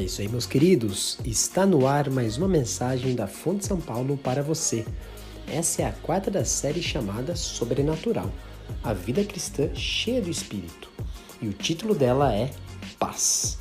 É 0.00 0.04
isso 0.04 0.22
aí, 0.22 0.28
meus 0.28 0.46
queridos. 0.46 1.18
Está 1.26 1.66
no 1.66 1.86
ar 1.86 2.08
mais 2.08 2.38
uma 2.38 2.48
mensagem 2.48 3.14
da 3.14 3.26
Fonte 3.26 3.66
São 3.66 3.78
Paulo 3.78 4.16
para 4.16 4.42
você. 4.42 4.86
Essa 5.46 5.82
é 5.82 5.84
a 5.84 5.92
quarta 5.92 6.30
da 6.30 6.42
série 6.42 6.82
chamada 6.82 7.36
Sobrenatural 7.36 8.30
A 8.82 8.94
Vida 8.94 9.22
Cristã 9.22 9.68
Cheia 9.74 10.22
do 10.22 10.30
Espírito. 10.30 10.90
E 11.42 11.48
o 11.48 11.52
título 11.52 11.94
dela 11.94 12.34
é 12.34 12.50
Paz. 12.98 13.58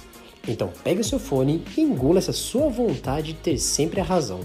Então 0.47 0.71
pegue 0.81 1.01
o 1.01 1.03
seu 1.03 1.19
fone 1.19 1.61
e 1.75 1.81
engula 1.81 2.19
essa 2.19 2.31
sua 2.31 2.69
vontade 2.69 3.33
de 3.33 3.39
ter 3.39 3.57
sempre 3.57 3.99
a 3.99 4.03
razão. 4.05 4.39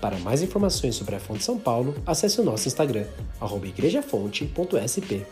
Para 0.00 0.20
mais 0.20 0.40
informações 0.40 0.94
sobre 0.94 1.16
a 1.16 1.20
Fonte 1.20 1.42
São 1.42 1.58
Paulo, 1.58 1.96
acesse 2.06 2.40
o 2.40 2.44
nosso 2.44 2.68
Instagram, 2.68 3.06
igrejafonte.sp. 3.64 5.26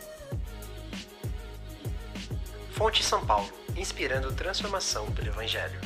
Fonte 2.72 3.04
São 3.04 3.24
Paulo, 3.24 3.46
inspirando 3.76 4.34
transformação 4.34 5.12
pelo 5.14 5.28
Evangelho. 5.28 5.78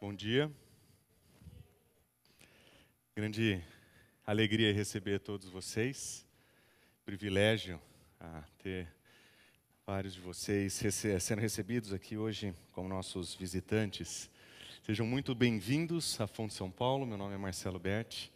Bom 0.00 0.12
dia. 0.12 0.50
Grande 3.14 3.62
alegria 4.26 4.72
receber 4.72 5.20
todos 5.20 5.48
vocês. 5.48 6.26
Privilégio 7.04 7.80
a 8.18 8.42
ter 8.58 8.88
vários 9.86 10.14
de 10.14 10.20
vocês 10.20 10.72
sendo 11.20 11.40
recebidos 11.40 11.92
aqui 11.92 12.16
hoje 12.16 12.52
como 12.72 12.88
nossos 12.88 13.34
visitantes. 13.34 14.28
Sejam 14.84 15.06
muito 15.06 15.32
bem-vindos 15.32 16.20
à 16.20 16.26
Fonte 16.26 16.54
São 16.54 16.70
Paulo. 16.70 17.06
Meu 17.06 17.16
nome 17.16 17.34
é 17.34 17.38
Marcelo 17.38 17.78
Berti. 17.78 18.32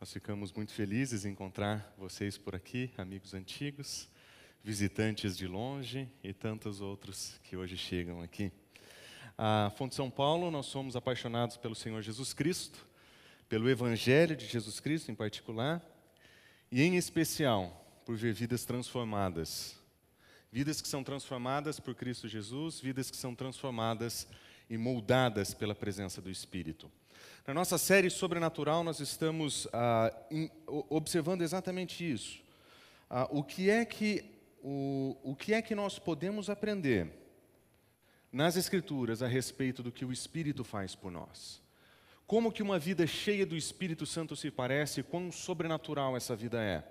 Nós 0.00 0.10
ficamos 0.12 0.52
muito 0.52 0.72
felizes 0.72 1.26
em 1.26 1.30
encontrar 1.32 1.94
vocês 1.98 2.36
por 2.38 2.54
aqui, 2.54 2.90
amigos 2.96 3.34
antigos, 3.34 4.08
visitantes 4.66 5.36
de 5.36 5.46
longe 5.46 6.08
e 6.24 6.32
tantos 6.32 6.80
outros 6.80 7.38
que 7.44 7.56
hoje 7.56 7.76
chegam 7.76 8.20
aqui. 8.20 8.50
A 9.38 9.70
Fonte 9.76 9.94
São 9.94 10.10
Paulo, 10.10 10.50
nós 10.50 10.66
somos 10.66 10.96
apaixonados 10.96 11.56
pelo 11.56 11.76
Senhor 11.76 12.02
Jesus 12.02 12.34
Cristo, 12.34 12.84
pelo 13.48 13.70
Evangelho 13.70 14.34
de 14.34 14.44
Jesus 14.44 14.80
Cristo 14.80 15.08
em 15.08 15.14
particular, 15.14 15.80
e 16.68 16.82
em 16.82 16.96
especial 16.96 17.80
por 18.04 18.16
ver 18.16 18.34
vidas 18.34 18.64
transformadas. 18.64 19.76
Vidas 20.50 20.80
que 20.80 20.88
são 20.88 21.04
transformadas 21.04 21.78
por 21.78 21.94
Cristo 21.94 22.26
Jesus, 22.26 22.80
vidas 22.80 23.08
que 23.08 23.16
são 23.16 23.36
transformadas 23.36 24.26
e 24.68 24.76
moldadas 24.76 25.54
pela 25.54 25.76
presença 25.76 26.20
do 26.20 26.28
Espírito. 26.28 26.90
Na 27.46 27.54
nossa 27.54 27.78
série 27.78 28.10
sobrenatural, 28.10 28.82
nós 28.82 28.98
estamos 28.98 29.68
ah, 29.72 30.12
in, 30.28 30.50
observando 30.66 31.42
exatamente 31.42 32.02
isso. 32.02 32.44
Ah, 33.08 33.28
o, 33.30 33.44
que 33.44 33.70
é 33.70 33.84
que, 33.84 34.35
o, 34.68 35.16
o 35.22 35.36
que 35.36 35.54
é 35.54 35.62
que 35.62 35.76
nós 35.76 35.96
podemos 35.96 36.50
aprender 36.50 37.08
nas 38.32 38.56
Escrituras 38.56 39.22
a 39.22 39.28
respeito 39.28 39.80
do 39.80 39.92
que 39.92 40.04
o 40.04 40.12
Espírito 40.12 40.64
faz 40.64 40.92
por 40.92 41.12
nós? 41.12 41.62
Como 42.26 42.50
que 42.50 42.64
uma 42.64 42.76
vida 42.76 43.06
cheia 43.06 43.46
do 43.46 43.56
Espírito 43.56 44.04
Santo 44.04 44.34
se 44.34 44.50
parece, 44.50 45.04
quão 45.04 45.30
sobrenatural 45.30 46.16
essa 46.16 46.34
vida 46.34 46.60
é. 46.60 46.82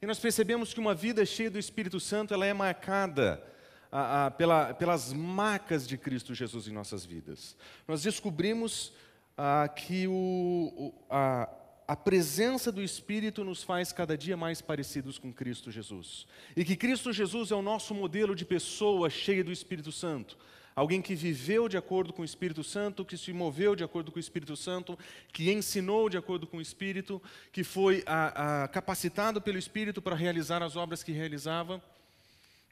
E 0.00 0.06
nós 0.06 0.18
percebemos 0.18 0.72
que 0.72 0.80
uma 0.80 0.94
vida 0.94 1.26
cheia 1.26 1.50
do 1.50 1.58
Espírito 1.58 2.00
Santo, 2.00 2.32
ela 2.32 2.46
é 2.46 2.54
marcada 2.54 3.44
a, 3.92 4.24
a, 4.24 4.30
pela, 4.30 4.72
pelas 4.72 5.12
marcas 5.12 5.86
de 5.86 5.98
Cristo 5.98 6.34
Jesus 6.34 6.66
em 6.68 6.72
nossas 6.72 7.04
vidas. 7.04 7.54
Nós 7.86 8.02
descobrimos 8.02 8.94
ah, 9.36 9.68
que 9.68 10.08
o, 10.08 10.94
a, 11.10 11.50
a 11.86 11.94
presença 11.94 12.72
do 12.72 12.82
Espírito 12.82 13.44
nos 13.44 13.62
faz 13.62 13.92
cada 13.92 14.16
dia 14.16 14.36
mais 14.36 14.62
parecidos 14.62 15.18
com 15.18 15.32
Cristo 15.32 15.70
Jesus. 15.70 16.26
E 16.56 16.64
que 16.64 16.76
Cristo 16.76 17.12
Jesus 17.12 17.50
é 17.50 17.54
o 17.54 17.62
nosso 17.62 17.94
modelo 17.94 18.34
de 18.34 18.44
pessoa 18.44 19.10
cheia 19.10 19.44
do 19.44 19.52
Espírito 19.52 19.92
Santo. 19.92 20.36
Alguém 20.74 21.00
que 21.00 21.14
viveu 21.14 21.68
de 21.68 21.76
acordo 21.76 22.12
com 22.12 22.22
o 22.22 22.24
Espírito 22.24 22.64
Santo, 22.64 23.04
que 23.04 23.16
se 23.16 23.32
moveu 23.32 23.76
de 23.76 23.84
acordo 23.84 24.10
com 24.10 24.16
o 24.16 24.20
Espírito 24.20 24.56
Santo, 24.56 24.98
que 25.32 25.52
ensinou 25.52 26.08
de 26.08 26.16
acordo 26.16 26.46
com 26.46 26.56
o 26.56 26.60
Espírito, 26.60 27.22
que 27.52 27.62
foi 27.62 28.02
a, 28.06 28.64
a, 28.64 28.68
capacitado 28.68 29.40
pelo 29.40 29.58
Espírito 29.58 30.02
para 30.02 30.16
realizar 30.16 30.62
as 30.62 30.74
obras 30.74 31.02
que 31.02 31.12
realizava. 31.12 31.82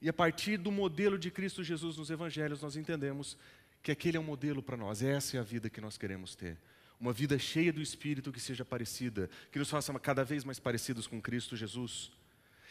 E 0.00 0.09
a 0.09 0.12
partir 0.12 0.56
do 0.56 0.72
modelo 0.72 1.16
de 1.16 1.31
Cristo 1.31 1.62
Jesus 1.62 1.97
nos 1.97 2.10
Evangelhos, 2.10 2.60
nós 2.62 2.76
entendemos 2.76 3.36
que 3.82 3.92
aquele 3.92 4.16
é 4.16 4.20
o 4.20 4.22
um 4.22 4.26
modelo 4.26 4.62
para 4.62 4.76
nós, 4.76 5.03
essa 5.03 5.36
é 5.36 5.41
a 5.41 5.44
vida 5.44 5.70
que 5.70 5.81
nós 5.81 5.97
queremos 5.97 6.34
ter. 6.34 6.56
Uma 7.02 7.12
vida 7.12 7.36
cheia 7.36 7.72
do 7.72 7.82
Espírito 7.82 8.30
que 8.30 8.38
seja 8.38 8.64
parecida, 8.64 9.28
que 9.50 9.58
nos 9.58 9.68
faça 9.68 9.92
cada 9.98 10.24
vez 10.24 10.44
mais 10.44 10.60
parecidos 10.60 11.04
com 11.04 11.20
Cristo 11.20 11.56
Jesus. 11.56 12.12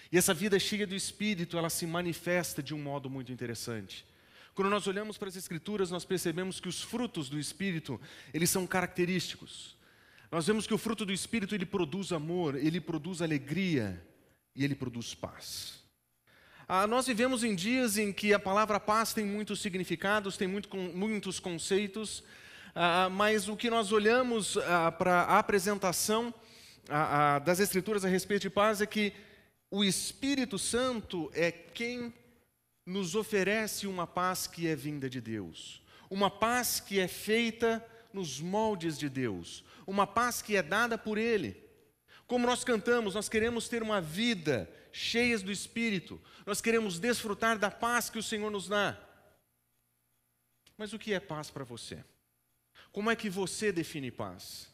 E 0.10 0.18
essa 0.18 0.34
vida 0.34 0.58
cheia 0.58 0.88
do 0.88 0.96
Espírito, 0.96 1.58
ela 1.58 1.70
se 1.70 1.86
manifesta 1.86 2.64
de 2.64 2.74
um 2.74 2.82
modo 2.82 3.10
muito 3.10 3.30
interessante. 3.30 4.06
Quando 4.56 4.70
nós 4.70 4.88
olhamos 4.88 5.18
para 5.18 5.28
as 5.28 5.36
Escrituras, 5.36 5.92
nós 5.92 6.06
percebemos 6.06 6.62
que 6.62 6.70
os 6.70 6.82
frutos 6.82 7.28
do 7.28 7.38
Espírito, 7.38 8.00
eles 8.34 8.50
são 8.50 8.66
característicos. 8.66 9.76
Nós 10.32 10.48
vemos 10.48 10.66
que 10.66 10.74
o 10.74 10.78
fruto 10.78 11.06
do 11.06 11.12
Espírito, 11.12 11.54
ele 11.54 11.66
produz 11.66 12.14
amor, 12.14 12.56
ele 12.56 12.80
produz 12.80 13.22
alegria 13.22 14.02
e 14.56 14.64
ele 14.64 14.76
produz 14.76 15.14
paz. 15.14 15.84
Ah, 16.70 16.88
nós 16.88 17.06
vivemos 17.06 17.44
em 17.44 17.54
dias 17.54 17.98
em 17.98 18.14
que 18.14 18.34
a 18.34 18.40
palavra 18.40 18.80
paz 18.80 19.14
tem 19.14 19.26
muitos 19.26 19.60
significados, 19.60 20.38
tem 20.38 20.48
muito, 20.48 20.74
muitos 20.78 21.38
conceitos, 21.38 22.24
ah, 22.74 23.10
mas 23.10 23.48
o 23.50 23.58
que 23.58 23.70
nós 23.70 23.92
olhamos 23.92 24.58
ah, 24.58 24.92
para 24.92 25.22
a 25.22 25.40
apresentação 25.40 26.34
ah, 26.90 27.36
ah, 27.36 27.40
das 27.40 27.60
Escrituras 27.60 28.06
a 28.06 28.08
respeito 28.08 28.44
de 28.44 28.50
paz 28.50 28.82
é 28.82 28.86
que 28.86 29.14
o 29.70 29.84
Espírito 29.84 30.58
Santo 30.58 31.30
é 31.34 31.52
quem 31.52 32.14
nos 32.86 33.16
oferece 33.16 33.88
uma 33.88 34.08
paz 34.08 34.48
que 34.48 34.68
é 34.68 34.76
vinda 34.76 35.10
de 35.10 35.22
Deus, 35.22 35.82
uma 36.10 36.30
paz 36.30 36.80
que 36.80 37.00
é 37.00 37.08
feita 37.08 37.86
nos 38.14 38.40
moldes 38.40 38.98
de 38.98 39.10
Deus, 39.10 39.64
uma 39.86 40.08
paz 40.08 40.42
que 40.42 40.56
é 40.56 40.64
dada 40.64 40.98
por 40.98 41.18
Ele. 41.18 41.58
Como 42.26 42.46
nós 42.46 42.64
cantamos, 42.64 43.16
nós 43.16 43.28
queremos 43.28 43.68
ter 43.68 43.84
uma 43.84 44.00
vida 44.00 44.70
cheias 44.92 45.44
do 45.44 45.52
Espírito. 45.52 46.20
Nós 46.46 46.62
queremos 46.62 47.00
desfrutar 47.00 47.58
da 47.58 47.70
paz 47.70 48.10
que 48.10 48.20
o 48.20 48.24
Senhor 48.24 48.50
nos 48.50 48.68
dá. 48.70 48.98
Mas 50.78 50.94
o 50.94 51.00
que 51.00 51.14
é 51.14 51.20
paz 51.20 51.52
para 51.52 51.64
você? 51.64 52.04
Como 52.92 53.10
é 53.10 53.16
que 53.16 53.30
você 53.30 53.72
define 53.72 54.12
paz? 54.12 54.70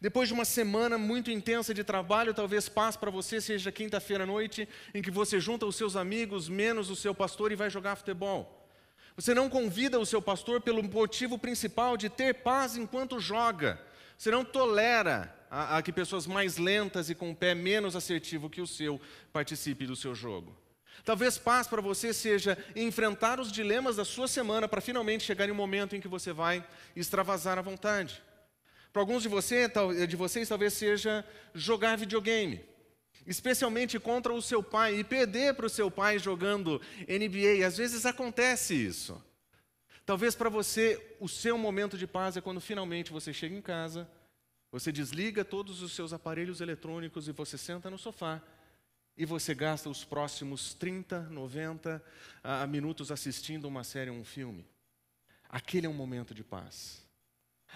Depois 0.00 0.28
de 0.28 0.34
uma 0.34 0.44
semana 0.44 0.96
muito 0.96 1.30
intensa 1.30 1.74
de 1.74 1.84
trabalho, 1.84 2.34
talvez 2.34 2.68
paz 2.68 2.96
para 2.96 3.10
você 3.10 3.40
seja 3.40 3.70
quinta-feira 3.70 4.24
à 4.24 4.26
noite, 4.26 4.68
em 4.94 5.02
que 5.02 5.10
você 5.10 5.38
junta 5.38 5.66
os 5.66 5.76
seus 5.76 5.94
amigos, 5.94 6.48
menos 6.48 6.90
o 6.90 6.96
seu 6.96 7.14
pastor, 7.14 7.52
e 7.52 7.56
vai 7.56 7.68
jogar 7.68 7.96
futebol. 7.96 8.68
Você 9.14 9.34
não 9.34 9.50
convida 9.50 10.00
o 10.00 10.06
seu 10.06 10.22
pastor 10.22 10.60
pelo 10.60 10.82
motivo 10.82 11.38
principal 11.38 11.96
de 11.96 12.08
ter 12.08 12.34
paz 12.34 12.76
enquanto 12.76 13.20
joga. 13.20 13.78
Você 14.16 14.30
não 14.30 14.44
tolera 14.44 15.32
a, 15.50 15.76
a 15.76 15.82
que 15.82 15.92
pessoas 15.92 16.26
mais 16.26 16.56
lentas 16.56 17.10
e 17.10 17.14
com 17.14 17.30
um 17.30 17.34
pé 17.34 17.54
menos 17.54 17.94
assertivo 17.94 18.48
que 18.48 18.62
o 18.62 18.66
seu 18.66 18.98
participem 19.32 19.86
do 19.86 19.94
seu 19.94 20.14
jogo. 20.14 20.56
Talvez 21.04 21.36
paz 21.36 21.66
para 21.66 21.80
você 21.80 22.12
seja 22.12 22.56
enfrentar 22.76 23.40
os 23.40 23.50
dilemas 23.50 23.96
da 23.96 24.04
sua 24.04 24.28
semana 24.28 24.68
para 24.68 24.80
finalmente 24.80 25.24
chegar 25.24 25.48
em 25.48 25.52
um 25.52 25.54
momento 25.54 25.96
em 25.96 26.00
que 26.00 26.06
você 26.06 26.32
vai 26.32 26.64
extravasar 26.94 27.58
à 27.58 27.62
vontade. 27.62 28.22
Para 28.92 29.02
alguns 29.02 29.22
de, 29.22 29.28
você, 29.28 29.70
de 30.06 30.16
vocês, 30.16 30.48
talvez 30.48 30.74
seja 30.74 31.24
jogar 31.54 31.96
videogame, 31.96 32.62
especialmente 33.26 33.98
contra 33.98 34.32
o 34.32 34.42
seu 34.42 34.62
pai, 34.62 34.98
e 34.98 35.04
perder 35.04 35.54
para 35.54 35.66
o 35.66 35.70
seu 35.70 35.90
pai 35.90 36.18
jogando 36.18 36.80
NBA. 37.08 37.66
Às 37.66 37.78
vezes 37.78 38.06
acontece 38.06 38.74
isso. 38.74 39.20
Talvez 40.04 40.34
para 40.34 40.48
você 40.48 41.16
o 41.18 41.28
seu 41.28 41.56
momento 41.56 41.96
de 41.96 42.06
paz 42.06 42.36
é 42.36 42.40
quando 42.40 42.60
finalmente 42.60 43.12
você 43.12 43.32
chega 43.32 43.54
em 43.54 43.62
casa, 43.62 44.08
você 44.70 44.92
desliga 44.92 45.44
todos 45.44 45.82
os 45.82 45.92
seus 45.92 46.12
aparelhos 46.12 46.60
eletrônicos 46.60 47.28
e 47.28 47.32
você 47.32 47.56
senta 47.58 47.90
no 47.90 47.98
sofá 47.98 48.42
e 49.16 49.26
você 49.26 49.54
gasta 49.54 49.88
os 49.88 50.04
próximos 50.04 50.74
30, 50.74 51.20
90 51.30 52.02
uh, 52.42 52.68
minutos 52.68 53.10
assistindo 53.10 53.66
uma 53.66 53.84
série 53.84 54.10
ou 54.10 54.16
um 54.16 54.24
filme. 54.24 54.66
Aquele 55.48 55.86
é 55.86 55.90
um 55.90 55.94
momento 55.94 56.34
de 56.34 56.42
paz. 56.42 57.06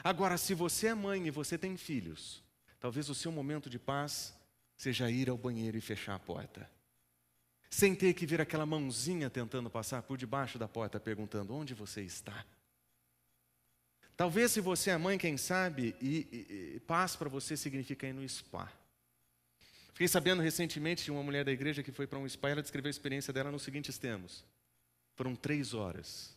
Agora, 0.03 0.39
se 0.39 0.55
você 0.55 0.89
é 0.89 0.95
mãe 0.95 1.27
e 1.27 1.31
você 1.31 1.59
tem 1.59 1.77
filhos, 1.77 2.43
talvez 2.81 3.09
o 3.09 3.15
seu 3.15 3.31
momento 3.31 3.69
de 3.69 3.79
paz 3.79 4.35
seja 4.77 5.11
ir 5.11 5.29
ao 5.29 5.37
banheiro 5.37 5.77
e 5.77 5.81
fechar 5.81 6.15
a 6.15 6.19
porta. 6.19 6.71
Sem 7.69 7.95
ter 7.95 8.15
que 8.15 8.27
ver 8.27 8.41
aquela 8.41 8.65
mãozinha 8.65 9.29
tentando 9.29 9.69
passar 9.69 10.03
por 10.03 10.17
debaixo 10.17 10.59
da 10.59 10.69
porta 10.69 11.01
perguntando: 11.01 11.55
onde 11.55 11.75
você 11.75 12.03
está? 12.03 12.45
Talvez 14.17 14.53
se 14.53 14.61
você 14.61 14.91
é 14.91 14.97
mãe, 14.97 15.19
quem 15.19 15.37
sabe, 15.37 15.95
e, 16.01 16.27
e, 16.33 16.77
e 16.77 16.81
paz 16.81 17.15
para 17.15 17.29
você 17.29 17.57
significa 17.57 18.07
ir 18.07 18.15
no 18.15 18.27
spa. 18.27 18.73
Fiquei 19.97 20.09
sabendo 20.09 20.43
recentemente 20.43 21.05
de 21.05 21.11
uma 21.11 21.23
mulher 21.23 21.43
da 21.43 21.51
igreja 21.51 21.83
que 21.83 21.91
foi 21.91 22.07
para 22.07 22.19
um 22.19 22.29
spa 22.29 22.51
e 22.51 22.53
ela 22.53 22.61
descreveu 22.61 22.91
a 22.91 22.91
experiência 22.91 23.33
dela 23.33 23.51
nos 23.51 23.63
seguintes 23.63 23.97
termos. 23.97 24.45
Foram 25.15 25.35
três 25.35 25.73
horas 25.73 26.37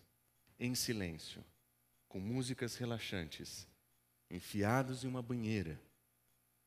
em 0.57 0.73
silêncio, 0.73 1.44
com 2.07 2.21
músicas 2.21 2.77
relaxantes, 2.77 3.67
enfiados 4.31 5.03
em 5.03 5.09
uma 5.09 5.21
banheira 5.21 5.77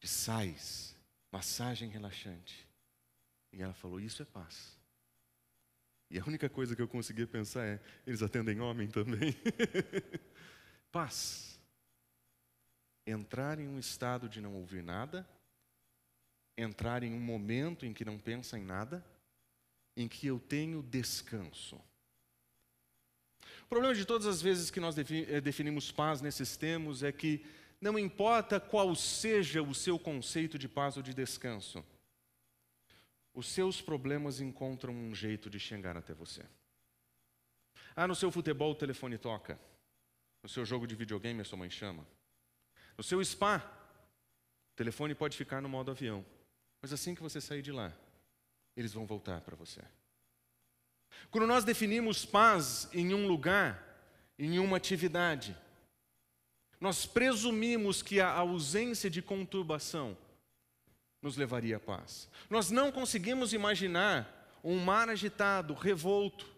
de 0.00 0.06
sais, 0.06 0.94
massagem 1.32 1.88
relaxante. 1.88 2.68
E 3.54 3.62
ela 3.62 3.72
falou: 3.72 3.98
Isso 3.98 4.20
é 4.20 4.26
paz. 4.26 4.78
E 6.10 6.18
a 6.18 6.24
única 6.26 6.50
coisa 6.50 6.76
que 6.76 6.82
eu 6.82 6.88
conseguia 6.88 7.26
pensar 7.26 7.64
é: 7.64 7.80
eles 8.06 8.20
atendem 8.20 8.60
homem 8.60 8.86
também. 8.86 9.34
paz. 10.92 11.58
Entrar 13.06 13.58
em 13.58 13.66
um 13.66 13.78
estado 13.78 14.28
de 14.28 14.42
não 14.42 14.54
ouvir 14.56 14.82
nada, 14.82 15.26
entrar 16.56 17.02
em 17.02 17.12
um 17.12 17.20
momento 17.20 17.86
em 17.86 17.92
que 17.92 18.04
não 18.04 18.18
pensa 18.18 18.58
em 18.58 18.64
nada, 18.64 19.04
em 19.96 20.08
que 20.08 20.26
eu 20.26 20.38
tenho 20.38 20.82
descanso. 20.82 21.80
O 23.64 23.68
problema 23.68 23.94
de 23.94 24.04
todas 24.04 24.26
as 24.26 24.42
vezes 24.42 24.70
que 24.70 24.80
nós 24.80 24.96
eh, 24.98 25.40
definimos 25.40 25.90
paz 25.90 26.20
nesses 26.20 26.56
termos 26.56 27.02
é 27.02 27.10
que 27.10 27.44
não 27.80 27.98
importa 27.98 28.60
qual 28.60 28.94
seja 28.94 29.62
o 29.62 29.74
seu 29.74 29.98
conceito 29.98 30.58
de 30.58 30.68
paz 30.68 30.96
ou 30.96 31.02
de 31.02 31.12
descanso, 31.12 31.84
os 33.34 33.46
seus 33.46 33.80
problemas 33.80 34.40
encontram 34.40 34.94
um 34.94 35.14
jeito 35.14 35.48
de 35.48 35.58
chegar 35.58 35.96
até 35.96 36.12
você. 36.12 36.44
Ah, 37.96 38.06
no 38.06 38.14
seu 38.14 38.30
futebol 38.30 38.72
o 38.72 38.76
telefone 38.76 39.18
toca. 39.18 39.58
No 40.42 40.48
seu 40.48 40.64
jogo 40.64 40.86
de 40.86 40.94
videogame 40.94 41.40
a 41.40 41.44
sua 41.44 41.58
mãe 41.58 41.70
chama. 41.70 42.06
No 42.96 43.02
seu 43.02 43.24
spa, 43.24 43.58
o 44.72 44.76
telefone 44.76 45.14
pode 45.14 45.36
ficar 45.36 45.60
no 45.60 45.68
modo 45.68 45.90
avião. 45.90 46.24
Mas 46.82 46.92
assim 46.92 47.14
que 47.14 47.22
você 47.22 47.40
sair 47.40 47.62
de 47.62 47.70
lá, 47.70 47.92
eles 48.76 48.92
vão 48.92 49.06
voltar 49.06 49.40
para 49.40 49.56
você. 49.56 49.80
Quando 51.30 51.46
nós 51.46 51.64
definimos 51.64 52.24
paz 52.24 52.88
em 52.92 53.14
um 53.14 53.26
lugar, 53.26 53.80
em 54.36 54.58
uma 54.58 54.76
atividade, 54.76 55.56
nós 56.80 57.06
presumimos 57.06 58.02
que 58.02 58.20
a 58.20 58.28
ausência 58.28 59.08
de 59.08 59.22
conturbação 59.22 60.18
nos 61.22 61.36
levaria 61.36 61.76
à 61.76 61.80
paz. 61.80 62.28
Nós 62.50 62.70
não 62.72 62.90
conseguimos 62.90 63.52
imaginar 63.52 64.58
um 64.64 64.80
mar 64.80 65.08
agitado, 65.08 65.74
revolto, 65.74 66.52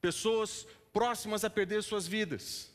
pessoas 0.00 0.66
próximas 0.92 1.44
a 1.44 1.48
perder 1.48 1.82
suas 1.82 2.06
vidas. 2.06 2.70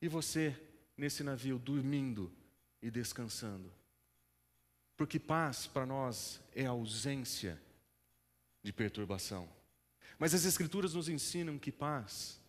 E 0.00 0.08
você 0.08 0.58
nesse 0.96 1.22
navio, 1.22 1.58
dormindo 1.58 2.32
e 2.80 2.90
descansando. 2.90 3.70
Porque 4.96 5.18
paz 5.18 5.66
para 5.66 5.84
nós 5.84 6.40
é 6.54 6.66
ausência 6.66 7.60
de 8.62 8.72
perturbação. 8.72 9.48
Mas 10.18 10.34
as 10.34 10.44
Escrituras 10.44 10.94
nos 10.94 11.08
ensinam 11.08 11.58
que 11.58 11.72
paz, 11.72 12.40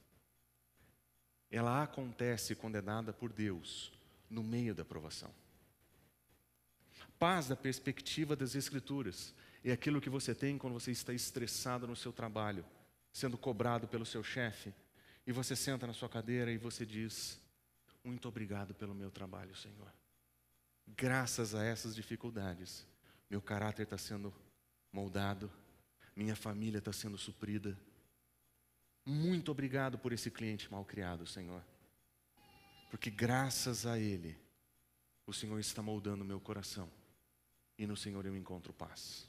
ela 1.50 1.84
acontece 1.84 2.56
quando 2.56 2.76
é 2.78 3.12
por 3.12 3.32
Deus 3.32 3.92
no 4.30 4.44
meio 4.44 4.76
da 4.76 4.86
provação. 4.86 5.34
Paz, 7.18 7.48
da 7.48 7.56
perspectiva 7.56 8.36
das 8.36 8.56
Escrituras, 8.56 9.34
é 9.64 9.72
aquilo 9.72 10.02
que 10.02 10.10
você 10.10 10.36
tem 10.36 10.58
quando 10.58 10.74
você 10.74 10.92
está 10.92 11.14
estressado 11.14 11.88
no 11.88 11.96
seu 11.96 12.14
trabalho, 12.14 12.66
sendo 13.12 13.38
cobrado 13.38 13.88
pelo 13.88 14.06
seu 14.06 14.24
chefe, 14.24 14.74
e 15.26 15.32
você 15.32 15.56
senta 15.56 15.88
na 15.88 15.94
sua 15.94 16.10
cadeira 16.10 16.52
e 16.52 16.58
você 16.58 16.86
diz: 16.86 17.40
Muito 18.04 18.28
obrigado 18.28 18.76
pelo 18.76 18.94
meu 18.94 19.10
trabalho, 19.10 19.56
Senhor. 19.56 19.92
Graças 20.88 21.56
a 21.56 21.64
essas 21.64 21.96
dificuldades, 21.96 22.86
meu 23.30 23.42
caráter 23.42 23.84
está 23.84 23.98
sendo 23.98 24.34
moldado, 24.92 25.52
minha 26.16 26.36
família 26.36 26.78
está 26.78 26.94
sendo 26.94 27.18
suprida. 27.18 27.78
Muito 29.06 29.52
obrigado 29.52 29.98
por 29.98 30.14
esse 30.14 30.32
cliente 30.32 30.72
mal 30.72 30.86
criado, 30.86 31.28
Senhor. 31.28 31.64
Porque 32.90 33.10
graças 33.10 33.86
a 33.86 34.00
Ele, 34.00 34.38
o 35.28 35.34
Senhor 35.34 35.60
está 35.60 35.82
moldando 35.82 36.24
meu 36.24 36.40
coração. 36.40 36.90
E 37.78 37.86
no 37.86 37.98
Senhor 37.98 38.26
eu 38.26 38.36
encontro 38.38 38.72
paz. 38.72 39.28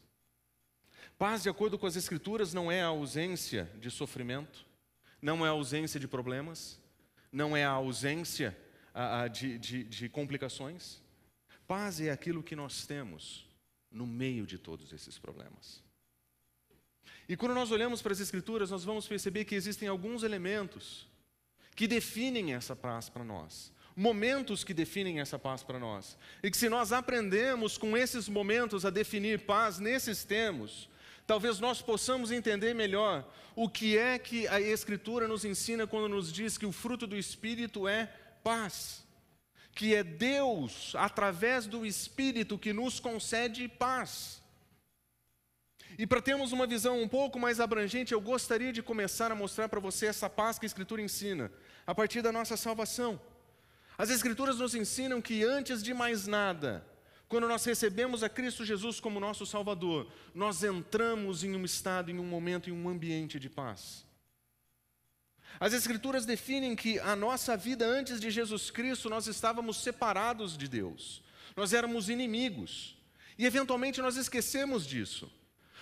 Paz, 1.19 1.43
de 1.43 1.49
acordo 1.49 1.79
com 1.79 1.87
as 1.87 1.97
Escrituras, 1.97 2.53
não 2.53 2.71
é 2.71 2.83
a 2.83 2.87
ausência 2.87 3.71
de 3.81 3.91
sofrimento, 3.91 4.65
não 5.21 5.45
é 5.45 5.49
a 5.49 5.53
ausência 5.53 5.99
de 5.99 6.07
problemas, 6.07 6.81
não 7.33 7.57
é 7.57 7.65
a 7.65 7.71
ausência 7.71 8.57
de, 9.33 9.59
de, 9.59 9.85
de 9.85 10.09
complicações. 10.09 11.03
Paz 11.67 12.01
é 12.01 12.11
aquilo 12.11 12.43
que 12.43 12.55
nós 12.55 12.87
temos 12.87 13.45
no 13.91 14.07
meio 14.07 14.47
de 14.47 14.59
todos 14.59 14.93
esses 14.93 15.19
problemas. 15.19 15.83
E 17.29 17.37
quando 17.37 17.55
nós 17.55 17.73
olhamos 17.73 18.01
para 18.01 18.13
as 18.13 18.21
Escrituras, 18.21 18.71
nós 18.71 18.85
vamos 18.85 19.09
perceber 19.09 19.45
que 19.45 19.55
existem 19.55 19.89
alguns 19.89 20.23
elementos 20.23 21.09
que 21.75 21.89
definem 21.89 22.55
essa 22.55 22.77
paz 22.77 23.09
para 23.09 23.25
nós, 23.25 23.73
momentos 23.97 24.63
que 24.63 24.73
definem 24.73 25.21
essa 25.21 25.39
paz 25.39 25.63
para 25.63 25.79
nós. 25.79 26.17
E 26.43 26.51
que 26.51 26.57
se 26.57 26.69
nós 26.69 26.93
aprendemos 26.93 27.77
com 27.77 27.97
esses 27.97 28.29
momentos 28.29 28.85
a 28.85 28.91
definir 28.91 29.41
paz 29.41 29.79
nesses 29.79 30.25
termos, 30.25 30.89
talvez 31.27 31.59
nós 31.59 31.83
possamos 31.83 32.31
entender 32.31 32.75
melhor 32.75 33.29
o 33.57 33.69
que 33.69 33.99
é 33.99 34.19
que 34.19 34.47
a 34.49 34.61
Escritura 34.61 35.27
nos 35.27 35.45
ensina 35.45 35.87
quando 35.87 36.09
nos 36.09 36.33
diz 36.33 36.57
que 36.57 36.67
o 36.67 36.73
fruto 36.73 37.07
do 37.07 37.17
Espírito 37.17 37.89
é 37.89 38.07
paz 38.45 39.06
que 39.77 39.95
é 39.95 40.03
Deus, 40.03 40.95
através 40.97 41.67
do 41.67 41.85
Espírito, 41.85 42.57
que 42.57 42.73
nos 42.73 42.99
concede 42.99 43.69
paz. 43.69 44.43
E 45.99 46.07
para 46.07 46.23
termos 46.23 46.51
uma 46.51 46.67
visão 46.67 47.01
um 47.01 47.07
pouco 47.07 47.39
mais 47.39 47.61
abrangente, 47.61 48.15
eu 48.15 48.21
gostaria 48.21 48.73
de 48.73 48.83
começar 48.83 49.31
a 49.31 49.35
mostrar 49.35 49.69
para 49.69 49.79
você 49.79 50.07
essa 50.07 50.31
paz 50.31 50.59
que 50.59 50.65
a 50.65 50.67
Escritura 50.73 51.03
ensina, 51.03 51.53
a 51.87 51.95
partir 51.95 52.23
da 52.23 52.33
nossa 52.33 52.57
salvação. 52.57 53.21
As 53.99 54.09
Escrituras 54.09 54.59
nos 54.59 54.75
ensinam 54.75 55.21
que 55.21 55.45
antes 55.45 55.83
de 55.83 55.93
mais 55.93 56.27
nada, 56.27 56.83
quando 57.29 57.47
nós 57.47 57.63
recebemos 57.67 58.23
a 58.23 58.31
Cristo 58.31 58.65
Jesus 58.65 58.99
como 58.99 59.21
nosso 59.21 59.45
Salvador, 59.45 60.11
nós 60.35 60.65
entramos 60.65 61.45
em 61.45 61.55
um 61.55 61.67
estado, 61.67 62.11
em 62.11 62.19
um 62.19 62.25
momento, 62.25 62.71
em 62.71 62.73
um 62.73 62.89
ambiente 62.89 63.39
de 63.39 63.51
paz. 63.51 64.06
As 65.59 65.73
Escrituras 65.73 66.27
definem 66.27 66.77
que 66.77 66.99
a 66.99 67.17
nossa 67.17 67.57
vida 67.57 67.87
antes 67.87 68.21
de 68.21 68.31
Jesus 68.31 68.71
Cristo, 68.71 69.09
nós 69.09 69.27
estávamos 69.27 69.79
separados 69.79 70.57
de 70.57 70.69
Deus, 70.69 71.23
nós 71.57 71.73
éramos 71.73 72.09
inimigos, 72.09 72.97
e 73.39 73.47
eventualmente 73.47 74.03
nós 74.03 74.17
esquecemos 74.17 74.87
disso. 74.87 75.31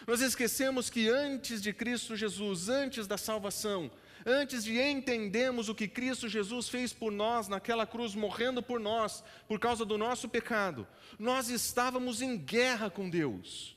Nós 0.07 0.21
esquecemos 0.21 0.91
que 0.91 1.09
antes 1.09 1.63
de 1.63 1.73
Cristo 1.73 2.15
Jesus, 2.15 2.69
antes 2.69 3.07
da 3.07 3.17
salvação, 3.17 3.91
antes 4.27 4.63
de 4.65 4.79
entendermos 4.79 5.69
o 5.69 5.75
que 5.75 5.89
Cristo 5.89 6.29
Jesus 6.29 6.69
fez 6.69 6.93
por 6.93 7.11
nós 7.11 7.49
naquela 7.49 7.87
cruz, 7.87 8.15
morrendo 8.15 8.63
por 8.63 8.79
nós, 8.79 9.25
por 9.49 9.59
causa 9.59 9.85
do 9.85 9.97
nosso 9.97 10.29
pecado, 10.29 10.87
nós 11.19 11.49
estávamos 11.49 12.21
em 12.21 12.37
guerra 12.37 12.91
com 12.91 13.09
Deus. 13.09 13.74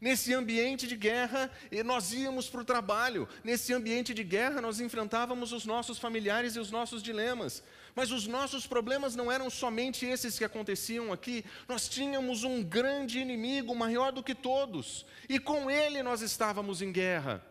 Nesse 0.00 0.32
ambiente 0.32 0.86
de 0.86 0.96
guerra, 0.96 1.50
nós 1.84 2.12
íamos 2.12 2.48
para 2.48 2.60
o 2.60 2.64
trabalho. 2.64 3.28
Nesse 3.42 3.72
ambiente 3.72 4.14
de 4.14 4.22
guerra, 4.22 4.60
nós 4.60 4.78
enfrentávamos 4.78 5.52
os 5.52 5.66
nossos 5.66 5.98
familiares 5.98 6.54
e 6.54 6.60
os 6.60 6.70
nossos 6.70 7.02
dilemas. 7.02 7.62
Mas 7.96 8.12
os 8.12 8.26
nossos 8.26 8.66
problemas 8.66 9.16
não 9.16 9.30
eram 9.30 9.50
somente 9.50 10.06
esses 10.06 10.38
que 10.38 10.44
aconteciam 10.44 11.12
aqui. 11.12 11.44
Nós 11.66 11.88
tínhamos 11.88 12.44
um 12.44 12.62
grande 12.62 13.18
inimigo, 13.18 13.74
maior 13.74 14.12
do 14.12 14.22
que 14.22 14.34
todos. 14.34 15.04
E 15.28 15.40
com 15.40 15.68
ele 15.68 16.02
nós 16.02 16.22
estávamos 16.22 16.80
em 16.80 16.92
guerra. 16.92 17.44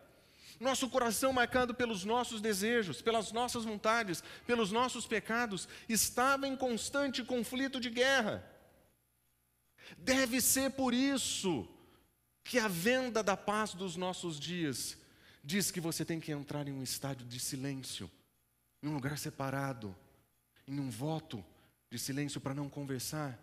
Nosso 0.60 0.90
coração, 0.90 1.34
marcado 1.34 1.74
pelos 1.74 2.06
nossos 2.06 2.42
desejos, 2.42 3.02
pelas 3.02 3.32
nossas 3.32 3.66
vontades, 3.66 4.24
pelos 4.46 4.72
nossos 4.72 5.06
pecados, 5.06 5.68
estava 5.88 6.48
em 6.48 6.56
constante 6.56 7.24
conflito 7.24 7.80
de 7.80 7.90
guerra. 7.90 8.44
Deve 9.98 10.42
ser 10.42 10.72
por 10.72 10.94
isso 10.94 11.68
que 12.48 12.58
a 12.60 12.68
venda 12.70 13.22
da 13.22 13.36
paz 13.36 13.74
dos 13.74 13.98
nossos 13.98 14.40
dias 14.40 14.98
diz 15.44 15.70
que 15.70 15.82
você 15.82 16.06
tem 16.06 16.18
que 16.18 16.32
entrar 16.32 16.66
em 16.66 16.72
um 16.72 16.82
estádio 16.82 17.28
de 17.28 17.42
silêncio, 17.42 18.10
em 18.82 18.88
um 18.88 18.94
lugar 18.94 19.18
separado, 19.18 19.94
em 20.66 20.80
um 20.80 20.90
voto 20.90 21.44
de 21.90 22.00
silêncio 22.00 22.40
para 22.40 22.54
não 22.54 22.70
conversar. 22.70 23.38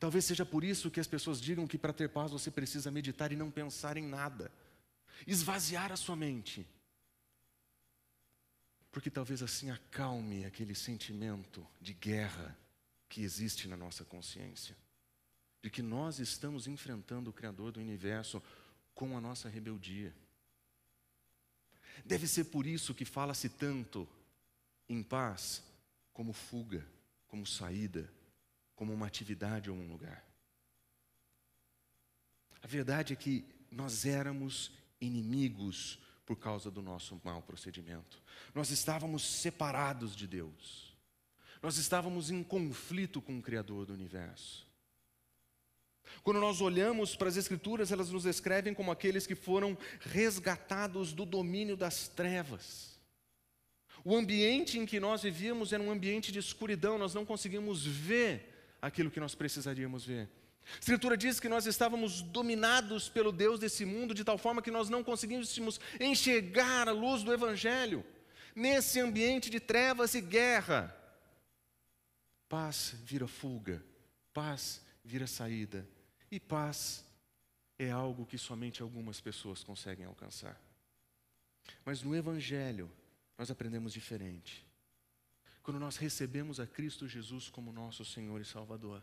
Talvez 0.00 0.24
seja 0.24 0.44
por 0.44 0.64
isso 0.64 0.90
que 0.90 0.98
as 0.98 1.06
pessoas 1.06 1.40
digam 1.40 1.68
que 1.68 1.78
para 1.78 1.92
ter 1.92 2.08
paz 2.08 2.32
você 2.32 2.50
precisa 2.50 2.90
meditar 2.90 3.30
e 3.30 3.36
não 3.36 3.48
pensar 3.48 3.96
em 3.96 4.06
nada, 4.06 4.50
esvaziar 5.24 5.92
a 5.92 5.96
sua 5.96 6.16
mente. 6.16 6.66
Porque 8.90 9.08
talvez 9.08 9.40
assim 9.40 9.70
acalme 9.70 10.44
aquele 10.44 10.74
sentimento 10.74 11.64
de 11.80 11.94
guerra 11.94 12.58
que 13.08 13.22
existe 13.22 13.68
na 13.68 13.76
nossa 13.76 14.04
consciência 14.04 14.76
de 15.62 15.70
que 15.70 15.82
nós 15.82 16.18
estamos 16.18 16.66
enfrentando 16.66 17.30
o 17.30 17.32
Criador 17.32 17.72
do 17.72 17.80
universo 17.80 18.42
com 18.94 19.16
a 19.16 19.20
nossa 19.20 19.48
rebeldia. 19.48 20.14
Deve 22.04 22.26
ser 22.26 22.44
por 22.44 22.66
isso 22.66 22.94
que 22.94 23.04
fala-se 23.04 23.48
tanto 23.48 24.08
em 24.88 25.02
paz 25.02 25.62
como 26.12 26.32
fuga, 26.32 26.86
como 27.28 27.46
saída, 27.46 28.10
como 28.74 28.92
uma 28.92 29.06
atividade 29.06 29.70
ou 29.70 29.76
um 29.76 29.88
lugar. 29.88 30.24
A 32.62 32.66
verdade 32.66 33.12
é 33.12 33.16
que 33.16 33.44
nós 33.70 34.04
éramos 34.04 34.72
inimigos 35.00 35.98
por 36.26 36.36
causa 36.36 36.70
do 36.70 36.82
nosso 36.82 37.20
mau 37.24 37.42
procedimento. 37.42 38.22
Nós 38.54 38.70
estávamos 38.70 39.22
separados 39.22 40.14
de 40.14 40.26
Deus. 40.26 40.94
Nós 41.62 41.76
estávamos 41.76 42.30
em 42.30 42.42
conflito 42.42 43.20
com 43.20 43.38
o 43.38 43.42
Criador 43.42 43.86
do 43.86 43.92
universo. 43.92 44.69
Quando 46.22 46.40
nós 46.40 46.60
olhamos 46.60 47.16
para 47.16 47.28
as 47.28 47.36
Escrituras, 47.36 47.90
elas 47.92 48.10
nos 48.10 48.24
descrevem 48.24 48.74
como 48.74 48.90
aqueles 48.90 49.26
que 49.26 49.34
foram 49.34 49.76
resgatados 50.00 51.12
do 51.12 51.24
domínio 51.24 51.76
das 51.76 52.08
trevas. 52.08 52.98
O 54.04 54.16
ambiente 54.16 54.78
em 54.78 54.86
que 54.86 54.98
nós 54.98 55.22
vivíamos 55.22 55.72
era 55.72 55.82
um 55.82 55.90
ambiente 55.90 56.32
de 56.32 56.38
escuridão, 56.38 56.98
nós 56.98 57.14
não 57.14 57.24
conseguimos 57.24 57.84
ver 57.86 58.76
aquilo 58.80 59.10
que 59.10 59.20
nós 59.20 59.34
precisaríamos 59.34 60.04
ver. 60.04 60.28
A 60.74 60.78
Escritura 60.78 61.16
diz 61.16 61.40
que 61.40 61.48
nós 61.48 61.66
estávamos 61.66 62.22
dominados 62.22 63.08
pelo 63.08 63.32
Deus 63.32 63.58
desse 63.58 63.84
mundo 63.84 64.14
de 64.14 64.24
tal 64.24 64.38
forma 64.38 64.62
que 64.62 64.70
nós 64.70 64.88
não 64.88 65.02
conseguíssemos 65.02 65.80
enxergar 65.98 66.88
a 66.88 66.92
luz 66.92 67.22
do 67.22 67.32
Evangelho. 67.32 68.04
Nesse 68.54 69.00
ambiente 69.00 69.50
de 69.50 69.60
trevas 69.60 70.14
e 70.14 70.20
guerra, 70.20 70.94
paz 72.48 72.94
vira 73.04 73.26
fuga, 73.26 73.84
paz 74.32 74.82
vira 75.10 75.26
saída, 75.26 75.86
e 76.30 76.38
paz 76.38 77.04
é 77.76 77.90
algo 77.90 78.24
que 78.24 78.38
somente 78.38 78.80
algumas 78.80 79.20
pessoas 79.20 79.64
conseguem 79.64 80.06
alcançar. 80.06 80.58
Mas 81.84 82.02
no 82.02 82.14
Evangelho, 82.14 82.90
nós 83.36 83.50
aprendemos 83.50 83.92
diferente. 83.92 84.64
Quando 85.62 85.80
nós 85.80 85.96
recebemos 85.96 86.60
a 86.60 86.66
Cristo 86.66 87.08
Jesus 87.08 87.48
como 87.50 87.72
nosso 87.72 88.04
Senhor 88.04 88.40
e 88.40 88.44
Salvador, 88.44 89.02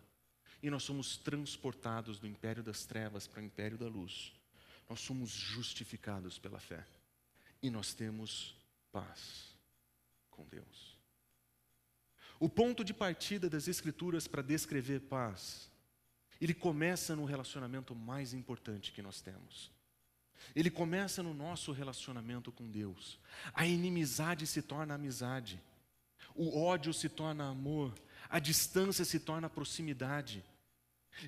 e 0.64 0.70
nós 0.70 0.84
somos 0.84 1.18
transportados 1.18 2.20
do 2.20 2.28
império 2.28 2.64
das 2.64 2.86
trevas 2.86 3.28
para 3.28 3.42
o 3.42 3.46
império 3.46 3.78
da 3.78 3.88
luz. 3.88 4.34
Nós 4.90 5.02
somos 5.02 5.30
justificados 5.30 6.40
pela 6.40 6.60
fé 6.60 6.86
e 7.62 7.70
nós 7.70 7.94
temos 7.94 8.56
paz 8.92 9.56
com 10.32 10.46
Deus. 10.48 10.98
O 12.40 12.48
ponto 12.48 12.84
de 12.84 12.94
partida 12.94 13.50
das 13.50 13.68
Escrituras 13.68 14.28
para 14.28 14.42
descrever 14.42 15.02
paz, 15.02 15.67
ele 16.40 16.54
começa 16.54 17.16
no 17.16 17.26
relacionamento 17.26 17.96
mais 17.96 18.34
importante 18.34 18.92
que 18.92 19.02
nós 19.02 19.22
temos. 19.22 19.72
Ele 20.56 20.70
começa 20.70 21.22
no 21.22 21.34
nosso 21.34 21.72
relacionamento 21.72 22.52
com 22.52 22.70
Deus. 22.70 23.20
A 23.54 23.66
inimizade 23.66 24.46
se 24.48 24.62
torna 24.62 24.96
amizade, 24.96 25.62
o 26.36 26.60
ódio 26.60 26.94
se 26.94 27.10
torna 27.10 27.50
amor, 27.50 27.94
a 28.30 28.40
distância 28.40 29.04
se 29.04 29.20
torna 29.20 29.50
proximidade. 29.50 30.44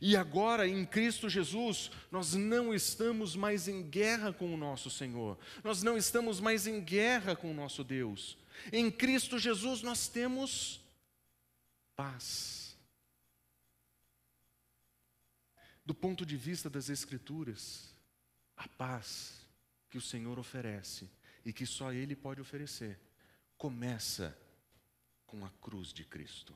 E 0.02 0.16
agora, 0.16 0.68
em 0.68 0.86
Cristo 0.86 1.28
Jesus, 1.28 1.90
nós 2.12 2.34
não 2.36 2.74
estamos 2.74 3.36
mais 3.36 3.68
em 3.68 3.82
guerra 3.82 4.32
com 4.32 4.54
o 4.54 4.58
nosso 4.58 4.90
Senhor, 4.90 5.38
nós 5.64 5.82
não 5.82 5.98
estamos 5.98 6.40
mais 6.40 6.68
em 6.68 6.80
guerra 6.80 7.36
com 7.36 7.50
o 7.50 7.56
nosso 7.56 7.84
Deus. 7.84 8.38
Em 8.72 8.92
Cristo 8.92 9.40
Jesus, 9.40 9.82
nós 9.82 10.08
temos 10.08 10.80
paz. 11.96 12.59
Do 15.90 15.96
ponto 15.96 16.24
de 16.24 16.38
vista 16.38 16.70
das 16.70 16.88
Escrituras, 16.88 17.90
a 18.56 18.68
paz 18.68 19.44
que 19.90 19.98
o 19.98 20.02
Senhor 20.02 20.38
oferece 20.38 21.10
e 21.44 21.52
que 21.52 21.66
só 21.66 21.92
Ele 21.92 22.16
pode 22.16 22.40
oferecer, 22.40 23.00
começa 23.58 24.38
com 25.26 25.44
a 25.44 25.50
cruz 25.62 25.92
de 25.92 26.04
Cristo 26.04 26.56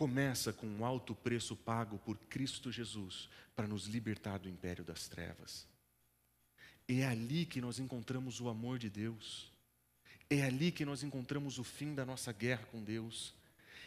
começa 0.00 0.50
com 0.50 0.66
um 0.66 0.82
alto 0.82 1.14
preço 1.14 1.54
pago 1.54 1.98
por 1.98 2.16
Cristo 2.16 2.72
Jesus 2.72 3.28
para 3.54 3.68
nos 3.68 3.84
libertar 3.84 4.38
do 4.38 4.48
império 4.48 4.82
das 4.82 5.08
trevas. 5.08 5.66
É 6.88 7.04
ali 7.04 7.44
que 7.44 7.60
nós 7.60 7.78
encontramos 7.78 8.40
o 8.40 8.48
amor 8.48 8.78
de 8.78 8.88
Deus. 8.88 9.52
É 10.30 10.42
ali 10.42 10.72
que 10.72 10.86
nós 10.86 11.02
encontramos 11.02 11.58
o 11.58 11.64
fim 11.64 11.94
da 11.94 12.06
nossa 12.06 12.32
guerra 12.32 12.64
com 12.72 12.82
Deus. 12.82 13.34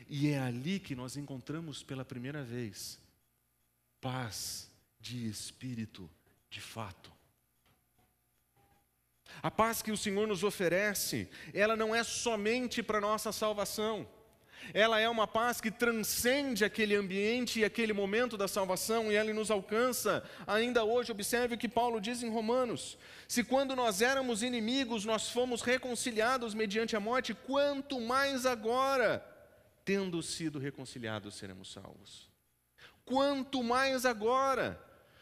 E 0.08 0.28
é 0.28 0.38
ali 0.38 0.80
que 0.80 0.94
nós 0.94 1.18
encontramos 1.18 1.82
pela 1.82 2.06
primeira 2.06 2.44
vez 2.44 3.02
paz 4.08 4.70
de 5.00 5.28
espírito 5.28 6.10
de 6.50 6.62
fato. 6.62 7.12
A 9.42 9.50
paz 9.50 9.82
que 9.82 9.92
o 9.92 9.98
Senhor 9.98 10.28
nos 10.28 10.44
oferece, 10.44 11.30
ela 11.54 11.76
não 11.76 11.96
é 11.96 12.04
somente 12.04 12.84
para 12.84 13.02
nossa 13.02 13.32
salvação 13.32 14.08
ela 14.74 15.00
é 15.00 15.10
uma 15.10 15.28
paz 15.28 15.60
que 15.60 15.72
transcende 15.72 16.64
aquele 16.64 16.96
ambiente 16.96 17.60
e 17.60 17.66
aquele 17.66 17.92
momento 17.92 18.38
da 18.38 18.48
salvação 18.48 19.12
e 19.12 19.16
ela 19.16 19.34
nos 19.34 19.50
alcança 19.50 20.24
ainda 20.46 20.84
hoje. 20.84 21.12
Observe 21.12 21.56
o 21.56 21.58
que 21.58 21.68
Paulo 21.68 22.00
diz 22.00 22.22
em 22.22 22.30
Romanos: 22.30 22.98
se 23.28 23.44
quando 23.44 23.76
nós 23.76 24.02
éramos 24.02 24.44
inimigos 24.44 25.06
nós 25.06 25.30
fomos 25.30 25.62
reconciliados 25.62 26.54
mediante 26.54 26.96
a 26.96 27.00
morte, 27.00 27.34
quanto 27.34 28.00
mais 28.00 28.46
agora, 28.46 29.26
tendo 29.84 30.22
sido 30.22 30.60
reconciliados, 30.60 31.36
seremos 31.36 31.72
salvos. 31.72 32.33
Quanto 33.06 33.64
mais 33.64 34.06
agora, 34.06 34.80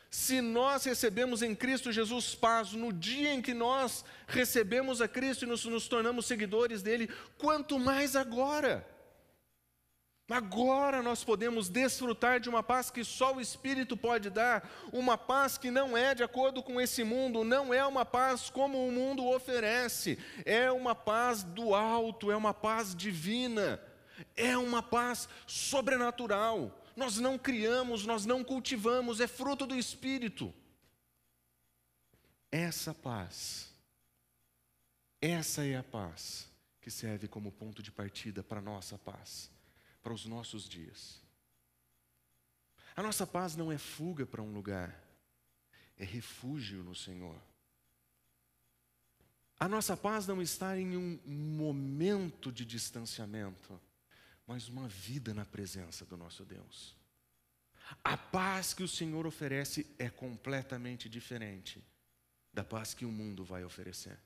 se 0.10 0.42
nós 0.42 0.84
recebemos 0.84 1.42
em 1.42 1.56
Cristo 1.56 1.92
Jesus 1.92 2.36
paz 2.36 2.74
no 2.74 2.92
dia 2.92 3.34
em 3.34 3.42
que 3.42 3.54
nós 3.54 4.04
recebemos 4.28 5.02
a 5.02 5.08
Cristo 5.08 5.46
e 5.46 5.48
nos, 5.48 5.64
nos 5.64 5.88
tornamos 5.88 6.26
seguidores 6.26 6.82
dele, 6.82 7.10
quanto 7.38 7.80
mais 7.80 8.16
agora. 8.16 8.86
Agora 10.30 11.02
nós 11.02 11.24
podemos 11.24 11.68
desfrutar 11.68 12.40
de 12.40 12.50
uma 12.50 12.64
paz 12.64 12.90
que 12.90 13.04
só 13.04 13.36
o 13.36 13.42
Espírito 13.42 13.98
pode 13.98 14.30
dar, 14.30 14.70
uma 14.92 15.18
paz 15.18 15.58
que 15.58 15.70
não 15.70 15.98
é 15.98 16.16
de 16.16 16.24
acordo 16.24 16.64
com 16.64 16.80
esse 16.80 17.04
mundo, 17.04 17.44
não 17.44 17.74
é 17.74 17.86
uma 17.86 18.06
paz 18.06 18.50
como 18.50 18.86
o 18.86 18.92
mundo 18.92 19.26
oferece, 19.28 20.18
é 20.46 20.72
uma 20.72 20.96
paz 20.96 21.44
do 21.44 21.76
alto, 21.76 22.32
é 22.32 22.36
uma 22.36 22.54
paz 22.54 22.96
divina, 22.96 23.82
é 24.36 24.58
uma 24.58 24.82
paz 24.82 25.28
sobrenatural. 25.46 26.81
Nós 26.96 27.18
não 27.18 27.38
criamos, 27.38 28.06
nós 28.06 28.26
não 28.26 28.44
cultivamos, 28.44 29.20
é 29.20 29.28
fruto 29.28 29.66
do 29.66 29.76
Espírito. 29.76 30.54
Essa 32.52 32.94
paz, 32.94 33.74
essa 35.22 35.66
é 35.66 35.78
a 35.78 35.84
paz 35.84 36.50
que 36.82 36.92
serve 36.92 37.28
como 37.28 37.52
ponto 37.52 37.82
de 37.82 37.92
partida 37.92 38.44
para 38.44 38.60
a 38.60 38.64
nossa 38.64 38.98
paz 38.98 39.50
para 40.02 40.14
os 40.14 40.26
nossos 40.26 40.68
dias. 40.68 41.22
A 42.96 43.04
nossa 43.04 43.26
paz 43.26 43.56
não 43.56 43.72
é 43.72 43.78
fuga 43.78 44.26
para 44.26 44.42
um 44.42 44.52
lugar, 44.52 45.00
é 45.98 46.04
refúgio 46.04 46.84
no 46.84 46.96
Senhor. 46.96 47.40
A 49.60 49.70
nossa 49.70 49.96
paz 49.96 50.26
não 50.26 50.42
está 50.42 50.78
em 50.78 50.98
um 50.98 51.20
momento 51.26 52.52
de 52.52 52.66
distanciamento, 52.66 53.80
mas 54.52 54.68
uma 54.68 54.86
vida 54.86 55.34
na 55.34 55.46
presença 55.46 56.06
do 56.06 56.18
nosso 56.18 56.44
Deus. 56.44 56.94
A 58.04 58.18
paz 58.18 58.74
que 58.74 58.84
o 58.84 58.88
Senhor 58.88 59.26
oferece 59.26 59.88
é 59.98 60.10
completamente 60.10 61.08
diferente 61.08 61.82
da 62.54 62.62
paz 62.62 62.94
que 62.94 63.06
o 63.06 63.12
mundo 63.12 63.46
vai 63.46 63.64
oferecer, 63.64 64.20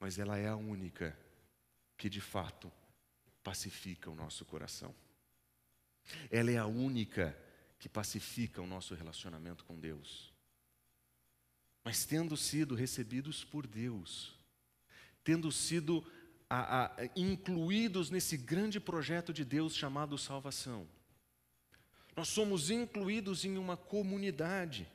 mas 0.00 0.18
ela 0.18 0.36
é 0.36 0.48
a 0.48 0.56
única 0.56 1.16
que 1.96 2.10
de 2.10 2.20
fato 2.20 2.72
pacifica 3.44 4.10
o 4.10 4.16
nosso 4.16 4.44
coração. 4.44 4.92
Ela 6.28 6.50
é 6.50 6.56
a 6.56 6.66
única 6.66 7.38
que 7.78 7.88
pacifica 7.88 8.60
o 8.60 8.66
nosso 8.66 8.92
relacionamento 8.96 9.64
com 9.64 9.78
Deus. 9.78 10.32
Mas 11.84 12.04
tendo 12.04 12.36
sido 12.36 12.74
recebidos 12.74 13.44
por 13.44 13.68
Deus, 13.68 14.36
tendo 15.22 15.52
sido 15.52 16.04
a, 16.48 16.86
a, 16.86 16.90
incluídos 17.16 18.10
nesse 18.10 18.36
grande 18.36 18.78
projeto 18.78 19.32
de 19.32 19.44
Deus 19.44 19.74
chamado 19.74 20.16
salvação, 20.16 20.86
nós 22.16 22.28
somos 22.28 22.70
incluídos 22.70 23.44
em 23.44 23.58
uma 23.58 23.76
comunidade 23.76 24.88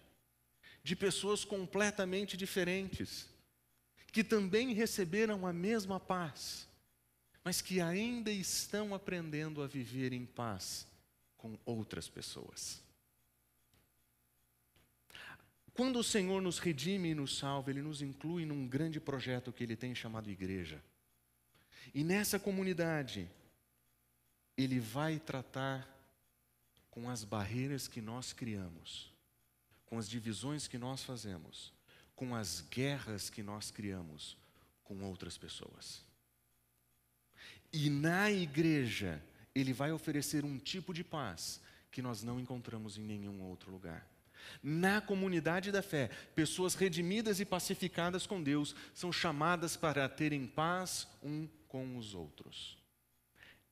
de 0.83 0.95
pessoas 0.95 1.45
completamente 1.45 2.35
diferentes, 2.35 3.27
que 4.11 4.23
também 4.23 4.73
receberam 4.73 5.45
a 5.45 5.53
mesma 5.53 5.99
paz, 5.99 6.67
mas 7.43 7.61
que 7.61 7.79
ainda 7.79 8.31
estão 8.31 8.93
aprendendo 8.93 9.61
a 9.61 9.67
viver 9.67 10.13
em 10.13 10.25
paz 10.25 10.87
com 11.37 11.57
outras 11.65 12.09
pessoas. 12.09 12.81
Quando 15.73 15.99
o 15.99 16.03
Senhor 16.03 16.41
nos 16.41 16.59
redime 16.59 17.09
e 17.09 17.15
nos 17.15 17.37
salva, 17.37 17.71
Ele 17.71 17.81
nos 17.81 18.01
inclui 18.01 18.45
num 18.45 18.67
grande 18.67 18.99
projeto 18.99 19.53
que 19.53 19.63
Ele 19.63 19.75
tem 19.75 19.95
chamado 19.95 20.29
igreja. 20.29 20.83
E 21.93 22.03
nessa 22.03 22.39
comunidade, 22.39 23.29
Ele 24.57 24.79
vai 24.79 25.19
tratar 25.19 25.87
com 26.89 27.09
as 27.09 27.23
barreiras 27.23 27.87
que 27.87 28.01
nós 28.01 28.33
criamos, 28.33 29.11
com 29.85 29.97
as 29.97 30.09
divisões 30.09 30.67
que 30.67 30.77
nós 30.77 31.03
fazemos, 31.03 31.73
com 32.15 32.35
as 32.35 32.61
guerras 32.69 33.29
que 33.29 33.41
nós 33.41 33.71
criamos 33.71 34.37
com 34.83 35.03
outras 35.03 35.37
pessoas. 35.37 36.03
E 37.71 37.89
na 37.89 38.29
igreja, 38.29 39.23
ele 39.55 39.71
vai 39.71 39.91
oferecer 39.91 40.43
um 40.43 40.57
tipo 40.57 40.93
de 40.93 41.03
paz 41.03 41.61
que 41.89 42.01
nós 42.01 42.23
não 42.23 42.39
encontramos 42.39 42.97
em 42.97 43.01
nenhum 43.01 43.41
outro 43.41 43.71
lugar. 43.71 44.05
Na 44.61 44.99
comunidade 44.99 45.71
da 45.71 45.81
fé, 45.81 46.09
pessoas 46.35 46.75
redimidas 46.75 47.39
e 47.39 47.45
pacificadas 47.45 48.25
com 48.25 48.41
Deus 48.41 48.75
são 48.93 49.11
chamadas 49.11 49.77
para 49.77 50.07
terem 50.09 50.45
paz 50.47 51.07
um 51.23 51.47
com 51.71 51.97
os 51.97 52.13
outros. 52.13 52.77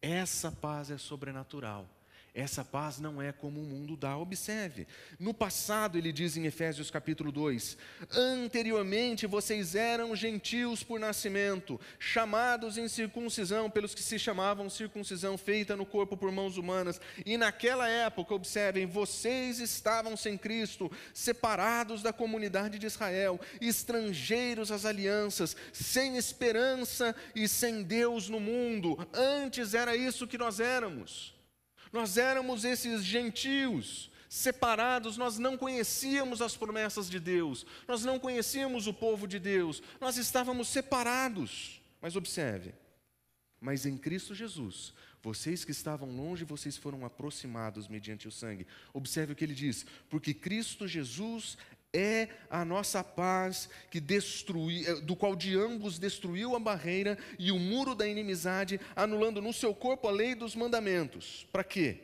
Essa 0.01 0.50
paz 0.50 0.89
é 0.89 0.98
sobrenatural. 0.98 1.86
Essa 2.33 2.63
paz 2.63 3.00
não 3.00 3.21
é 3.21 3.31
como 3.31 3.59
o 3.59 3.65
mundo 3.65 3.98
dá. 3.98 4.15
Observe. 4.15 4.88
No 5.19 5.33
passado, 5.33 5.98
ele 5.98 6.12
diz 6.12 6.38
em 6.38 6.45
Efésios 6.45 6.91
capítulo 6.91 7.31
2: 7.31 7.77
Anteriormente 8.12 9.25
vocês 9.25 9.74
eram 9.74 10.15
gentios 10.15 10.83
por 10.83 11.00
nascimento, 11.00 11.79
chamados 11.98 12.77
em 12.77 12.88
circuncisão 12.88 13.69
pelos 13.69 13.95
que 13.95 14.03
se 14.03 14.19
chamavam 14.19 14.69
circuncisão 14.69 15.38
feita 15.38 15.75
no 15.75 15.86
corpo 15.86 16.15
por 16.15 16.31
mãos 16.31 16.57
humanas. 16.57 17.01
E 17.25 17.36
naquela 17.36 17.88
época, 17.88 18.33
observem, 18.36 18.86
vocês 18.86 19.59
estavam 19.59 20.15
sem 20.15 20.38
Cristo, 20.38 20.91
separados 21.13 22.03
da 22.03 22.13
comunidade 22.13 22.77
de 22.77 22.86
Israel, 22.86 23.39
estrangeiros 23.59 24.71
às 24.71 24.86
alianças, 24.86 25.55
sem 25.74 26.15
esperança 26.15 27.15
e 27.33 27.48
sem 27.48 27.81
Deus 27.81 28.29
no 28.29 28.39
mundo. 28.39 28.98
Antes 29.13 29.74
era 29.74 29.95
isso 29.95 30.27
que 30.27 30.38
nós 30.38 30.59
éramos. 30.59 31.38
Nós 31.91 32.17
éramos 32.17 32.63
esses 32.63 33.03
gentios, 33.03 34.12
separados, 34.29 35.17
nós 35.17 35.39
não 35.39 35.58
conhecíamos 35.58 36.41
as 36.41 36.55
promessas 36.55 37.10
de 37.10 37.19
Deus, 37.19 37.65
nós 37.88 38.05
não 38.05 38.19
conhecíamos 38.19 38.86
o 38.86 38.93
povo 38.93 39.27
de 39.27 39.39
Deus, 39.39 39.81
nós 40.00 40.17
estávamos 40.17 40.67
separados. 40.67 41.81
Mas 42.00 42.15
observe, 42.15 42.74
mas 43.60 43.86
em 43.86 43.98
Cristo 43.98 44.34
Jesus, 44.36 44.93
vocês 45.22 45.65
que 45.65 45.72
estavam 45.72 46.10
longe, 46.10 46.46
vocês 46.46 46.77
foram 46.77 47.05
aproximados 47.05 47.88
mediante 47.88 48.27
o 48.27 48.31
sangue. 48.31 48.65
Observe 48.93 49.34
o 49.34 49.36
que 49.36 49.43
ele 49.43 49.55
diz: 49.55 49.86
porque 50.10 50.34
Cristo 50.34 50.88
Jesus 50.88 51.58
é 51.93 52.29
a 52.50 52.63
nossa 52.63 53.03
paz 53.03 53.69
que 53.89 54.00
destrui, 54.00 54.86
eh, 54.86 55.01
do 55.01 55.15
qual 55.15 55.36
de 55.36 55.55
ambos 55.58 55.98
destruiu 55.98 56.55
a 56.55 56.60
barreira 56.60 57.17
e 57.38 57.51
o 57.51 57.60
muro 57.60 57.96
da 57.96 58.08
inimizade, 58.08 58.79
anulando 58.96 59.41
no 59.41 59.51
seu 59.51 59.74
corpo 59.74 60.08
a 60.08 60.12
lei 60.12 60.36
dos 60.36 60.55
mandamentos. 60.55 61.48
Para 61.51 61.63
quê? 61.63 62.00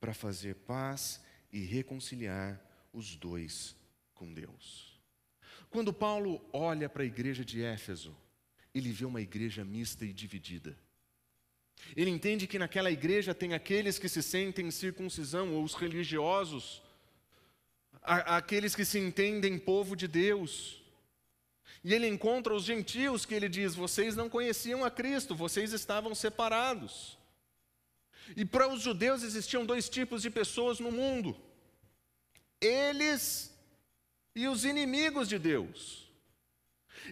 Para 0.00 0.14
fazer 0.14 0.54
paz 0.54 1.20
e 1.52 1.60
reconciliar 1.60 2.60
os 2.92 3.14
dois 3.16 3.76
com 4.14 4.32
Deus. 4.32 5.00
Quando 5.68 5.92
Paulo 5.92 6.44
olha 6.52 6.88
para 6.88 7.02
a 7.02 7.06
igreja 7.06 7.44
de 7.44 7.62
Éfeso, 7.62 8.16
ele 8.74 8.92
vê 8.92 9.04
uma 9.04 9.20
igreja 9.20 9.64
mista 9.64 10.04
e 10.04 10.12
dividida. 10.12 10.76
Ele 11.96 12.10
entende 12.10 12.46
que 12.46 12.58
naquela 12.58 12.90
igreja 12.90 13.34
tem 13.34 13.54
aqueles 13.54 13.98
que 13.98 14.08
se 14.08 14.22
sentem 14.22 14.70
circuncisão, 14.70 15.52
ou 15.54 15.64
os 15.64 15.74
religiosos, 15.74 16.81
aqueles 18.02 18.74
que 18.74 18.84
se 18.84 18.98
entendem 18.98 19.58
povo 19.58 19.94
de 19.94 20.08
Deus. 20.08 20.82
E 21.84 21.92
ele 21.92 22.06
encontra 22.06 22.54
os 22.54 22.64
gentios 22.64 23.24
que 23.24 23.34
ele 23.34 23.48
diz: 23.48 23.74
vocês 23.74 24.16
não 24.16 24.28
conheciam 24.28 24.84
a 24.84 24.90
Cristo, 24.90 25.34
vocês 25.34 25.72
estavam 25.72 26.14
separados. 26.14 27.18
E 28.36 28.44
para 28.44 28.68
os 28.68 28.80
judeus 28.80 29.22
existiam 29.22 29.66
dois 29.66 29.88
tipos 29.88 30.22
de 30.22 30.30
pessoas 30.30 30.78
no 30.78 30.92
mundo: 30.92 31.36
eles 32.60 33.52
e 34.34 34.46
os 34.46 34.64
inimigos 34.64 35.28
de 35.28 35.38
Deus. 35.38 36.02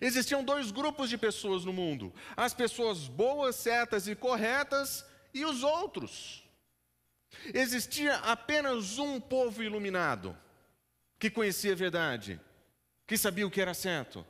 Existiam 0.01 0.45
dois 0.45 0.71
grupos 0.71 1.11
de 1.11 1.19
pessoas 1.19 1.65
no 1.65 1.73
mundo: 1.73 2.13
as 2.37 2.55
pessoas 2.55 3.09
boas, 3.09 3.57
certas 3.57 4.07
e 4.07 4.15
corretas, 4.15 5.05
e 5.35 5.45
os 5.45 5.65
outros. 5.65 6.45
Existia 7.55 8.17
apenas 8.17 8.99
um 8.99 9.21
povo 9.21 9.63
iluminado 9.63 10.37
que 11.21 11.31
conhecia 11.31 11.73
a 11.73 11.77
verdade, 11.77 12.41
que 13.07 13.17
sabia 13.19 13.47
o 13.47 13.51
que 13.51 13.61
era 13.61 13.75
certo. 13.75 14.27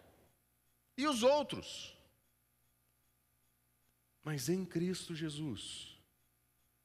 E 0.96 1.06
os 1.06 1.22
outros? 1.22 1.96
Mas 4.24 4.48
em 4.48 4.64
Cristo 4.64 5.14
Jesus, 5.14 5.96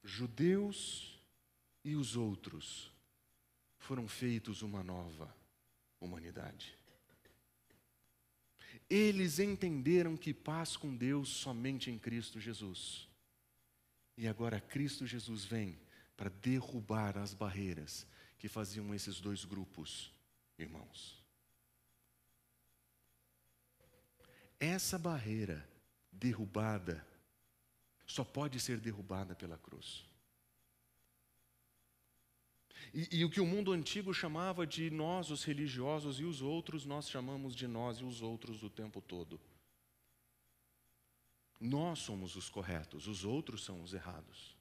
judeus 0.04 1.20
e 1.84 1.96
os 1.96 2.16
outros 2.16 2.92
foram 3.80 4.08
feitos 4.08 4.62
uma 4.62 4.84
nova 4.84 5.36
humanidade. 6.00 6.78
Eles 8.88 9.40
entenderam 9.40 10.16
que 10.16 10.36
paz 10.36 10.78
com 10.78 10.96
Deus 10.96 11.30
somente 11.30 11.90
em 11.90 11.98
Cristo 11.98 12.40
Jesus. 12.40 13.10
E 14.16 14.28
agora 14.28 14.62
Cristo 14.62 15.08
Jesus 15.08 15.44
vem 15.46 15.80
para 16.16 16.30
derrubar 16.30 17.18
as 17.18 17.34
barreiras 17.34 18.06
que 18.46 18.50
faziam 18.50 18.94
esses 18.94 19.20
dois 19.20 19.44
grupos, 19.44 20.14
irmãos. 20.60 21.20
Essa 24.60 25.00
barreira 25.00 25.68
derrubada 26.12 27.04
só 28.06 28.24
pode 28.24 28.60
ser 28.60 28.80
derrubada 28.80 29.34
pela 29.34 29.58
cruz. 29.58 30.06
E, 32.94 33.18
e, 33.18 33.26
o 33.26 33.32
que 33.32 33.42
o 33.42 33.48
mundo 33.48 33.72
antigo 33.72 34.14
chamava 34.14 34.68
de 34.68 34.92
nós, 34.92 35.32
os 35.32 35.44
religiosos, 35.44 36.20
e 36.20 36.24
os 36.24 36.44
outros, 36.44 36.86
nós 36.86 37.10
chamamos 37.10 37.56
de 37.56 37.66
nós 37.66 37.98
e 37.98 38.04
os 38.04 38.22
outros 38.22 38.62
o 38.62 38.70
tempo 38.70 39.02
todo. 39.02 39.42
Nós 41.60 41.98
somos 41.98 42.36
os 42.36 42.48
corretos, 42.48 43.08
os 43.08 43.26
outros 43.26 43.66
são 43.66 43.82
os 43.82 43.92
errados. 43.92 44.56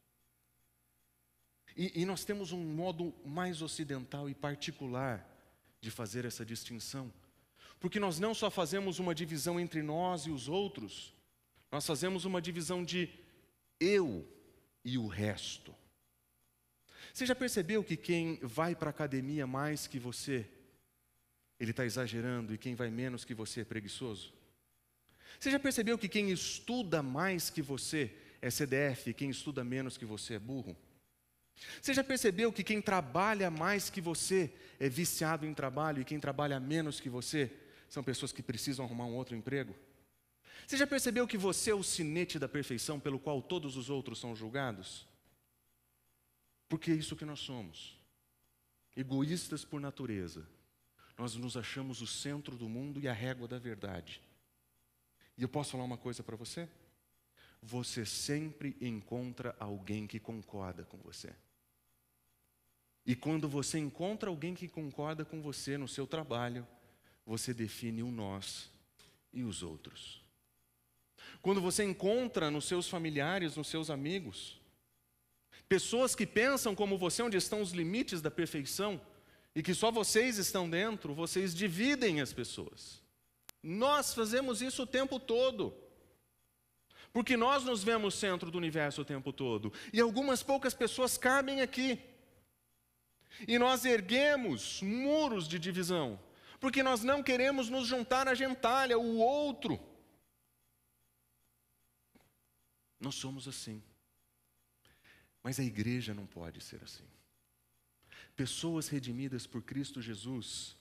E, 1.77 2.03
e 2.03 2.05
nós 2.05 2.25
temos 2.25 2.53
um 2.53 2.63
modo 2.63 3.15
mais 3.25 3.63
ocidental 3.63 4.29
e 4.31 4.35
particular 4.35 5.29
de 5.81 5.91
fazer 5.91 6.25
essa 6.25 6.45
distinção. 6.45 7.13
Porque 7.81 8.01
nós 8.01 8.19
não 8.19 8.33
só 8.33 8.51
fazemos 8.51 8.99
uma 8.99 9.15
divisão 9.15 9.59
entre 9.59 9.83
nós 9.83 10.23
e 10.23 10.31
os 10.31 10.49
outros, 10.49 11.13
nós 11.71 11.87
fazemos 11.87 12.25
uma 12.25 12.41
divisão 12.41 12.85
de 12.85 13.11
eu 13.81 14.27
e 14.85 14.97
o 14.97 15.07
resto. 15.07 15.75
Você 17.13 17.27
já 17.27 17.35
percebeu 17.35 17.85
que 17.85 17.97
quem 17.97 18.39
vai 18.43 18.75
para 18.75 18.89
a 18.89 18.91
academia 18.91 19.47
mais 19.47 19.87
que 19.87 19.99
você, 19.99 20.47
ele 21.61 21.73
está 21.73 21.85
exagerando, 21.85 22.55
e 22.55 22.59
quem 22.59 22.75
vai 22.75 22.91
menos 22.91 23.25
que 23.25 23.35
você 23.35 23.61
é 23.61 23.65
preguiçoso? 23.65 24.33
Você 25.39 25.51
já 25.51 25.59
percebeu 25.59 25.99
que 25.99 26.09
quem 26.09 26.31
estuda 26.31 27.03
mais 27.03 27.51
que 27.51 27.61
você 27.61 28.11
é 28.41 28.51
CDF, 28.51 29.11
e 29.11 29.15
quem 29.15 29.31
estuda 29.31 29.63
menos 29.65 29.99
que 29.99 30.05
você 30.05 30.35
é 30.35 30.39
burro? 30.39 30.77
Você 31.81 31.95
já 31.95 32.05
percebeu 32.05 32.53
que 32.53 32.65
quem 32.65 32.81
trabalha 32.81 33.51
mais 33.51 33.89
que 33.89 34.01
você 34.01 34.53
é 34.79 34.89
viciado 34.89 35.47
em 35.47 35.55
trabalho 35.55 36.03
e 36.03 36.05
quem 36.05 36.19
trabalha 36.19 36.59
menos 36.59 37.01
que 37.01 37.09
você 37.09 37.51
são 37.89 38.03
pessoas 38.03 38.33
que 38.33 38.43
precisam 38.43 38.85
arrumar 38.85 39.07
um 39.07 39.15
outro 39.15 39.37
emprego? 39.37 39.75
Você 40.67 40.77
já 40.77 40.87
percebeu 40.87 41.27
que 41.27 41.37
você 41.37 41.71
é 41.71 41.75
o 41.75 41.83
sinete 41.83 42.39
da 42.39 42.49
perfeição 42.49 42.99
pelo 42.99 43.19
qual 43.19 43.43
todos 43.43 43.77
os 43.77 43.91
outros 43.91 44.19
são 44.19 44.35
julgados? 44.35 45.07
Porque 46.69 46.91
é 46.91 46.95
isso 46.95 47.17
que 47.17 47.25
nós 47.25 47.41
somos. 47.41 47.99
Egoístas 48.97 49.65
por 49.65 49.81
natureza. 49.81 50.47
Nós 51.19 51.35
nos 51.37 51.57
achamos 51.57 52.01
o 52.01 52.07
centro 52.07 52.57
do 52.57 52.69
mundo 52.69 52.99
e 52.99 53.07
a 53.07 53.13
régua 53.13 53.47
da 53.47 53.59
verdade. 53.59 54.21
E 55.37 55.43
eu 55.43 55.49
posso 55.49 55.73
falar 55.73 55.85
uma 55.85 55.99
coisa 55.99 56.23
para 56.23 56.37
você? 56.37 56.69
Você 57.63 58.05
sempre 58.05 58.77
encontra 58.81 59.55
alguém 59.59 60.07
que 60.07 60.19
concorda 60.19 60.85
com 60.85 60.99
você. 60.99 61.35
E 63.07 63.15
quando 63.15 63.49
você 63.49 63.79
encontra 63.79 64.31
alguém 64.31 64.55
que 64.55 64.69
concorda 64.69 65.25
com 65.25 65.43
você 65.43 65.77
no 65.77 65.87
seu 65.87 66.07
trabalho, 66.07 66.67
você 67.27 67.53
define 67.53 68.03
o 68.03 68.11
nós 68.11 68.71
e 69.33 69.43
os 69.43 69.63
outros. 69.63 70.23
Quando 71.43 71.61
você 71.61 71.85
encontra 71.85 72.51
nos 72.51 72.65
seus 72.65 72.89
familiares, 72.89 73.57
nos 73.57 73.69
seus 73.69 73.91
amigos, 73.91 74.59
pessoas 75.69 76.15
que 76.15 76.27
pensam 76.27 76.75
como 76.75 76.97
você, 76.97 77.23
onde 77.23 77.37
estão 77.37 77.61
os 77.61 77.73
limites 77.73 78.23
da 78.23 78.31
perfeição, 78.31 79.01
e 79.55 79.63
que 79.63 79.75
só 79.75 79.91
vocês 79.91 80.39
estão 80.39 80.69
dentro, 80.69 81.15
vocês 81.15 81.55
dividem 81.55 82.21
as 82.21 82.33
pessoas. 82.33 83.03
Nós 83.63 84.13
fazemos 84.13 84.61
isso 84.61 84.83
o 84.83 84.87
tempo 84.87 85.21
todo. 85.21 85.75
Porque 87.13 87.37
nós 87.37 87.63
nos 87.63 87.85
vemos 87.85 88.15
centro 88.15 88.51
do 88.51 88.59
universo 88.59 89.03
o 89.03 89.05
tempo 89.05 89.33
todo. 89.33 89.73
E 89.93 90.01
algumas 90.01 90.43
poucas 90.43 90.75
pessoas 90.75 91.17
cabem 91.17 91.61
aqui. 91.61 92.01
E 93.47 93.59
nós 93.59 93.85
erguemos 93.85 94.81
muros 94.83 95.49
de 95.49 95.59
divisão, 95.59 96.21
porque 96.61 96.83
nós 96.83 97.03
não 97.03 97.23
queremos 97.23 97.69
nos 97.69 97.87
juntar 97.87 98.29
à 98.29 98.35
gentalha, 98.35 98.99
o 98.99 99.17
outro. 99.19 99.79
Nós 103.01 103.15
somos 103.15 103.47
assim. 103.47 103.83
Mas 105.43 105.61
a 105.61 105.65
igreja 105.65 106.15
não 106.15 106.27
pode 106.27 106.61
ser 106.63 106.83
assim. 106.83 107.05
Pessoas 108.35 108.89
redimidas 108.89 109.47
por 109.47 109.63
Cristo 109.63 110.01
Jesus 110.01 110.77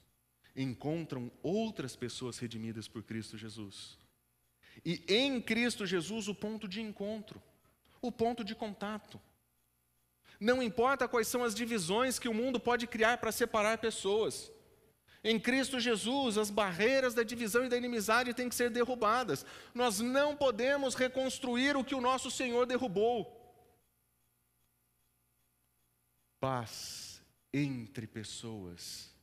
encontram 0.56 1.32
outras 1.42 1.96
pessoas 1.96 2.38
redimidas 2.38 2.88
por 2.88 3.04
Cristo 3.04 3.38
Jesus. 3.38 3.98
E 4.86 5.04
em 5.08 5.42
Cristo 5.42 5.86
Jesus 5.86 6.28
o 6.28 6.36
ponto 6.36 6.68
de 6.68 6.82
encontro, 6.82 7.42
o 8.02 8.12
ponto 8.12 8.44
de 8.44 8.56
contato. 8.56 9.20
Não 10.40 10.62
importa 10.62 11.08
quais 11.08 11.28
são 11.28 11.44
as 11.44 11.54
divisões 11.56 12.20
que 12.20 12.30
o 12.30 12.34
mundo 12.34 12.60
pode 12.60 12.88
criar 12.88 13.18
para 13.18 13.32
separar 13.32 13.78
pessoas. 13.78 14.52
Em 15.24 15.40
Cristo 15.40 15.80
Jesus, 15.80 16.38
as 16.38 16.50
barreiras 16.50 17.14
da 17.14 17.24
divisão 17.24 17.66
e 17.66 17.70
da 17.70 17.78
inimizade 17.78 18.34
têm 18.34 18.50
que 18.50 18.56
ser 18.56 18.70
derrubadas. 18.70 19.46
Nós 19.74 20.00
não 20.00 20.36
podemos 20.36 20.96
reconstruir 20.96 21.78
o 21.78 21.84
que 21.84 21.96
o 21.96 22.02
nosso 22.02 22.30
Senhor 22.30 22.66
derrubou. 22.66 23.44
paz 26.44 27.22
entre 27.54 28.06
pessoas, 28.06 29.16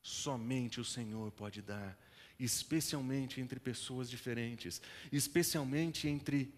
somente 0.00 0.80
o 0.80 0.84
Senhor 0.86 1.30
pode 1.30 1.60
dar, 1.60 1.98
especialmente 2.40 3.42
entre 3.42 3.60
pessoas 3.60 4.08
diferentes, 4.08 4.80
especialmente 5.12 6.08
entre 6.08 6.50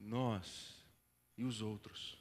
nós 0.00 0.74
e 1.38 1.44
os 1.44 1.62
outros. 1.62 2.19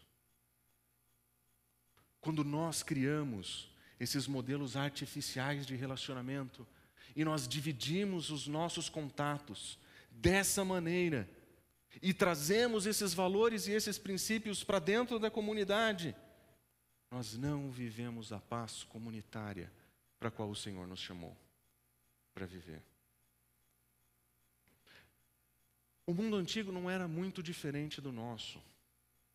Quando 2.22 2.44
nós 2.44 2.84
criamos 2.84 3.70
esses 4.00 4.28
modelos 4.28 4.76
artificiais 4.76 5.66
de 5.66 5.76
relacionamento 5.76 6.68
e 7.16 7.24
nós 7.26 7.48
dividimos 7.48 8.30
os 8.30 8.48
nossos 8.48 8.90
contatos 8.90 9.78
dessa 10.12 10.64
maneira 10.64 11.30
e 12.02 12.14
trazemos 12.14 12.86
esses 12.86 13.14
valores 13.14 13.68
e 13.68 13.72
esses 13.72 13.98
princípios 13.98 14.64
para 14.64 14.80
dentro 14.80 15.20
da 15.20 15.30
comunidade, 15.30 16.16
nós 17.12 17.36
não 17.36 17.72
vivemos 17.72 18.32
a 18.32 18.40
paz 18.40 18.84
comunitária 18.84 19.72
para 20.20 20.30
a 20.30 20.32
qual 20.32 20.50
o 20.50 20.56
Senhor 20.56 20.88
nos 20.88 21.00
chamou 21.00 21.36
para 22.34 22.46
viver. 22.46 22.82
O 26.06 26.14
mundo 26.14 26.36
antigo 26.38 26.72
não 26.72 26.90
era 26.90 27.08
muito 27.08 27.42
diferente 27.42 28.02
do 28.02 28.12
nosso. 28.12 28.62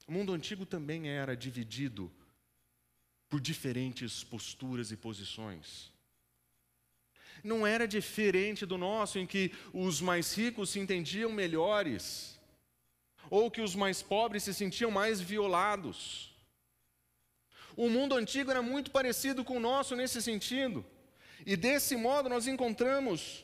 O 0.07 0.12
mundo 0.12 0.33
antigo 0.33 0.66
também 0.66 1.09
era 1.09 1.37
dividido 1.37 2.11
por 3.35 3.40
diferentes 3.40 4.23
posturas 4.23 4.92
e 4.92 4.97
posições. 4.97 5.90
Não 7.42 7.66
era 7.66 7.85
diferente 7.85 8.64
do 8.64 8.79
nosso, 8.79 9.18
em 9.18 9.27
que 9.27 9.51
os 9.73 10.01
mais 10.01 10.33
ricos 10.35 10.70
se 10.70 10.79
entendiam 10.79 11.33
melhores, 11.33 12.38
ou 13.29 13.51
que 13.51 13.61
os 13.61 13.75
mais 13.75 14.01
pobres 14.01 14.44
se 14.44 14.55
sentiam 14.55 14.88
mais 14.88 15.20
violados. 15.20 16.33
O 17.77 17.90
mundo 17.90 18.14
antigo 18.14 18.53
era 18.53 18.62
muito 18.62 18.92
parecido 18.92 19.42
com 19.42 19.57
o 19.57 19.61
nosso 19.61 19.97
nesse 19.97 20.23
sentido, 20.23 20.87
e 21.44 21.57
desse 21.57 21.97
modo 21.97 22.29
nós 22.29 22.47
encontramos 22.47 23.43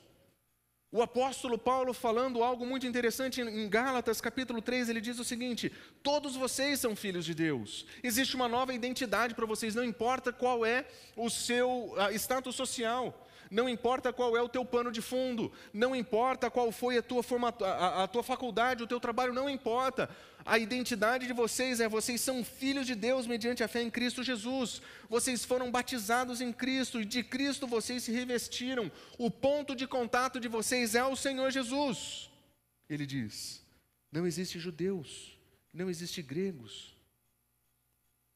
o 0.92 1.00
apóstolo 1.02 1.56
Paulo 1.56 1.92
falando 1.94 2.42
algo 2.42 2.66
muito 2.66 2.84
interessante 2.86 3.40
em 3.40 3.68
Gálatas, 3.68 4.20
capítulo 4.20 4.60
3, 4.60 4.88
ele 4.88 5.00
diz 5.00 5.18
o 5.20 5.24
seguinte: 5.24 5.72
Todos 6.02 6.34
vocês 6.34 6.80
são 6.80 6.96
filhos 6.96 7.24
de 7.24 7.32
Deus. 7.32 7.86
Existe 8.02 8.34
uma 8.34 8.48
nova 8.48 8.74
identidade 8.74 9.34
para 9.34 9.46
vocês, 9.46 9.74
não 9.74 9.84
importa 9.84 10.32
qual 10.32 10.66
é 10.66 10.84
o 11.16 11.30
seu 11.30 11.94
status 12.12 12.56
social. 12.56 13.26
Não 13.50 13.68
importa 13.68 14.12
qual 14.12 14.36
é 14.36 14.42
o 14.42 14.48
teu 14.48 14.64
pano 14.64 14.92
de 14.92 15.02
fundo, 15.02 15.50
não 15.72 15.94
importa 15.94 16.48
qual 16.48 16.70
foi 16.70 16.98
a 16.98 17.02
tua, 17.02 17.20
formato, 17.20 17.64
a, 17.64 18.04
a 18.04 18.08
tua 18.08 18.22
faculdade, 18.22 18.84
o 18.84 18.86
teu 18.86 19.00
trabalho, 19.00 19.32
não 19.32 19.50
importa. 19.50 20.08
A 20.44 20.56
identidade 20.56 21.26
de 21.26 21.32
vocês 21.32 21.80
é: 21.80 21.88
vocês 21.88 22.20
são 22.20 22.44
filhos 22.44 22.86
de 22.86 22.94
Deus 22.94 23.26
mediante 23.26 23.64
a 23.64 23.68
fé 23.68 23.82
em 23.82 23.90
Cristo 23.90 24.22
Jesus. 24.22 24.80
Vocês 25.08 25.44
foram 25.44 25.68
batizados 25.68 26.40
em 26.40 26.52
Cristo 26.52 27.00
e 27.00 27.04
de 27.04 27.24
Cristo 27.24 27.66
vocês 27.66 28.04
se 28.04 28.12
revestiram. 28.12 28.90
O 29.18 29.28
ponto 29.30 29.74
de 29.74 29.86
contato 29.86 30.38
de 30.38 30.46
vocês 30.46 30.94
é 30.94 31.04
o 31.04 31.16
Senhor 31.16 31.50
Jesus. 31.50 32.30
Ele 32.88 33.04
diz: 33.04 33.64
não 34.12 34.28
existe 34.28 34.60
judeus, 34.60 35.36
não 35.74 35.90
existe 35.90 36.22
gregos, 36.22 36.96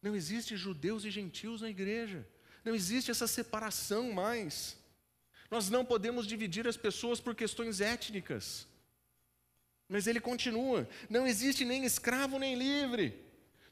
não 0.02 0.16
existe 0.16 0.56
judeus 0.56 1.04
e 1.04 1.10
gentios 1.10 1.60
na 1.60 1.70
igreja. 1.70 2.26
Não 2.64 2.74
existe 2.74 3.10
essa 3.10 3.28
separação 3.28 4.10
mais. 4.12 4.76
Nós 5.54 5.70
não 5.70 5.84
podemos 5.84 6.26
dividir 6.26 6.66
as 6.66 6.76
pessoas 6.76 7.20
por 7.20 7.32
questões 7.32 7.80
étnicas. 7.80 8.66
Mas 9.88 10.08
ele 10.08 10.20
continua: 10.20 10.80
não 11.08 11.24
existe 11.32 11.64
nem 11.64 11.84
escravo 11.84 12.40
nem 12.40 12.56
livre. 12.56 13.06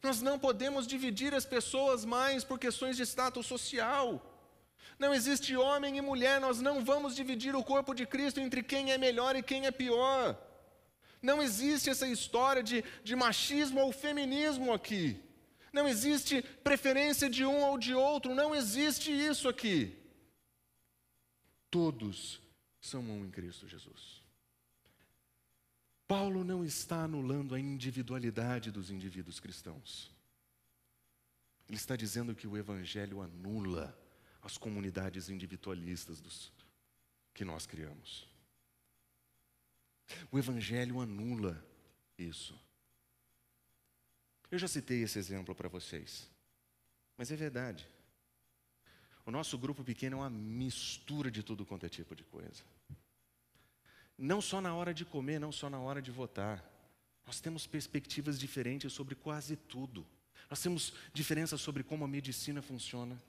Nós 0.01 0.23
não 0.23 0.39
podemos 0.39 0.87
dividir 0.87 1.35
as 1.35 1.45
pessoas 1.45 2.05
mais 2.05 2.45
por 2.45 2.57
questões 2.57 2.97
de 2.97 3.03
status 3.03 3.47
social. 3.47 4.07
Não 4.97 5.13
existe 5.13 5.57
homem 5.57 5.97
e 5.99 6.01
mulher, 6.01 6.41
nós 6.41 6.61
não 6.61 6.85
vamos 6.85 7.17
dividir 7.17 7.57
o 7.57 7.65
corpo 7.65 7.93
de 7.95 8.07
Cristo 8.07 8.39
entre 8.39 8.63
quem 8.63 8.93
é 8.93 8.97
melhor 9.07 9.35
e 9.35 9.43
quem 9.43 9.67
é 9.67 9.73
pior. 9.73 10.41
Não 11.21 11.43
existe 11.43 11.91
essa 11.91 12.07
história 12.07 12.63
de, 12.63 12.85
de 13.03 13.17
machismo 13.17 13.81
ou 13.81 13.91
feminismo 13.91 14.73
aqui. 14.73 15.21
Não 15.73 15.89
existe 15.89 16.43
preferência 16.63 17.29
de 17.29 17.45
um 17.45 17.61
ou 17.65 17.77
de 17.77 17.93
outro, 17.93 18.37
não 18.37 18.55
existe 18.55 19.11
isso 19.11 19.49
aqui. 19.49 20.01
Todos 21.73 22.39
são 22.83 23.03
um 23.03 23.25
em 23.25 23.31
Cristo 23.31 23.67
Jesus. 23.67 24.21
Paulo 26.07 26.45
não 26.45 26.63
está 26.63 27.05
anulando 27.05 27.55
a 27.55 27.59
individualidade 27.59 28.71
dos 28.71 28.91
indivíduos 28.91 29.41
cristãos. 29.41 30.13
Ele 31.67 31.79
está 31.79 31.97
dizendo 31.97 32.35
que 32.35 32.47
o 32.47 32.59
Evangelho 32.59 33.23
anula 33.23 33.99
as 34.43 34.59
comunidades 34.59 35.31
individualistas 35.31 36.21
dos, 36.21 36.53
que 37.33 37.43
nós 37.43 37.65
criamos. 37.65 38.29
O 40.31 40.39
Evangelho 40.39 41.01
anula 41.01 41.67
isso. 42.19 42.55
Eu 44.51 44.59
já 44.59 44.69
citei 44.69 45.03
esse 45.03 45.19
exemplo 45.19 45.55
para 45.55 45.71
vocês, 45.71 46.29
mas 47.17 47.31
é 47.31 47.37
verdade. 47.37 47.89
O 49.25 49.31
nosso 49.31 49.57
grupo 49.57 49.85
pequeno 49.85 50.17
é 50.17 50.21
uma 50.21 50.31
mistura 50.31 51.31
de 51.31 51.43
tudo 51.43 51.65
quanto 51.65 51.87
é 51.87 51.89
tipo 51.89 52.15
de 52.15 52.25
coisa. 52.25 52.63
Não 54.19 54.41
só 54.41 54.61
na 54.61 54.75
hora 54.75 54.93
de 54.93 55.05
comer, 55.05 55.39
não 55.39 55.53
só 55.53 55.71
na 55.71 55.79
hora 55.79 56.03
de 56.03 56.11
votar. 56.11 56.65
Nós 57.27 57.41
temos 57.41 57.67
perspectivas 57.67 58.39
diferentes 58.39 58.93
sobre 58.93 59.15
quase 59.15 59.57
tudo. 59.57 60.07
Nós 60.51 60.61
temos 60.61 60.93
diferenças 61.15 61.61
sobre 61.61 61.83
como 61.83 62.05
a 62.05 62.09
medicina 62.09 62.61
funciona. 62.61 63.21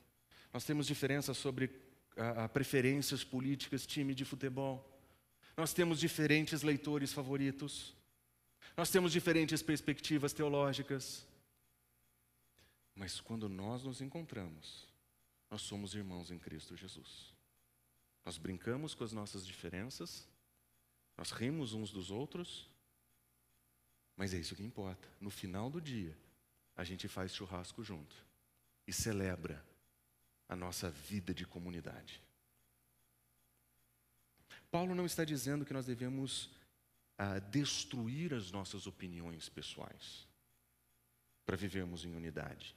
Nós 0.51 0.65
temos 0.65 0.87
diferenças 0.87 1.37
sobre 1.37 1.69
a, 2.17 2.45
a 2.45 2.49
preferências 2.49 3.23
políticas, 3.23 3.85
time 3.85 4.13
de 4.13 4.25
futebol. 4.25 4.89
Nós 5.55 5.73
temos 5.73 5.99
diferentes 5.99 6.63
leitores 6.63 7.13
favoritos. 7.13 7.95
Nós 8.75 8.89
temos 8.89 9.11
diferentes 9.11 9.61
perspectivas 9.61 10.33
teológicas. 10.33 11.25
Mas 12.95 13.19
quando 13.19 13.47
nós 13.47 13.83
nos 13.83 14.01
encontramos, 14.01 14.87
nós 15.53 15.61
somos 15.61 15.93
irmãos 15.93 16.31
em 16.31 16.39
Cristo 16.39 16.75
Jesus. 16.75 17.31
Nós 18.25 18.39
brincamos 18.39 18.95
com 18.95 19.03
as 19.03 19.11
nossas 19.11 19.45
diferenças, 19.45 20.27
nós 21.15 21.29
rimos 21.29 21.73
uns 21.73 21.91
dos 21.91 22.09
outros, 22.09 22.67
mas 24.17 24.33
é 24.33 24.39
isso 24.39 24.55
que 24.55 24.63
importa. 24.63 25.07
No 25.21 25.29
final 25.29 25.69
do 25.69 25.79
dia, 25.79 26.17
a 26.75 26.83
gente 26.83 27.07
faz 27.07 27.35
churrasco 27.35 27.83
junto 27.83 28.15
e 28.87 28.91
celebra 28.91 29.63
a 30.49 30.55
nossa 30.55 30.89
vida 30.89 31.35
de 31.35 31.45
comunidade. 31.45 32.19
Paulo 34.71 34.95
não 34.95 35.05
está 35.05 35.23
dizendo 35.23 35.65
que 35.65 35.73
nós 35.73 35.85
devemos 35.85 36.49
ah, 37.15 37.37
destruir 37.37 38.33
as 38.33 38.49
nossas 38.49 38.87
opiniões 38.87 39.49
pessoais 39.49 40.27
para 41.45 41.55
vivermos 41.55 42.05
em 42.05 42.15
unidade. 42.15 42.75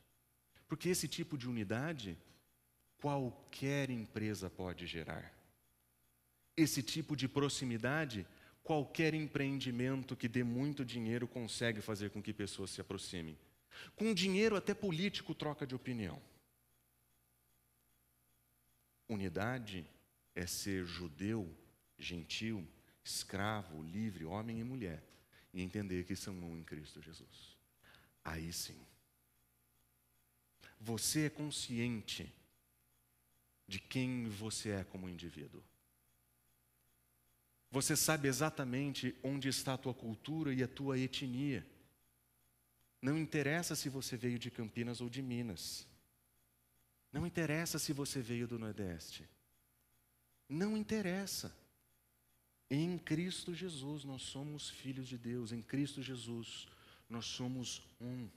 Porque 0.68 0.90
esse 0.90 1.08
tipo 1.08 1.38
de 1.38 1.48
unidade 1.48 2.18
qualquer 3.00 3.90
empresa 3.90 4.48
pode 4.48 4.86
gerar. 4.86 5.32
Esse 6.56 6.82
tipo 6.82 7.14
de 7.14 7.28
proximidade, 7.28 8.26
qualquer 8.62 9.14
empreendimento 9.14 10.16
que 10.16 10.28
dê 10.28 10.42
muito 10.42 10.84
dinheiro 10.84 11.28
consegue 11.28 11.80
fazer 11.80 12.10
com 12.10 12.22
que 12.22 12.32
pessoas 12.32 12.70
se 12.70 12.80
aproximem. 12.80 13.38
Com 13.94 14.14
dinheiro, 14.14 14.56
até 14.56 14.74
político 14.74 15.34
troca 15.34 15.66
de 15.66 15.74
opinião. 15.74 16.20
Unidade 19.08 19.86
é 20.34 20.46
ser 20.46 20.84
judeu, 20.84 21.54
gentil, 21.98 22.66
escravo, 23.04 23.82
livre, 23.82 24.24
homem 24.24 24.58
e 24.58 24.64
mulher, 24.64 25.02
e 25.52 25.62
entender 25.62 26.04
que 26.04 26.16
são 26.16 26.34
um 26.34 26.56
em 26.56 26.64
Cristo 26.64 27.00
Jesus. 27.00 27.56
Aí 28.24 28.52
sim. 28.52 28.78
Você 30.80 31.26
é 31.26 31.30
consciente 31.30 32.30
de 33.66 33.78
quem 33.78 34.28
você 34.28 34.70
é 34.70 34.84
como 34.84 35.08
indivíduo. 35.08 35.62
Você 37.70 37.96
sabe 37.96 38.28
exatamente 38.28 39.14
onde 39.22 39.48
está 39.48 39.74
a 39.74 39.78
tua 39.78 39.92
cultura 39.92 40.54
e 40.54 40.62
a 40.62 40.68
tua 40.68 40.98
etnia. 40.98 41.66
Não 43.02 43.18
interessa 43.18 43.74
se 43.74 43.88
você 43.88 44.16
veio 44.16 44.38
de 44.38 44.50
Campinas 44.50 45.00
ou 45.00 45.08
de 45.08 45.20
Minas. 45.20 45.86
Não 47.12 47.26
interessa 47.26 47.78
se 47.78 47.92
você 47.92 48.20
veio 48.20 48.46
do 48.46 48.58
Nordeste. 48.58 49.28
Não 50.48 50.76
interessa. 50.76 51.54
Em 52.70 52.98
Cristo 52.98 53.54
Jesus 53.54 54.04
nós 54.04 54.22
somos 54.22 54.70
filhos 54.70 55.06
de 55.06 55.16
Deus, 55.16 55.52
em 55.52 55.62
Cristo 55.62 56.02
Jesus 56.02 56.66
nós 57.08 57.24
somos 57.24 57.82
um. 58.00 58.28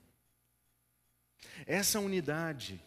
Essa 1.66 1.98
unidade 1.98 2.80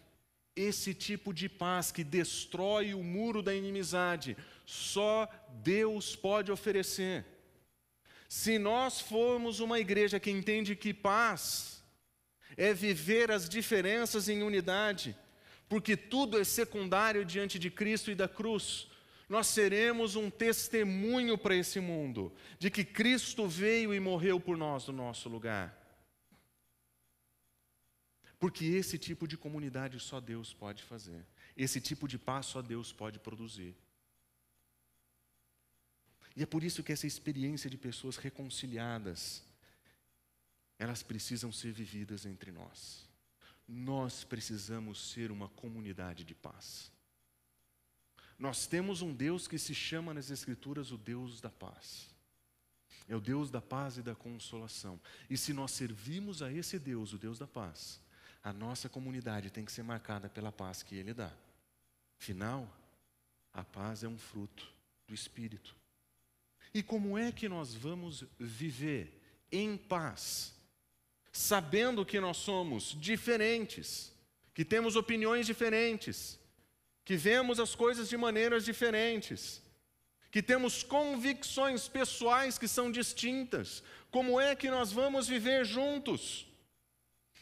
esse 0.55 0.93
tipo 0.93 1.33
de 1.33 1.49
paz 1.49 1.91
que 1.91 2.03
destrói 2.03 2.93
o 2.93 3.03
muro 3.03 3.41
da 3.41 3.53
inimizade, 3.53 4.37
só 4.65 5.27
Deus 5.63 6.15
pode 6.15 6.51
oferecer. 6.51 7.25
Se 8.29 8.57
nós 8.57 8.99
formos 8.99 9.59
uma 9.59 9.79
igreja 9.79 10.19
que 10.19 10.31
entende 10.31 10.75
que 10.75 10.93
paz 10.93 11.83
é 12.55 12.73
viver 12.73 13.31
as 13.31 13.49
diferenças 13.49 14.29
em 14.29 14.43
unidade, 14.43 15.15
porque 15.67 15.97
tudo 15.97 16.39
é 16.39 16.43
secundário 16.43 17.25
diante 17.25 17.57
de 17.57 17.69
Cristo 17.69 18.11
e 18.11 18.15
da 18.15 18.27
cruz. 18.27 18.87
Nós 19.27 19.47
seremos 19.47 20.15
um 20.15 20.29
testemunho 20.29 21.37
para 21.37 21.55
esse 21.55 21.79
mundo 21.79 22.31
de 22.59 22.69
que 22.69 22.83
Cristo 22.83 23.47
veio 23.47 23.93
e 23.93 23.99
morreu 23.99 24.39
por 24.39 24.57
nós 24.57 24.87
no 24.87 24.93
nosso 24.93 25.29
lugar. 25.29 25.82
Porque 28.43 28.65
esse 28.65 28.97
tipo 28.97 29.25
de 29.25 29.37
comunidade 29.37 29.97
só 30.01 30.19
Deus 30.19 30.53
pode 30.53 30.83
fazer. 30.83 31.25
Esse 31.55 31.79
tipo 31.79 32.09
de 32.09 32.17
paz 32.17 32.47
só 32.47 32.61
Deus 32.61 32.91
pode 32.91 33.17
produzir. 33.17 33.73
E 36.35 36.43
é 36.43 36.45
por 36.45 36.61
isso 36.61 36.83
que 36.83 36.91
essa 36.91 37.07
experiência 37.07 37.69
de 37.69 37.77
pessoas 37.77 38.17
reconciliadas, 38.17 39.41
elas 40.77 41.01
precisam 41.01 41.53
ser 41.53 41.71
vividas 41.71 42.25
entre 42.25 42.51
nós. 42.51 43.07
Nós 43.65 44.25
precisamos 44.25 45.11
ser 45.13 45.31
uma 45.31 45.47
comunidade 45.47 46.25
de 46.25 46.35
paz. 46.35 46.91
Nós 48.37 48.67
temos 48.67 49.01
um 49.01 49.15
Deus 49.15 49.47
que 49.47 49.57
se 49.57 49.73
chama 49.73 50.13
nas 50.13 50.29
Escrituras 50.29 50.91
o 50.91 50.97
Deus 50.97 51.39
da 51.39 51.49
paz. 51.49 52.13
É 53.07 53.15
o 53.15 53.21
Deus 53.21 53.49
da 53.49 53.61
paz 53.61 53.97
e 53.97 54.01
da 54.01 54.13
consolação. 54.15 54.99
E 55.29 55.37
se 55.37 55.53
nós 55.53 55.71
servimos 55.71 56.41
a 56.41 56.51
esse 56.51 56.77
Deus, 56.77 57.13
o 57.13 57.17
Deus 57.17 57.39
da 57.39 57.47
paz, 57.47 58.02
a 58.43 58.51
nossa 58.51 58.89
comunidade 58.89 59.49
tem 59.49 59.63
que 59.63 59.71
ser 59.71 59.83
marcada 59.83 60.27
pela 60.27 60.51
paz 60.51 60.83
que 60.83 60.95
Ele 60.95 61.13
dá. 61.13 61.31
Afinal, 62.19 62.67
a 63.53 63.63
paz 63.63 64.03
é 64.03 64.07
um 64.07 64.17
fruto 64.17 64.69
do 65.07 65.13
Espírito. 65.13 65.75
E 66.73 66.83
como 66.83 67.17
é 67.17 67.31
que 67.31 67.47
nós 67.47 67.73
vamos 67.73 68.25
viver 68.37 69.21
em 69.51 69.77
paz, 69.77 70.53
sabendo 71.31 72.05
que 72.05 72.19
nós 72.19 72.37
somos 72.37 72.95
diferentes, 72.99 74.11
que 74.53 74.65
temos 74.65 74.95
opiniões 74.95 75.45
diferentes, 75.45 76.39
que 77.05 77.15
vemos 77.15 77.59
as 77.59 77.75
coisas 77.75 78.09
de 78.09 78.17
maneiras 78.17 78.65
diferentes, 78.65 79.61
que 80.31 80.41
temos 80.41 80.83
convicções 80.83 81.87
pessoais 81.87 82.57
que 82.57 82.67
são 82.67 82.91
distintas? 82.91 83.83
Como 84.09 84.39
é 84.39 84.55
que 84.55 84.69
nós 84.69 84.91
vamos 84.91 85.27
viver 85.27 85.63
juntos? 85.63 86.47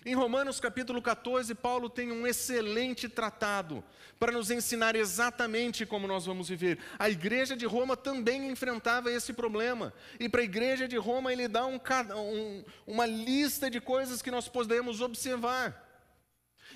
Em 0.04 0.16
Romanos 0.16 0.60
capítulo 0.60 1.00
14, 1.00 1.54
Paulo 1.54 1.88
tem 1.88 2.12
um 2.12 2.26
excelente 2.26 3.08
tratado 3.08 3.84
para 4.20 4.32
nos 4.32 4.50
ensinar 4.50 4.96
exatamente 4.96 5.86
como 5.86 6.08
nós 6.08 6.26
vamos 6.26 6.50
viver. 6.50 6.80
A 6.98 7.08
igreja 7.08 7.56
de 7.56 7.68
Roma 7.68 7.96
também 7.96 8.50
enfrentava 8.50 9.12
esse 9.12 9.32
problema. 9.32 9.94
E 10.20 10.28
para 10.28 10.42
a 10.42 10.44
igreja 10.44 10.88
de 10.88 10.98
Roma 10.98 11.32
ele 11.32 11.48
dá 11.48 11.68
um, 11.68 11.80
um, 12.16 12.64
uma 12.88 13.06
lista 13.06 13.70
de 13.70 13.80
coisas 13.80 14.24
que 14.24 14.32
nós 14.32 14.48
podemos 14.48 15.02
observar. 15.02 15.88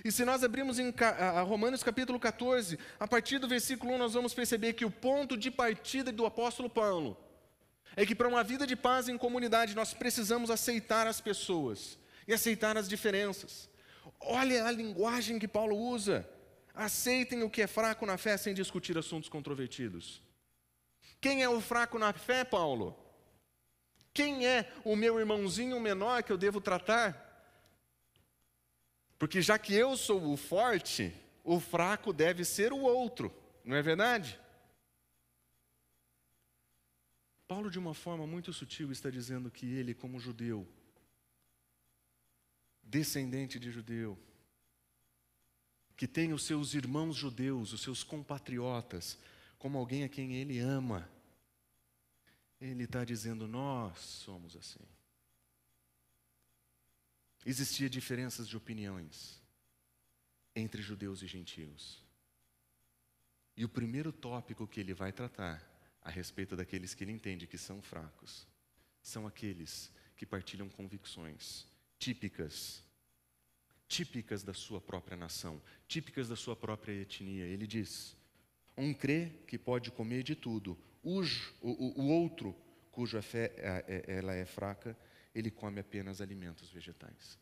E 0.04 0.12
se 0.12 0.24
nós 0.24 0.44
abrirmos 0.44 0.78
em 0.78 0.94
Romanos 1.48 1.82
capítulo 1.82 2.20
14, 2.20 2.78
a 3.00 3.08
partir 3.08 3.40
do 3.40 3.48
versículo 3.48 3.94
1, 3.94 3.98
nós 3.98 4.14
vamos 4.14 4.36
perceber 4.36 4.74
que 4.74 4.86
o 4.86 4.92
ponto 4.92 5.36
de 5.36 5.50
partida 5.50 6.12
do 6.12 6.28
apóstolo 6.28 6.70
Paulo 6.70 7.18
é 7.96 8.06
que 8.06 8.14
para 8.14 8.28
uma 8.28 8.44
vida 8.44 8.68
de 8.68 8.76
paz 8.76 9.10
em 9.10 9.18
comunidade 9.18 9.76
nós 9.76 9.96
precisamos 9.96 10.52
aceitar 10.52 11.08
as 11.08 11.20
pessoas 11.20 11.98
e 12.28 12.34
aceitar 12.34 12.78
as 12.78 12.88
diferenças. 12.88 13.70
Olha 14.20 14.66
a 14.66 14.72
linguagem 14.72 15.40
que 15.40 15.48
Paulo 15.48 15.78
usa. 15.78 16.28
Aceitem 16.74 17.44
o 17.44 17.50
que 17.50 17.62
é 17.62 17.68
fraco 17.68 18.06
na 18.06 18.18
fé 18.18 18.38
sem 18.38 18.54
discutir 18.54 18.98
assuntos 18.98 19.30
controvertidos. 19.30 20.22
Quem 21.22 21.42
é 21.42 21.50
o 21.50 21.62
fraco 21.62 21.98
na 21.98 22.12
fé, 22.14 22.44
Paulo? 22.44 22.98
Quem 24.14 24.48
é 24.48 24.72
o 24.84 24.96
meu 24.96 25.20
irmãozinho 25.20 25.80
menor 25.80 26.24
que 26.24 26.32
eu 26.32 26.38
devo 26.38 26.62
tratar? 26.62 27.22
Porque 29.18 29.42
já 29.42 29.58
que 29.58 29.74
eu 29.74 29.96
sou 29.96 30.32
o 30.32 30.38
forte, 30.38 31.14
o 31.44 31.60
fraco 31.60 32.12
deve 32.12 32.44
ser 32.44 32.74
o 32.74 32.80
outro, 32.80 33.34
não 33.64 33.76
é 33.76 33.82
verdade? 33.82 34.40
Paulo, 37.48 37.70
de 37.70 37.78
uma 37.78 37.94
forma 37.94 38.26
muito 38.26 38.52
sutil, 38.52 38.92
está 38.92 39.10
dizendo 39.10 39.52
que 39.52 39.72
ele, 39.72 39.94
como 39.94 40.20
judeu, 40.20 40.68
descendente 42.86 43.60
de 43.60 43.72
judeu, 43.72 44.18
que 45.98 46.08
tem 46.08 46.32
os 46.32 46.44
seus 46.44 46.74
irmãos 46.74 47.16
judeus, 47.16 47.74
os 47.74 47.82
seus 47.82 48.04
compatriotas, 48.04 49.18
como 49.58 49.78
alguém 49.78 50.04
a 50.04 50.10
quem 50.10 50.36
ele 50.36 50.60
ama, 50.60 51.10
ele 52.62 52.84
está 52.84 53.04
dizendo: 53.04 53.48
nós 53.48 53.98
somos 54.00 54.56
assim. 54.56 54.86
Existia 57.46 57.90
diferenças 57.90 58.48
de 58.48 58.58
opiniões 58.58 59.42
entre 60.56 60.82
judeus 60.82 61.22
e 61.22 61.28
gentios. 61.28 62.04
E 63.56 63.64
o 63.64 63.70
primeiro 63.70 64.12
tópico 64.12 64.68
que 64.68 64.80
ele 64.80 64.94
vai 64.94 65.12
tratar 65.12 65.64
a 66.02 66.10
respeito 66.10 66.56
daqueles 66.56 66.94
que 66.94 67.04
ele 67.04 67.12
entende 67.12 67.48
que 67.48 67.58
são 67.58 67.82
fracos 67.82 68.48
são 69.02 69.28
aqueles 69.28 69.92
que 70.16 70.26
partilham 70.26 70.68
convicções 70.68 71.68
típicas, 71.98 72.84
típicas 73.88 74.44
da 74.44 74.54
sua 74.54 74.82
própria 74.82 75.18
nação, 75.18 75.62
típicas 75.88 76.28
da 76.28 76.36
sua 76.36 76.56
própria 76.56 76.94
etnia. 76.94 77.46
Ele 77.46 77.68
diz: 77.68 78.16
um 78.78 78.94
crê 78.94 79.32
que 79.48 79.58
pode 79.58 79.92
comer 79.92 80.24
de 80.24 80.36
tudo, 80.36 80.78
o, 81.04 81.22
o, 81.62 82.02
o 82.02 82.08
outro, 82.10 82.56
cuja 82.92 83.22
fé 83.22 83.54
é, 83.58 84.04
é, 84.08 84.18
ela 84.18 84.34
é 84.34 84.46
fraca, 84.46 84.98
ele 85.34 85.52
come 85.52 85.80
apenas 85.80 86.22
alimentos 86.22 86.70
vegetais. 86.70 87.38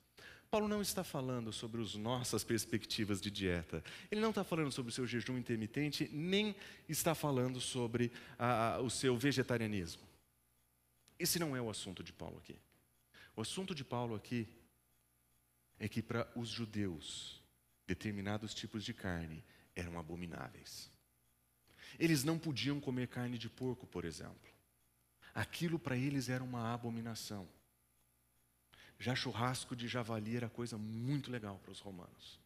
Paulo 0.53 0.67
não 0.67 0.83
está 0.83 1.03
falando 1.03 1.51
sobre 1.51 1.81
as 1.81 1.95
nossas 1.95 2.43
perspectivas 2.43 3.19
de 3.19 3.31
dieta. 3.31 3.83
Ele 4.11 4.21
não 4.21 4.29
está 4.29 4.43
falando 4.43 4.71
sobre 4.71 4.91
o 4.91 4.93
seu 4.93 5.07
jejum 5.07 5.35
intermitente, 5.35 6.07
nem 6.13 6.55
está 6.87 7.15
falando 7.15 7.59
sobre 7.59 8.11
o 8.83 8.87
seu 8.87 9.17
vegetarianismo. 9.17 10.03
Esse 11.17 11.39
não 11.39 11.55
é 11.55 11.61
o 11.61 11.71
assunto 11.71 12.03
de 12.03 12.13
Paulo 12.13 12.37
aqui. 12.37 12.55
O 13.35 13.41
assunto 13.41 13.73
de 13.73 13.83
Paulo 13.83 14.15
aqui 14.15 14.47
é 15.79 15.87
que 15.87 16.01
para 16.01 16.31
os 16.35 16.49
judeus, 16.49 17.41
determinados 17.87 18.53
tipos 18.53 18.83
de 18.83 18.93
carne 18.93 19.43
eram 19.75 19.99
abomináveis. 19.99 20.91
Eles 21.99 22.23
não 22.23 22.39
podiam 22.39 22.79
comer 22.79 23.07
carne 23.07 23.37
de 23.37 23.49
porco, 23.49 23.85
por 23.85 24.05
exemplo. 24.05 24.51
Aquilo 25.33 25.79
para 25.79 25.97
eles 25.97 26.29
era 26.29 26.43
uma 26.43 26.73
abominação. 26.73 27.47
Já 28.99 29.15
churrasco 29.15 29.75
de 29.75 29.87
javali 29.87 30.37
era 30.37 30.49
coisa 30.49 30.77
muito 30.77 31.31
legal 31.31 31.59
para 31.59 31.71
os 31.71 31.79
romanos. 31.79 32.39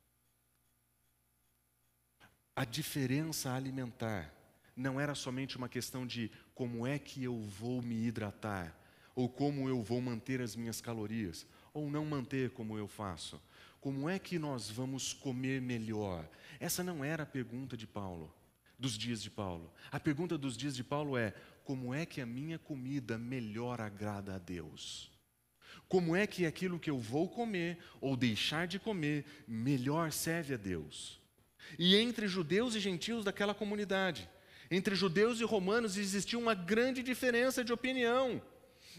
A 2.55 2.65
diferença 2.65 3.53
alimentar 3.53 4.33
não 4.75 4.99
era 4.99 5.13
somente 5.13 5.57
uma 5.57 5.67
questão 5.67 6.05
de 6.05 6.31
como 6.55 6.87
é 6.87 6.97
que 6.97 7.23
eu 7.23 7.39
vou 7.41 7.81
me 7.81 8.05
hidratar, 8.05 8.75
ou 9.17 9.27
como 9.27 9.67
eu 9.67 9.81
vou 9.81 9.99
manter 9.99 10.41
as 10.41 10.55
minhas 10.55 10.79
calorias, 10.79 11.43
ou 11.73 11.89
não 11.89 12.05
manter 12.05 12.51
como 12.51 12.77
eu 12.77 12.87
faço. 12.87 13.41
Como 13.81 14.07
é 14.07 14.19
que 14.19 14.37
nós 14.37 14.69
vamos 14.69 15.11
comer 15.11 15.59
melhor? 15.59 16.29
Essa 16.59 16.83
não 16.83 17.03
era 17.03 17.23
a 17.23 17.25
pergunta 17.25 17.75
de 17.75 17.87
Paulo, 17.87 18.31
dos 18.77 18.95
dias 18.95 19.23
de 19.23 19.31
Paulo. 19.31 19.73
A 19.91 19.99
pergunta 19.99 20.37
dos 20.37 20.55
dias 20.55 20.75
de 20.75 20.83
Paulo 20.83 21.17
é: 21.17 21.33
como 21.63 21.95
é 21.95 22.05
que 22.05 22.21
a 22.21 22.27
minha 22.27 22.59
comida 22.59 23.17
melhor 23.17 23.81
agrada 23.81 24.35
a 24.35 24.37
Deus? 24.37 25.11
Como 25.89 26.15
é 26.15 26.27
que 26.27 26.45
aquilo 26.45 26.79
que 26.79 26.91
eu 26.91 26.99
vou 26.99 27.27
comer 27.27 27.79
ou 27.99 28.15
deixar 28.15 28.67
de 28.67 28.77
comer 28.77 29.25
melhor 29.47 30.11
serve 30.11 30.53
a 30.53 30.57
Deus? 30.57 31.19
E 31.79 31.95
entre 31.95 32.27
judeus 32.27 32.75
e 32.75 32.79
gentios 32.79 33.25
daquela 33.25 33.55
comunidade, 33.55 34.29
entre 34.69 34.93
judeus 34.93 35.39
e 35.39 35.43
romanos 35.43 35.97
existia 35.97 36.37
uma 36.37 36.53
grande 36.53 37.01
diferença 37.01 37.63
de 37.63 37.73
opinião. 37.73 38.39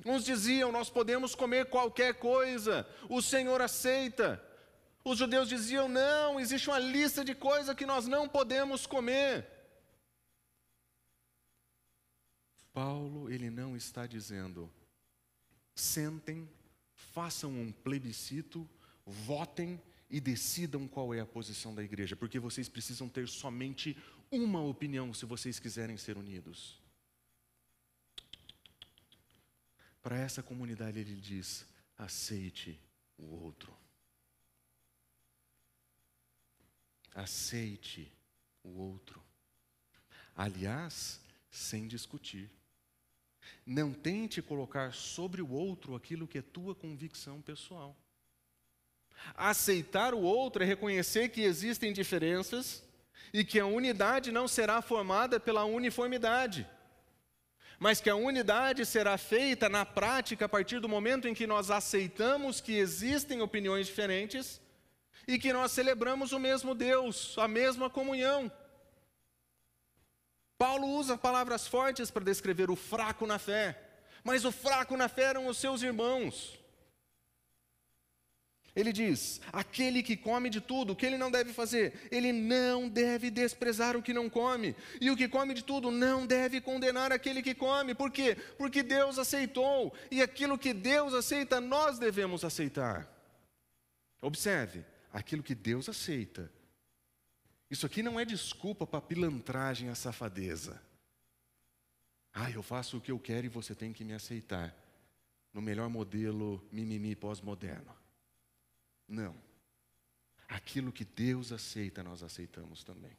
Uns 0.04 0.24
diziam: 0.24 0.72
Nós 0.72 0.90
podemos 0.90 1.34
comer 1.34 1.66
qualquer 1.66 2.14
coisa, 2.14 2.86
o 3.08 3.20
Senhor 3.20 3.60
aceita. 3.60 4.42
Os 5.04 5.18
judeus 5.18 5.48
diziam: 5.48 5.88
Não, 5.88 6.38
existe 6.38 6.68
uma 6.68 6.78
lista 6.78 7.24
de 7.24 7.34
coisas 7.34 7.74
que 7.74 7.86
nós 7.86 8.06
não 8.06 8.28
podemos 8.28 8.86
comer. 8.86 9.46
Paulo, 12.72 13.30
ele 13.30 13.50
não 13.50 13.76
está 13.76 14.06
dizendo: 14.06 14.70
sentem, 15.74 16.48
façam 16.94 17.50
um 17.50 17.72
plebiscito, 17.72 18.68
votem 19.04 19.80
e 20.10 20.20
decidam 20.20 20.86
qual 20.86 21.12
é 21.12 21.20
a 21.20 21.26
posição 21.26 21.74
da 21.74 21.82
igreja, 21.82 22.16
porque 22.16 22.38
vocês 22.38 22.68
precisam 22.68 23.08
ter 23.08 23.28
somente 23.28 23.96
uma 24.30 24.62
opinião 24.62 25.12
se 25.12 25.26
vocês 25.26 25.58
quiserem 25.58 25.96
ser 25.96 26.16
unidos. 26.16 26.80
Para 30.08 30.20
essa 30.20 30.42
comunidade, 30.42 30.98
ele 30.98 31.14
diz: 31.14 31.66
aceite 31.98 32.80
o 33.18 33.26
outro. 33.44 33.76
Aceite 37.14 38.10
o 38.64 38.70
outro. 38.70 39.22
Aliás, 40.34 41.20
sem 41.50 41.86
discutir. 41.86 42.50
Não 43.66 43.92
tente 43.92 44.40
colocar 44.40 44.94
sobre 44.94 45.42
o 45.42 45.50
outro 45.50 45.94
aquilo 45.94 46.26
que 46.26 46.38
é 46.38 46.42
tua 46.42 46.74
convicção 46.74 47.42
pessoal. 47.42 47.94
Aceitar 49.34 50.14
o 50.14 50.22
outro 50.22 50.62
é 50.62 50.66
reconhecer 50.66 51.28
que 51.28 51.42
existem 51.42 51.92
diferenças 51.92 52.82
e 53.30 53.44
que 53.44 53.60
a 53.60 53.66
unidade 53.66 54.32
não 54.32 54.48
será 54.48 54.80
formada 54.80 55.38
pela 55.38 55.66
uniformidade, 55.66 56.66
mas 57.78 58.00
que 58.00 58.10
a 58.10 58.16
unidade 58.16 58.84
será 58.84 59.16
feita 59.16 59.68
na 59.68 59.86
prática 59.86 60.46
a 60.46 60.48
partir 60.48 60.80
do 60.80 60.88
momento 60.88 61.28
em 61.28 61.34
que 61.34 61.46
nós 61.46 61.70
aceitamos 61.70 62.60
que 62.60 62.76
existem 62.76 63.40
opiniões 63.40 63.86
diferentes 63.86 64.60
e 65.26 65.38
que 65.38 65.52
nós 65.52 65.72
celebramos 65.72 66.32
o 66.32 66.38
mesmo 66.38 66.74
Deus, 66.74 67.36
a 67.38 67.46
mesma 67.46 67.88
comunhão. 67.88 68.50
Paulo 70.56 70.88
usa 70.88 71.16
palavras 71.16 71.68
fortes 71.68 72.10
para 72.10 72.24
descrever 72.24 72.68
o 72.68 72.74
fraco 72.74 73.26
na 73.26 73.38
fé, 73.38 73.80
mas 74.24 74.44
o 74.44 74.50
fraco 74.50 74.96
na 74.96 75.08
fé 75.08 75.24
eram 75.24 75.46
os 75.46 75.56
seus 75.56 75.82
irmãos. 75.82 76.58
Ele 78.78 78.92
diz: 78.92 79.40
aquele 79.52 80.04
que 80.04 80.16
come 80.16 80.48
de 80.48 80.60
tudo, 80.60 80.92
o 80.92 80.96
que 80.96 81.04
ele 81.04 81.18
não 81.18 81.32
deve 81.32 81.52
fazer? 81.52 82.08
Ele 82.12 82.32
não 82.32 82.88
deve 82.88 83.28
desprezar 83.28 83.96
o 83.96 84.02
que 84.02 84.14
não 84.14 84.30
come. 84.30 84.76
E 85.00 85.10
o 85.10 85.16
que 85.16 85.26
come 85.26 85.52
de 85.52 85.64
tudo 85.64 85.90
não 85.90 86.24
deve 86.24 86.60
condenar 86.60 87.10
aquele 87.10 87.42
que 87.42 87.56
come. 87.56 87.92
Por 87.92 88.12
quê? 88.12 88.36
Porque 88.56 88.84
Deus 88.84 89.18
aceitou. 89.18 89.92
E 90.12 90.22
aquilo 90.22 90.56
que 90.56 90.72
Deus 90.72 91.12
aceita, 91.12 91.60
nós 91.60 91.98
devemos 91.98 92.44
aceitar. 92.44 93.12
Observe: 94.22 94.84
aquilo 95.12 95.42
que 95.42 95.56
Deus 95.56 95.88
aceita. 95.88 96.48
Isso 97.68 97.84
aqui 97.84 98.00
não 98.00 98.18
é 98.20 98.24
desculpa 98.24 98.86
para 98.86 99.00
pilantragem, 99.00 99.88
a 99.88 99.96
safadeza. 99.96 100.80
Ah, 102.32 102.48
eu 102.48 102.62
faço 102.62 102.98
o 102.98 103.00
que 103.00 103.10
eu 103.10 103.18
quero 103.18 103.46
e 103.46 103.48
você 103.48 103.74
tem 103.74 103.92
que 103.92 104.04
me 104.04 104.14
aceitar. 104.14 104.72
No 105.52 105.60
melhor 105.60 105.90
modelo 105.90 106.64
mimimi 106.70 107.16
pós-moderno. 107.16 107.97
Não. 109.08 109.34
Aquilo 110.46 110.92
que 110.92 111.04
Deus 111.04 111.50
aceita, 111.50 112.02
nós 112.02 112.22
aceitamos 112.22 112.84
também. 112.84 113.16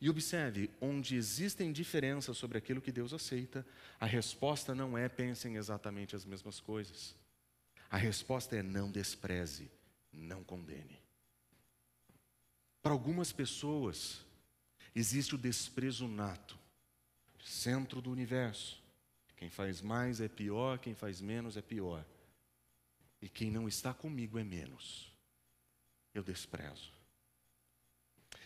E 0.00 0.08
observe, 0.08 0.70
onde 0.80 1.16
existem 1.16 1.72
diferenças 1.72 2.36
sobre 2.36 2.58
aquilo 2.58 2.80
que 2.80 2.92
Deus 2.92 3.12
aceita, 3.12 3.66
a 3.98 4.06
resposta 4.06 4.74
não 4.74 4.96
é 4.96 5.08
pensem 5.08 5.56
exatamente 5.56 6.14
as 6.14 6.24
mesmas 6.24 6.60
coisas. 6.60 7.16
A 7.90 7.96
resposta 7.96 8.56
é 8.56 8.62
não 8.62 8.90
despreze, 8.90 9.70
não 10.12 10.44
condene. 10.44 11.00
Para 12.82 12.92
algumas 12.92 13.32
pessoas, 13.32 14.24
existe 14.94 15.34
o 15.34 15.38
desprezo 15.38 16.06
nato, 16.06 16.56
centro 17.44 18.00
do 18.00 18.10
universo. 18.10 18.80
Quem 19.36 19.50
faz 19.50 19.80
mais 19.80 20.20
é 20.20 20.28
pior, 20.28 20.78
quem 20.78 20.94
faz 20.94 21.20
menos 21.20 21.56
é 21.56 21.62
pior. 21.62 22.04
E 23.20 23.28
quem 23.28 23.50
não 23.50 23.68
está 23.68 23.92
comigo 23.92 24.38
é 24.38 24.44
menos. 24.44 25.12
Eu 26.14 26.22
desprezo. 26.22 26.92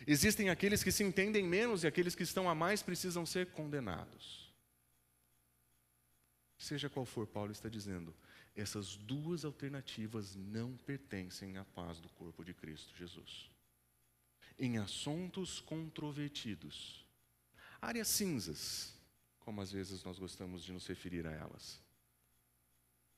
Existem 0.05 0.49
aqueles 0.49 0.83
que 0.83 0.91
se 0.91 1.03
entendem 1.03 1.43
menos 1.47 1.83
e 1.83 1.87
aqueles 1.87 2.15
que 2.15 2.23
estão 2.23 2.49
a 2.49 2.55
mais 2.55 2.81
precisam 2.81 3.25
ser 3.25 3.51
condenados. 3.51 4.51
Seja 6.57 6.89
qual 6.89 7.05
for, 7.05 7.27
Paulo 7.27 7.51
está 7.51 7.69
dizendo, 7.69 8.15
essas 8.55 8.95
duas 8.95 9.43
alternativas 9.43 10.35
não 10.35 10.77
pertencem 10.77 11.57
à 11.57 11.65
paz 11.65 11.99
do 11.99 12.09
corpo 12.09 12.43
de 12.43 12.53
Cristo 12.53 12.95
Jesus. 12.95 13.49
Em 14.57 14.77
assuntos 14.77 15.59
controvertidos, 15.59 17.05
áreas 17.81 18.07
cinzas, 18.07 18.93
como 19.39 19.61
às 19.61 19.71
vezes 19.71 20.03
nós 20.03 20.19
gostamos 20.19 20.63
de 20.63 20.71
nos 20.71 20.87
referir 20.87 21.25
a 21.27 21.31
elas, 21.31 21.81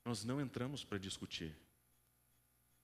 nós 0.06 0.24
não 0.24 0.40
entramos 0.40 0.84
para 0.84 0.98
discutir, 0.98 1.52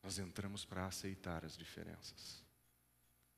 nós 0.02 0.18
entramos 0.18 0.64
para 0.64 0.86
aceitar 0.86 1.44
as 1.44 1.56
diferenças. 1.56 2.42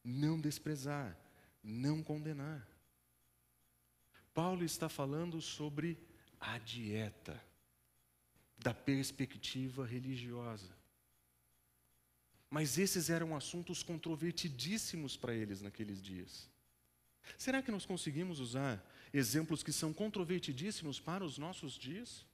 Não 0.02 0.40
desprezar, 0.40 1.14
não 1.62 2.02
condenar. 2.02 2.66
Paulo 4.32 4.64
está 4.64 4.88
falando 4.88 5.40
sobre 5.42 5.98
a 6.40 6.56
dieta 6.56 7.38
da 8.56 8.72
perspectiva 8.72 9.84
religiosa. 9.84 10.74
Mas 12.48 12.78
esses 12.78 13.10
eram 13.10 13.36
assuntos 13.36 13.82
controvertidíssimos 13.82 15.14
para 15.14 15.34
eles 15.34 15.60
naqueles 15.60 16.00
dias. 16.00 16.48
Será 17.36 17.62
que 17.62 17.70
nós 17.70 17.84
conseguimos 17.84 18.40
usar 18.40 18.82
exemplos 19.12 19.62
que 19.62 19.72
são 19.72 19.92
controvertidíssimos 19.92 20.98
para 20.98 21.22
os 21.22 21.36
nossos 21.36 21.74
dias? 21.74 22.24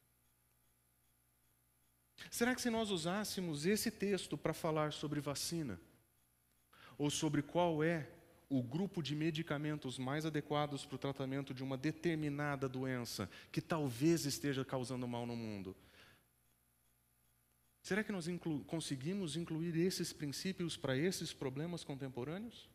Será 2.28 2.54
que 2.54 2.60
se 2.60 2.68
nós 2.68 2.90
usássemos 2.90 3.64
esse 3.64 3.90
texto 3.90 4.36
para 4.36 4.52
falar 4.52 4.92
sobre 4.92 5.20
vacina, 5.20 5.80
ou 6.98 7.08
sobre 7.08 7.40
qual 7.40 7.82
é 7.82 8.10
o 8.50 8.62
grupo 8.62 9.00
de 9.00 9.14
medicamentos 9.14 9.96
mais 9.96 10.26
adequados 10.26 10.84
para 10.84 10.96
o 10.96 10.98
tratamento 10.98 11.54
de 11.54 11.62
uma 11.62 11.76
determinada 11.76 12.68
doença 12.68 13.30
que 13.52 13.60
talvez 13.60 14.26
esteja 14.26 14.64
causando 14.64 15.06
mal 15.06 15.24
no 15.24 15.36
mundo, 15.36 15.74
será 17.80 18.02
que 18.02 18.12
nós 18.12 18.26
inclu 18.28 18.64
conseguimos 18.64 19.36
incluir 19.36 19.76
esses 19.76 20.12
princípios 20.12 20.76
para 20.76 20.96
esses 20.96 21.32
problemas 21.32 21.84
contemporâneos? 21.84 22.68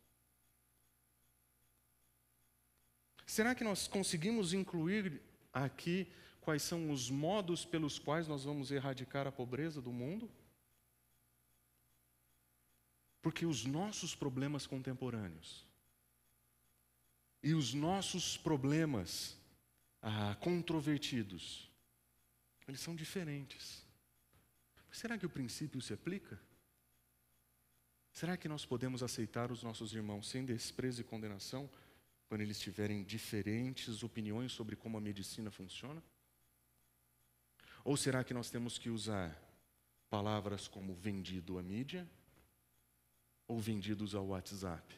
Será 3.26 3.54
que 3.54 3.64
nós 3.64 3.86
conseguimos 3.86 4.52
incluir 4.52 5.20
aqui 5.52 6.10
quais 6.46 6.62
são 6.62 6.92
os 6.92 7.10
modos 7.10 7.64
pelos 7.64 7.98
quais 7.98 8.28
nós 8.28 8.44
vamos 8.44 8.70
erradicar 8.70 9.26
a 9.26 9.32
pobreza 9.32 9.82
do 9.82 9.90
mundo? 9.92 10.30
Porque 13.20 13.44
os 13.44 13.64
nossos 13.64 14.14
problemas 14.14 14.64
contemporâneos 14.64 15.66
e 17.42 17.52
os 17.52 17.74
nossos 17.74 18.36
problemas 18.36 19.36
ah, 20.00 20.36
controvertidos, 20.36 21.68
eles 22.68 22.80
são 22.80 22.94
diferentes. 22.94 23.84
Mas 24.88 24.98
será 24.98 25.18
que 25.18 25.26
o 25.26 25.30
princípio 25.30 25.80
se 25.80 25.94
aplica? 25.94 26.40
Será 28.12 28.36
que 28.36 28.48
nós 28.48 28.64
podemos 28.64 29.02
aceitar 29.02 29.50
os 29.50 29.64
nossos 29.64 29.92
irmãos 29.92 30.28
sem 30.28 30.44
desprezo 30.44 31.00
e 31.00 31.04
condenação 31.04 31.68
quando 32.28 32.42
eles 32.42 32.60
tiverem 32.60 33.02
diferentes 33.02 34.04
opiniões 34.04 34.52
sobre 34.52 34.76
como 34.76 34.96
a 34.96 35.00
medicina 35.00 35.50
funciona? 35.50 36.00
Ou 37.86 37.96
será 37.96 38.24
que 38.24 38.34
nós 38.34 38.50
temos 38.50 38.78
que 38.78 38.90
usar 38.90 39.40
palavras 40.10 40.66
como 40.66 40.92
vendido 40.92 41.56
à 41.56 41.62
mídia 41.62 42.04
ou 43.46 43.60
vendidos 43.60 44.12
ao 44.12 44.26
WhatsApp? 44.26 44.92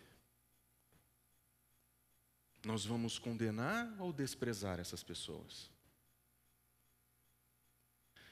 Nós 2.65 2.87
vamos 2.87 3.19
condenar 3.19 3.95
ou 4.01 4.11
desprezar 4.11 4.81
essas 4.81 5.03
pessoas? 5.05 5.71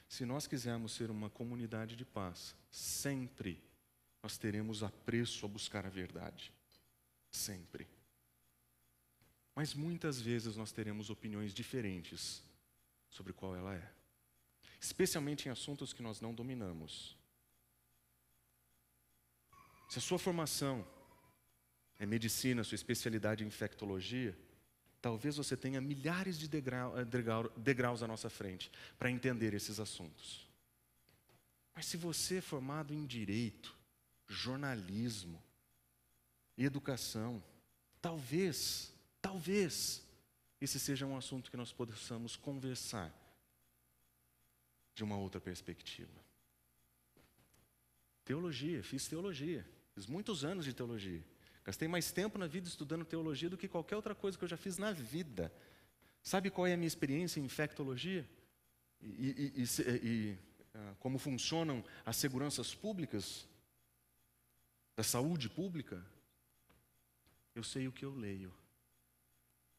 Se 0.09 0.25
nós 0.25 0.47
quisermos 0.47 0.93
ser 0.93 1.11
uma 1.11 1.29
comunidade 1.29 1.95
de 1.95 2.03
paz, 2.03 2.55
sempre 2.71 3.63
nós 4.23 4.39
teremos 4.39 4.81
apreço 4.81 5.45
a 5.45 5.49
buscar 5.49 5.85
a 5.85 5.89
verdade. 5.89 6.51
Sempre. 7.29 7.87
Mas 9.53 9.75
muitas 9.75 10.19
vezes 10.19 10.55
nós 10.55 10.71
teremos 10.71 11.11
opiniões 11.11 11.53
diferentes 11.53 12.41
sobre 13.07 13.33
qual 13.33 13.55
ela 13.55 13.75
é 13.75 13.96
especialmente 14.79 15.47
em 15.47 15.51
assuntos 15.51 15.93
que 15.93 16.01
nós 16.01 16.21
não 16.21 16.33
dominamos. 16.33 17.17
Se 19.89 19.99
a 19.99 20.01
sua 20.01 20.19
formação 20.19 20.85
é 21.99 22.05
medicina, 22.05 22.63
sua 22.63 22.75
especialidade 22.75 23.43
é 23.43 23.47
infectologia, 23.47 24.37
talvez 25.01 25.37
você 25.37 25.55
tenha 25.55 25.79
milhares 25.79 26.37
de 26.37 26.47
degrau, 26.47 26.97
eh, 26.99 27.05
degrau, 27.05 27.49
degraus 27.57 28.03
à 28.03 28.07
nossa 28.07 28.29
frente 28.29 28.71
para 28.99 29.09
entender 29.09 29.53
esses 29.53 29.79
assuntos. 29.79 30.47
Mas 31.73 31.85
se 31.85 31.97
você 31.97 32.37
é 32.37 32.41
formado 32.41 32.93
em 32.93 33.05
direito, 33.05 33.75
jornalismo, 34.27 35.41
educação, 36.57 37.41
talvez, 38.01 38.91
talvez, 39.21 40.03
esse 40.59 40.79
seja 40.79 41.05
um 41.05 41.15
assunto 41.15 41.49
que 41.49 41.57
nós 41.57 41.71
possamos 41.71 42.35
conversar 42.35 43.13
de 44.97 45.03
uma 45.03 45.15
outra 45.15 45.39
perspectiva. 45.39 46.25
Teologia, 48.25 48.81
fiz 48.81 49.07
teologia, 49.07 49.63
fiz 49.93 50.07
muitos 50.07 50.43
anos 50.43 50.65
de 50.65 50.73
teologia. 50.73 51.23
Gastei 51.63 51.87
mais 51.87 52.11
tempo 52.11 52.39
na 52.39 52.47
vida 52.47 52.67
estudando 52.67 53.05
teologia 53.05 53.47
do 53.47 53.57
que 53.57 53.67
qualquer 53.67 53.95
outra 53.95 54.15
coisa 54.15 54.35
que 54.35 54.43
eu 54.43 54.47
já 54.47 54.57
fiz 54.57 54.79
na 54.79 54.91
vida. 54.91 55.53
Sabe 56.23 56.49
qual 56.49 56.65
é 56.65 56.73
a 56.73 56.77
minha 56.77 56.87
experiência 56.87 57.39
em 57.39 57.45
infectologia? 57.45 58.27
E, 58.99 59.53
e, 59.55 59.63
e, 59.63 59.91
e 60.03 60.37
ah, 60.73 60.95
como 60.97 61.19
funcionam 61.19 61.85
as 62.03 62.17
seguranças 62.17 62.73
públicas, 62.73 63.47
da 64.95 65.03
saúde 65.03 65.47
pública? 65.47 66.03
Eu 67.53 67.63
sei 67.63 67.87
o 67.87 67.91
que 67.91 68.03
eu 68.03 68.15
leio. 68.15 68.51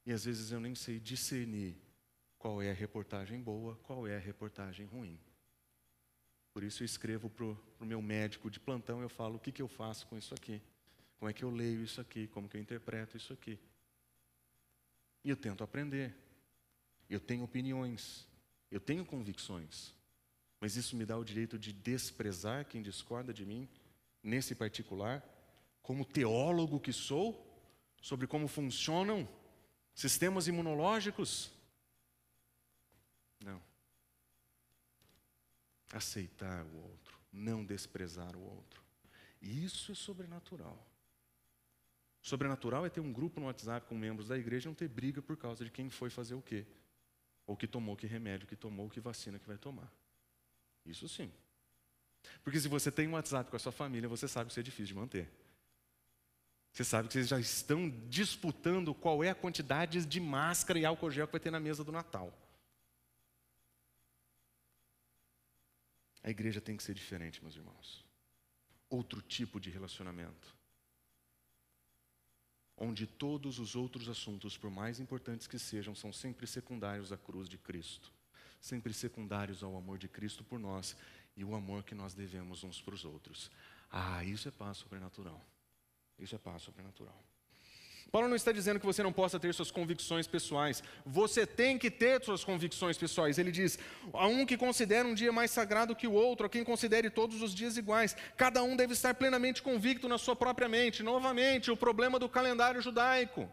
E 0.06 0.12
às 0.12 0.24
vezes 0.24 0.52
eu 0.52 0.60
nem 0.60 0.76
sei 0.76 1.00
discernir 1.00 1.76
qual 2.38 2.62
é 2.62 2.70
a 2.70 2.74
reportagem 2.74 3.40
boa, 3.40 3.76
qual 3.82 4.06
é 4.06 4.16
a 4.16 4.20
reportagem 4.20 4.86
ruim. 4.86 5.18
Por 6.52 6.62
isso 6.62 6.82
eu 6.82 6.86
escrevo 6.86 7.28
para 7.28 7.44
o 7.44 7.84
meu 7.84 8.00
médico 8.00 8.50
de 8.50 8.58
plantão, 8.58 9.00
eu 9.02 9.08
falo 9.08 9.36
o 9.36 9.40
que, 9.40 9.52
que 9.52 9.62
eu 9.62 9.68
faço 9.68 10.06
com 10.06 10.16
isso 10.16 10.34
aqui. 10.34 10.60
Como 11.18 11.28
é 11.28 11.32
que 11.32 11.44
eu 11.44 11.50
leio 11.50 11.82
isso 11.82 12.00
aqui, 12.00 12.28
como 12.28 12.48
que 12.48 12.56
eu 12.56 12.60
interpreto 12.60 13.16
isso 13.16 13.32
aqui. 13.32 13.58
E 15.24 15.30
eu 15.30 15.36
tento 15.36 15.64
aprender. 15.64 16.14
Eu 17.10 17.20
tenho 17.20 17.42
opiniões, 17.42 18.26
eu 18.70 18.80
tenho 18.80 19.04
convicções. 19.04 19.94
Mas 20.60 20.76
isso 20.76 20.96
me 20.96 21.06
dá 21.06 21.16
o 21.16 21.24
direito 21.24 21.58
de 21.58 21.72
desprezar 21.72 22.66
quem 22.66 22.82
discorda 22.82 23.32
de 23.32 23.44
mim, 23.44 23.68
nesse 24.22 24.54
particular, 24.54 25.24
como 25.82 26.04
teólogo 26.04 26.78
que 26.78 26.92
sou, 26.92 27.44
sobre 28.00 28.26
como 28.26 28.46
funcionam 28.46 29.28
sistemas 29.94 30.46
imunológicos? 30.46 31.50
Não. 33.40 33.62
Aceitar 35.92 36.64
o 36.66 36.76
outro, 36.76 37.18
não 37.32 37.64
desprezar 37.64 38.36
o 38.36 38.40
outro. 38.40 38.82
Isso 39.40 39.92
é 39.92 39.94
sobrenatural. 39.94 40.86
Sobrenatural 42.20 42.84
é 42.84 42.90
ter 42.90 43.00
um 43.00 43.12
grupo 43.12 43.40
no 43.40 43.46
WhatsApp 43.46 43.86
com 43.86 43.94
membros 43.94 44.28
da 44.28 44.36
igreja 44.36 44.66
e 44.66 44.70
não 44.70 44.74
ter 44.74 44.88
briga 44.88 45.22
por 45.22 45.36
causa 45.36 45.64
de 45.64 45.70
quem 45.70 45.88
foi 45.88 46.10
fazer 46.10 46.34
o 46.34 46.42
quê. 46.42 46.66
Ou 47.46 47.56
que 47.56 47.66
tomou 47.66 47.96
que 47.96 48.06
remédio, 48.06 48.46
que 48.46 48.56
tomou 48.56 48.90
que 48.90 49.00
vacina 49.00 49.38
que 49.38 49.46
vai 49.46 49.56
tomar. 49.56 49.90
Isso 50.84 51.08
sim. 51.08 51.32
Porque 52.42 52.60
se 52.60 52.68
você 52.68 52.90
tem 52.90 53.08
um 53.08 53.12
WhatsApp 53.12 53.48
com 53.48 53.56
a 53.56 53.58
sua 53.58 53.72
família, 53.72 54.08
você 54.08 54.28
sabe 54.28 54.46
que 54.46 54.52
isso 54.52 54.60
é 54.60 54.62
difícil 54.62 54.86
de 54.86 54.94
manter. 54.94 55.30
Você 56.72 56.84
sabe 56.84 57.08
que 57.08 57.14
vocês 57.14 57.28
já 57.28 57.40
estão 57.40 57.88
disputando 58.08 58.94
qual 58.94 59.24
é 59.24 59.30
a 59.30 59.34
quantidade 59.34 60.04
de 60.04 60.20
máscara 60.20 60.78
e 60.78 60.84
álcool 60.84 61.10
gel 61.10 61.26
que 61.26 61.32
vai 61.32 61.40
ter 61.40 61.50
na 61.50 61.60
mesa 61.60 61.82
do 61.82 61.90
Natal. 61.90 62.36
A 66.28 66.30
igreja 66.30 66.60
tem 66.60 66.76
que 66.76 66.82
ser 66.82 66.92
diferente, 66.92 67.42
meus 67.42 67.56
irmãos. 67.56 68.04
Outro 68.90 69.22
tipo 69.22 69.58
de 69.58 69.70
relacionamento. 69.70 70.54
Onde 72.76 73.06
todos 73.06 73.58
os 73.58 73.74
outros 73.74 74.10
assuntos, 74.10 74.54
por 74.54 74.70
mais 74.70 75.00
importantes 75.00 75.46
que 75.46 75.58
sejam, 75.58 75.94
são 75.94 76.12
sempre 76.12 76.46
secundários 76.46 77.12
à 77.12 77.16
cruz 77.16 77.48
de 77.48 77.56
Cristo. 77.56 78.12
Sempre 78.60 78.92
secundários 78.92 79.62
ao 79.62 79.74
amor 79.74 79.96
de 79.96 80.06
Cristo 80.06 80.44
por 80.44 80.58
nós 80.58 80.94
e 81.34 81.42
o 81.42 81.54
amor 81.54 81.82
que 81.82 81.94
nós 81.94 82.12
devemos 82.12 82.62
uns 82.62 82.78
para 82.78 82.94
os 82.94 83.06
outros. 83.06 83.50
Ah, 83.90 84.22
isso 84.22 84.48
é 84.48 84.50
paz 84.50 84.76
sobrenatural. 84.76 85.42
Isso 86.18 86.34
é 86.34 86.38
paz 86.38 86.60
sobrenatural. 86.60 87.24
Paulo 88.10 88.26
não 88.26 88.36
está 88.36 88.52
dizendo 88.52 88.80
que 88.80 88.86
você 88.86 89.02
não 89.02 89.12
possa 89.12 89.38
ter 89.38 89.52
suas 89.52 89.70
convicções 89.70 90.26
pessoais. 90.26 90.82
Você 91.04 91.46
tem 91.46 91.76
que 91.76 91.90
ter 91.90 92.24
suas 92.24 92.42
convicções 92.42 92.96
pessoais. 92.96 93.38
Ele 93.38 93.52
diz: 93.52 93.78
a 94.14 94.26
um 94.26 94.46
que 94.46 94.56
considera 94.56 95.06
um 95.06 95.14
dia 95.14 95.30
mais 95.30 95.50
sagrado 95.50 95.94
que 95.94 96.06
o 96.06 96.12
outro, 96.12 96.46
a 96.46 96.48
quem 96.48 96.64
considere 96.64 97.10
todos 97.10 97.42
os 97.42 97.54
dias 97.54 97.76
iguais. 97.76 98.16
Cada 98.36 98.62
um 98.62 98.74
deve 98.76 98.94
estar 98.94 99.14
plenamente 99.14 99.62
convicto 99.62 100.08
na 100.08 100.16
sua 100.16 100.34
própria 100.34 100.68
mente. 100.68 101.02
Novamente, 101.02 101.70
o 101.70 101.76
problema 101.76 102.18
do 102.18 102.28
calendário 102.28 102.80
judaico. 102.80 103.50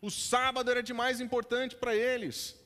O 0.00 0.10
sábado 0.10 0.68
era 0.68 0.82
de 0.82 0.92
mais 0.92 1.20
importante 1.20 1.76
para 1.76 1.94
eles. 1.94 2.56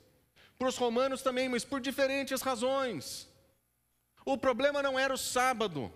Para 0.58 0.68
os 0.68 0.78
romanos 0.78 1.20
também, 1.20 1.50
mas 1.50 1.66
por 1.66 1.80
diferentes 1.80 2.40
razões. 2.40 3.28
O 4.24 4.38
problema 4.38 4.82
não 4.82 4.98
era 4.98 5.12
o 5.12 5.18
sábado. 5.18 5.92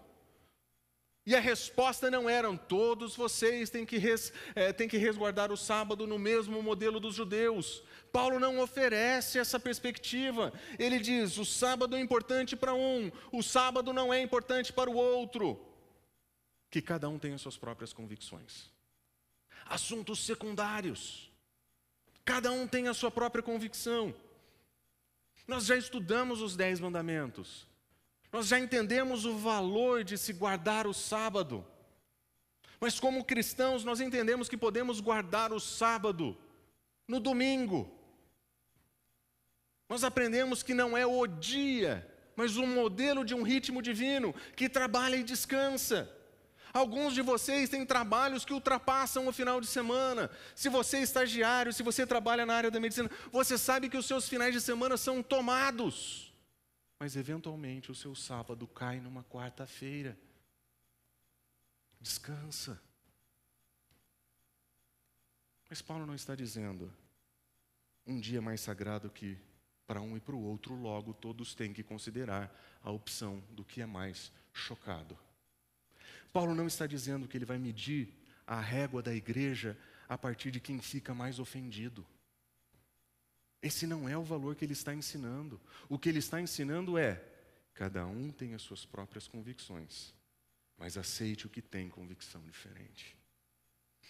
E 1.26 1.36
a 1.36 1.40
resposta 1.40 2.10
não 2.10 2.28
era: 2.28 2.54
todos 2.56 3.14
vocês 3.14 3.70
têm 3.70 3.84
que, 3.84 3.98
res, 3.98 4.32
é, 4.54 4.72
têm 4.72 4.88
que 4.88 4.96
resguardar 4.96 5.52
o 5.52 5.56
sábado 5.56 6.06
no 6.06 6.18
mesmo 6.18 6.62
modelo 6.62 6.98
dos 6.98 7.14
judeus. 7.14 7.82
Paulo 8.12 8.40
não 8.40 8.58
oferece 8.58 9.38
essa 9.38 9.60
perspectiva. 9.60 10.52
Ele 10.78 10.98
diz: 10.98 11.36
o 11.36 11.44
sábado 11.44 11.96
é 11.96 12.00
importante 12.00 12.56
para 12.56 12.74
um, 12.74 13.10
o 13.30 13.42
sábado 13.42 13.92
não 13.92 14.12
é 14.12 14.20
importante 14.20 14.72
para 14.72 14.90
o 14.90 14.96
outro. 14.96 15.60
Que 16.70 16.80
cada 16.80 17.08
um 17.08 17.18
tenha 17.18 17.36
suas 17.36 17.56
próprias 17.56 17.92
convicções. 17.92 18.70
Assuntos 19.66 20.24
secundários. 20.24 21.30
Cada 22.24 22.52
um 22.52 22.66
tem 22.66 22.88
a 22.88 22.94
sua 22.94 23.10
própria 23.10 23.42
convicção. 23.42 24.14
Nós 25.46 25.66
já 25.66 25.76
estudamos 25.76 26.40
os 26.40 26.56
Dez 26.56 26.78
Mandamentos. 26.78 27.69
Nós 28.32 28.46
já 28.46 28.58
entendemos 28.58 29.24
o 29.24 29.36
valor 29.36 30.04
de 30.04 30.16
se 30.16 30.32
guardar 30.32 30.86
o 30.86 30.94
sábado. 30.94 31.66
Mas 32.80 32.98
como 32.98 33.24
cristãos, 33.24 33.84
nós 33.84 34.00
entendemos 34.00 34.48
que 34.48 34.56
podemos 34.56 35.00
guardar 35.00 35.52
o 35.52 35.60
sábado 35.60 36.36
no 37.08 37.18
domingo. 37.18 37.90
Nós 39.88 40.04
aprendemos 40.04 40.62
que 40.62 40.72
não 40.72 40.96
é 40.96 41.04
o 41.04 41.26
dia, 41.26 42.08
mas 42.36 42.56
um 42.56 42.66
modelo 42.66 43.24
de 43.24 43.34
um 43.34 43.42
ritmo 43.42 43.82
divino 43.82 44.32
que 44.54 44.68
trabalha 44.68 45.16
e 45.16 45.24
descansa. 45.24 46.08
Alguns 46.72 47.12
de 47.14 47.22
vocês 47.22 47.68
têm 47.68 47.84
trabalhos 47.84 48.44
que 48.44 48.52
ultrapassam 48.52 49.26
o 49.26 49.32
final 49.32 49.60
de 49.60 49.66
semana. 49.66 50.30
Se 50.54 50.68
você 50.68 50.98
é 50.98 51.02
estagiário, 51.02 51.72
se 51.72 51.82
você 51.82 52.06
trabalha 52.06 52.46
na 52.46 52.54
área 52.54 52.70
da 52.70 52.78
medicina, 52.78 53.10
você 53.32 53.58
sabe 53.58 53.88
que 53.88 53.98
os 53.98 54.06
seus 54.06 54.28
finais 54.28 54.54
de 54.54 54.60
semana 54.60 54.96
são 54.96 55.20
tomados 55.20 56.29
mas 57.00 57.16
eventualmente 57.16 57.90
o 57.90 57.94
seu 57.94 58.14
sábado 58.14 58.66
cai 58.68 59.00
numa 59.00 59.24
quarta-feira. 59.24 60.18
Descansa. 61.98 62.78
Mas 65.70 65.80
Paulo 65.80 66.04
não 66.04 66.14
está 66.14 66.34
dizendo 66.34 66.92
um 68.06 68.20
dia 68.20 68.42
mais 68.42 68.60
sagrado 68.60 69.08
que 69.08 69.38
para 69.86 70.00
um 70.02 70.14
e 70.14 70.20
para 70.20 70.34
o 70.34 70.42
outro, 70.42 70.74
logo 70.74 71.14
todos 71.14 71.54
têm 71.54 71.72
que 71.72 71.82
considerar 71.82 72.54
a 72.82 72.90
opção 72.90 73.42
do 73.50 73.64
que 73.64 73.80
é 73.80 73.86
mais 73.86 74.30
chocado. 74.52 75.18
Paulo 76.32 76.54
não 76.54 76.66
está 76.66 76.86
dizendo 76.86 77.26
que 77.26 77.36
ele 77.36 77.46
vai 77.46 77.58
medir 77.58 78.14
a 78.46 78.60
régua 78.60 79.02
da 79.02 79.14
igreja 79.14 79.76
a 80.06 80.18
partir 80.18 80.50
de 80.50 80.60
quem 80.60 80.80
fica 80.80 81.14
mais 81.14 81.38
ofendido. 81.38 82.06
Esse 83.62 83.86
não 83.86 84.08
é 84.08 84.16
o 84.16 84.22
valor 84.22 84.54
que 84.56 84.64
ele 84.64 84.72
está 84.72 84.94
ensinando. 84.94 85.60
O 85.88 85.98
que 85.98 86.08
ele 86.08 86.18
está 86.18 86.40
ensinando 86.40 86.96
é: 86.96 87.22
cada 87.74 88.06
um 88.06 88.30
tem 88.30 88.54
as 88.54 88.62
suas 88.62 88.84
próprias 88.84 89.28
convicções, 89.28 90.14
mas 90.78 90.96
aceite 90.96 91.46
o 91.46 91.50
que 91.50 91.60
tem 91.60 91.88
convicção 91.88 92.42
diferente. 92.46 93.16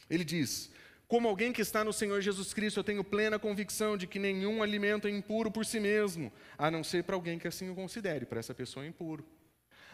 Ele 0.09 0.25
diz: 0.25 0.71
como 1.11 1.27
alguém 1.27 1.53
que 1.53 1.61
está 1.61 1.83
no 1.83 1.93
Senhor 1.93 2.21
Jesus 2.21 2.55
Cristo, 2.55 2.79
eu 2.79 2.85
tenho 2.85 3.03
plena 3.03 3.37
convicção 3.37 3.97
de 3.97 4.07
que 4.07 4.21
nenhum 4.21 4.63
alimento 4.63 5.09
é 5.09 5.11
impuro 5.11 5.51
por 5.51 5.67
si 5.67 5.81
mesmo, 5.81 6.33
a 6.57 6.71
não 6.71 6.85
ser 6.85 7.03
para 7.03 7.17
alguém 7.17 7.37
que 7.37 7.49
assim 7.49 7.69
o 7.69 7.75
considere, 7.75 8.25
para 8.25 8.39
essa 8.39 8.55
pessoa 8.55 8.85
é 8.85 8.89
impuro. 8.89 9.27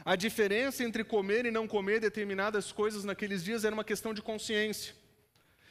A 0.05 0.15
diferença 0.15 0.85
entre 0.85 1.03
comer 1.03 1.47
e 1.47 1.51
não 1.51 1.67
comer 1.67 2.01
determinadas 2.01 2.71
coisas 2.71 3.03
naqueles 3.03 3.43
dias 3.43 3.65
era 3.65 3.75
uma 3.75 3.83
questão 3.83 4.13
de 4.13 4.21
consciência. 4.21 4.95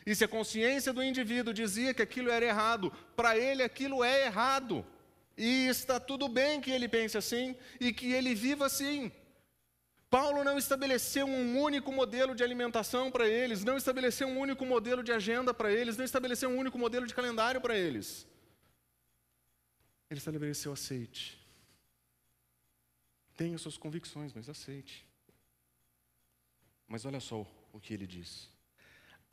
E 0.05 0.13
se 0.13 0.23
a 0.23 0.27
consciência 0.27 0.93
do 0.93 1.03
indivíduo 1.03 1.53
dizia 1.53 1.93
que 1.93 2.01
aquilo 2.01 2.29
era 2.29 2.45
errado, 2.45 2.91
para 3.15 3.37
ele 3.37 3.63
aquilo 3.63 4.03
é 4.03 4.25
errado. 4.25 4.85
E 5.37 5.67
está 5.67 5.99
tudo 5.99 6.27
bem 6.27 6.61
que 6.61 6.71
ele 6.71 6.87
pense 6.87 7.17
assim 7.17 7.55
e 7.79 7.91
que 7.91 8.13
ele 8.13 8.35
viva 8.35 8.67
assim. 8.67 9.11
Paulo 10.09 10.43
não 10.43 10.57
estabeleceu 10.57 11.25
um 11.25 11.59
único 11.59 11.91
modelo 11.91 12.35
de 12.35 12.43
alimentação 12.43 13.11
para 13.11 13.27
eles, 13.27 13.63
não 13.63 13.75
estabeleceu 13.75 14.27
um 14.27 14.39
único 14.39 14.65
modelo 14.65 15.03
de 15.03 15.11
agenda 15.11 15.53
para 15.53 15.71
eles, 15.71 15.97
não 15.97 16.05
estabeleceu 16.05 16.49
um 16.49 16.57
único 16.57 16.77
modelo 16.77 17.07
de 17.07 17.13
calendário 17.13 17.59
para 17.59 17.75
eles. 17.75 18.27
Ele 20.09 20.19
estabeleceu 20.19 20.71
aceite. 20.71 21.43
Tenha 23.35 23.57
suas 23.57 23.77
convicções, 23.77 24.31
mas 24.33 24.47
aceite. 24.47 25.05
Mas 26.87 27.05
olha 27.05 27.19
só 27.19 27.45
o 27.73 27.79
que 27.79 27.93
ele 27.93 28.07
diz. 28.07 28.54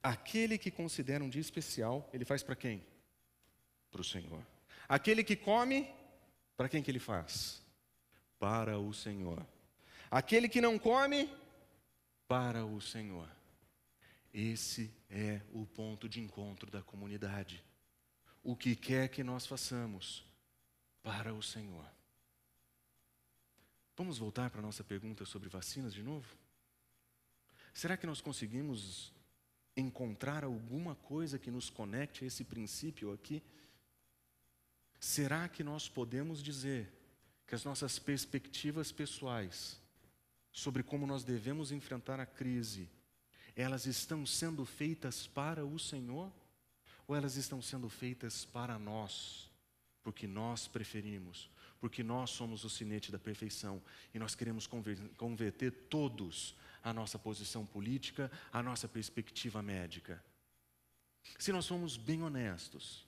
Aquele 0.03 0.59
que 0.59 0.71
considera 0.71 1.23
um 1.23 1.29
dia 1.29 1.41
especial, 1.41 2.09
ele 2.13 2.25
faz 2.25 2.43
para 2.43 2.57
quem? 2.57 2.85
Para 3.91 4.01
o 4.01 4.05
Senhor. 4.05 4.45
Aquele 4.89 5.23
que 5.23 5.37
come, 5.37 5.89
para 6.57 6.69
quem 6.69 6.83
que 6.83 6.91
ele 6.91 6.99
faz? 6.99 7.63
Para 8.39 8.79
o 8.79 8.93
Senhor. 8.93 9.47
Aquele 10.11 10.49
que 10.49 10.61
não 10.61 10.79
come, 10.79 11.31
para 12.27 12.65
o 12.65 12.81
Senhor. 12.81 13.29
Esse 14.35 14.93
é 15.11 15.41
o 15.53 15.67
ponto 15.67 16.09
de 16.09 16.21
encontro 16.21 16.71
da 16.71 16.83
comunidade. 16.83 17.63
O 18.43 18.57
que 18.57 18.75
quer 18.75 19.09
que 19.09 19.23
nós 19.23 19.47
façamos, 19.47 20.25
para 21.03 21.35
o 21.35 21.43
Senhor. 21.43 21.85
Vamos 23.97 24.19
voltar 24.19 24.51
para 24.51 24.61
a 24.61 24.63
nossa 24.63 24.83
pergunta 24.83 25.25
sobre 25.25 25.49
vacinas 25.49 25.93
de 25.93 26.03
novo? 26.03 26.27
Será 27.75 27.97
que 27.97 28.07
nós 28.07 28.21
conseguimos 28.21 29.13
encontrar 29.77 30.45
alguma 30.45 30.95
coisa 30.95 31.39
que 31.39 31.51
nos 31.51 31.71
conecte 31.71 32.25
a 32.25 32.27
esse 32.27 32.45
princípio 32.45 33.13
aqui? 33.13 33.43
Será 35.01 35.49
que 35.49 35.65
nós 35.65 35.89
podemos 35.89 36.43
dizer 36.43 36.93
que 37.47 37.55
as 37.55 37.65
nossas 37.65 37.99
perspectivas 37.99 38.93
pessoais 38.93 39.81
sobre 40.53 40.83
como 40.83 41.07
nós 41.07 41.25
devemos 41.25 41.73
enfrentar 41.73 42.21
a 42.21 42.27
crise, 42.27 42.89
elas 43.57 43.87
estão 43.87 44.25
sendo 44.27 44.65
feitas 44.65 45.27
para 45.27 45.65
o 45.65 45.79
Senhor 45.79 46.31
ou 47.07 47.17
elas 47.17 47.37
estão 47.37 47.61
sendo 47.61 47.89
feitas 47.89 48.45
para 48.45 48.79
nós, 48.79 49.51
porque 50.03 50.27
nós 50.27 50.69
preferimos, 50.69 51.51
porque 51.81 52.03
nós 52.03 52.31
somos 52.31 52.65
o 52.65 52.71
sinete 52.71 53.11
da 53.11 53.19
perfeição 53.19 53.83
e 54.15 54.19
nós 54.19 54.35
queremos 54.35 54.69
converter 55.17 55.73
todos 55.89 56.55
a 56.83 56.93
nossa 56.93 57.19
posição 57.19 57.65
política, 57.65 58.31
a 58.53 58.63
nossa 58.63 58.89
perspectiva 58.89 59.63
médica. 59.63 60.23
Se 61.39 61.53
nós 61.53 61.65
somos 61.65 61.97
bem 61.97 62.23
honestos, 62.23 63.07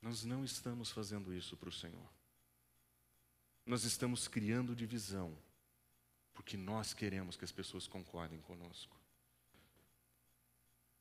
nós 0.00 0.24
não 0.24 0.44
estamos 0.44 0.90
fazendo 0.90 1.34
isso 1.34 1.56
para 1.56 1.68
o 1.68 1.72
Senhor. 1.72 2.08
Nós 3.64 3.84
estamos 3.84 4.28
criando 4.28 4.76
divisão, 4.76 5.36
porque 6.32 6.56
nós 6.56 6.94
queremos 6.94 7.36
que 7.36 7.44
as 7.44 7.50
pessoas 7.50 7.86
concordem 7.88 8.40
conosco. 8.40 8.96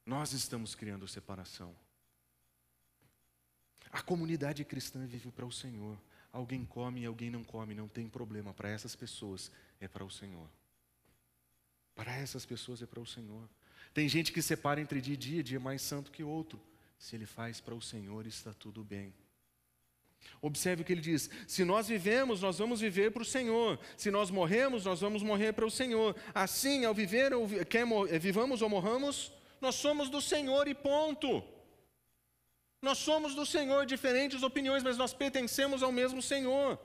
Nós 0.05 0.33
estamos 0.33 0.73
criando 0.73 1.07
separação. 1.07 1.75
A 3.91 4.01
comunidade 4.01 4.63
cristã 4.65 5.05
vive 5.05 5.31
para 5.31 5.45
o 5.45 5.51
Senhor. 5.51 5.97
Alguém 6.36 6.65
come 6.65 6.99
e 6.99 7.05
alguém 7.05 7.29
não 7.29 7.45
come, 7.45 7.73
não 7.73 7.88
tem 7.88 8.09
problema. 8.09 8.53
Para 8.53 8.69
essas 8.69 8.93
pessoas 8.93 9.49
é 9.79 9.88
para 9.88 10.03
o 10.03 10.11
Senhor. 10.11 10.49
Para 11.95 12.13
essas 12.13 12.45
pessoas 12.45 12.81
é 12.81 12.86
para 12.86 12.99
o 12.99 13.05
Senhor. 13.05 13.47
Tem 13.93 14.09
gente 14.09 14.33
que 14.33 14.41
separa 14.41 14.81
entre 14.81 14.99
dia 14.99 15.13
e 15.13 15.17
dia, 15.17 15.41
dia 15.41 15.59
mais 15.61 15.81
santo 15.81 16.11
que 16.11 16.25
outro. 16.25 16.59
Se 16.99 17.15
ele 17.15 17.25
faz 17.25 17.61
para 17.61 17.73
o 17.73 17.81
Senhor, 17.81 18.27
está 18.27 18.53
tudo 18.53 18.83
bem. 18.83 19.13
Observe 20.41 20.81
o 20.81 20.86
que 20.86 20.91
ele 20.91 20.99
diz: 20.99 21.29
se 21.47 21.63
nós 21.63 21.88
vivemos, 21.88 22.41
nós 22.41 22.57
vamos 22.57 22.81
viver 22.81 23.11
para 23.11 23.23
o 23.23 23.25
Senhor. 23.25 23.79
Se 23.95 24.11
nós 24.11 24.29
morremos, 24.29 24.83
nós 24.83 24.99
vamos 24.99 25.23
morrer 25.23 25.53
para 25.53 25.65
o 25.65 25.71
Senhor. 25.71 26.17
Assim, 26.33 26.83
ao 26.83 26.93
viver, 26.93 27.31
quer 27.69 27.86
vivamos 28.19 28.61
ou 28.61 28.67
morramos, 28.67 29.31
nós 29.61 29.75
somos 29.75 30.09
do 30.09 30.21
Senhor 30.21 30.67
e 30.67 30.75
ponto. 30.75 31.41
Nós 32.86 32.99
somos 32.99 33.33
do 33.33 33.47
Senhor, 33.47 33.83
diferentes 33.83 34.43
opiniões, 34.43 34.83
mas 34.83 34.95
nós 34.95 35.11
pertencemos 35.11 35.81
ao 35.81 35.91
mesmo 35.91 36.21
Senhor. 36.21 36.79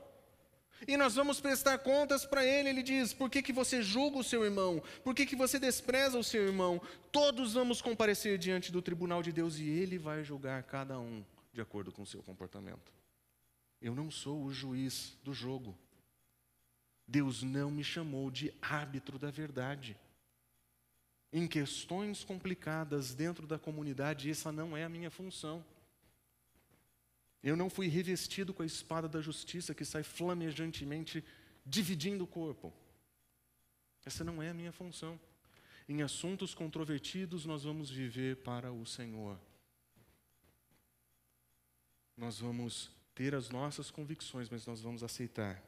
E 0.87 0.97
nós 0.97 1.13
vamos 1.13 1.39
prestar 1.39 1.77
contas 1.77 2.25
para 2.25 2.43
Ele. 2.43 2.69
Ele 2.69 2.81
diz: 2.81 3.13
por 3.13 3.29
que, 3.29 3.39
que 3.43 3.53
você 3.53 3.83
julga 3.83 4.17
o 4.17 4.23
seu 4.23 4.43
irmão? 4.43 4.81
Por 5.03 5.13
que, 5.13 5.27
que 5.27 5.35
você 5.35 5.59
despreza 5.59 6.17
o 6.17 6.23
seu 6.23 6.47
irmão? 6.47 6.81
Todos 7.11 7.53
vamos 7.53 7.83
comparecer 7.83 8.39
diante 8.39 8.71
do 8.71 8.81
tribunal 8.81 9.21
de 9.21 9.31
Deus 9.31 9.59
e 9.59 9.69
Ele 9.69 9.99
vai 9.99 10.23
julgar 10.23 10.63
cada 10.63 10.99
um 10.99 11.23
de 11.53 11.61
acordo 11.61 11.91
com 11.91 12.01
o 12.01 12.07
seu 12.07 12.23
comportamento. 12.23 12.91
Eu 13.79 13.93
não 13.93 14.09
sou 14.09 14.43
o 14.43 14.51
juiz 14.51 15.15
do 15.23 15.35
jogo. 15.35 15.77
Deus 17.07 17.43
não 17.43 17.69
me 17.69 17.83
chamou 17.83 18.31
de 18.31 18.51
árbitro 18.59 19.19
da 19.19 19.29
verdade. 19.29 19.95
Em 21.31 21.47
questões 21.47 22.23
complicadas 22.23 23.13
dentro 23.13 23.45
da 23.45 23.59
comunidade, 23.59 24.31
essa 24.31 24.51
não 24.51 24.75
é 24.75 24.83
a 24.83 24.89
minha 24.89 25.11
função. 25.11 25.63
Eu 27.43 27.55
não 27.55 27.69
fui 27.69 27.87
revestido 27.87 28.53
com 28.53 28.61
a 28.61 28.65
espada 28.65 29.07
da 29.07 29.21
justiça 29.21 29.73
que 29.73 29.83
sai 29.83 30.03
flamejantemente 30.03 31.23
dividindo 31.65 32.23
o 32.23 32.27
corpo. 32.27 32.73
Essa 34.05 34.23
não 34.23 34.41
é 34.41 34.49
a 34.49 34.53
minha 34.53 34.71
função. 34.71 35.19
Em 35.89 36.01
assuntos 36.01 36.53
controvertidos, 36.53 37.45
nós 37.45 37.63
vamos 37.63 37.89
viver 37.89 38.37
para 38.37 38.71
o 38.71 38.85
Senhor. 38.85 39.39
Nós 42.15 42.39
vamos 42.39 42.91
ter 43.15 43.33
as 43.33 43.49
nossas 43.49 43.89
convicções, 43.89 44.49
mas 44.49 44.65
nós 44.65 44.81
vamos 44.81 45.03
aceitar. 45.03 45.61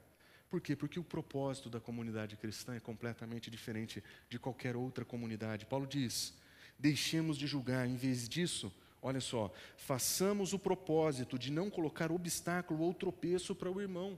Por 0.50 0.62
quê? 0.62 0.76
Porque 0.76 1.00
o 1.00 1.04
propósito 1.04 1.70
da 1.70 1.80
comunidade 1.80 2.38
cristã 2.38 2.76
é 2.76 2.80
completamente 2.80 3.50
diferente 3.50 4.04
de 4.30 4.38
qualquer 4.38 4.76
outra 4.76 5.04
comunidade. 5.04 5.66
Paulo 5.66 5.88
diz: 5.88 6.34
deixemos 6.78 7.38
de 7.38 7.48
julgar, 7.48 7.88
em 7.88 7.96
vez 7.96 8.30
disso, 8.30 8.72
Olha 9.06 9.20
só, 9.20 9.52
façamos 9.76 10.54
o 10.54 10.60
propósito 10.60 11.38
de 11.38 11.52
não 11.52 11.70
colocar 11.70 12.10
obstáculo 12.10 12.86
ou 12.86 12.94
tropeço 12.94 13.54
para 13.54 13.70
o 13.70 13.82
irmão. 13.82 14.18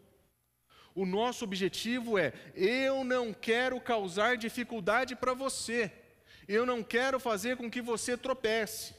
O 0.93 1.07
nosso 1.07 1.43
objetivo 1.43 2.19
é: 2.19 2.31
eu 2.53 3.03
não 3.03 3.33
quero 3.33 3.81
causar 3.81 4.37
dificuldade 4.37 5.15
para 5.15 5.33
você, 5.33 5.91
eu 6.47 6.67
não 6.67 6.83
quero 6.83 7.19
fazer 7.19 7.57
com 7.57 7.69
que 7.69 7.81
você 7.81 8.15
tropece. 8.15 8.93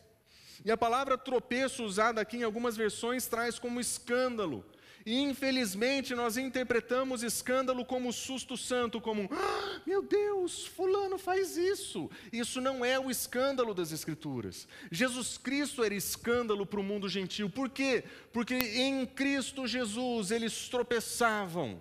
E 0.65 0.73
a 0.73 0.77
palavra 0.77 1.17
tropeço, 1.17 1.85
usada 1.85 2.21
aqui 2.21 2.39
em 2.39 2.43
algumas 2.43 2.77
versões, 2.77 3.29
traz 3.29 3.57
como 3.57 3.81
escândalo. 3.81 4.65
E 5.07 5.21
infelizmente 5.23 6.17
nós 6.17 6.37
interpretamos 6.37 7.23
escândalo 7.23 7.85
como 7.85 8.13
susto 8.13 8.57
santo, 8.57 9.01
como, 9.01 9.31
ah, 9.31 9.81
meu 9.87 10.03
Deus, 10.03 10.67
Fulano 10.67 11.17
faz 11.17 11.57
isso. 11.57 12.11
Isso 12.33 12.61
não 12.61 12.85
é 12.85 12.99
o 12.99 13.09
escândalo 13.09 13.73
das 13.73 13.93
Escrituras. 13.93 14.67
Jesus 14.91 15.39
Cristo 15.39 15.85
era 15.85 15.95
escândalo 15.95 16.67
para 16.67 16.81
o 16.81 16.83
mundo 16.83 17.09
gentil. 17.09 17.49
Por 17.49 17.71
quê? 17.71 18.03
Porque 18.33 18.57
em 18.57 19.07
Cristo 19.07 19.65
Jesus 19.65 20.33
eles 20.33 20.69
tropeçavam 20.69 21.81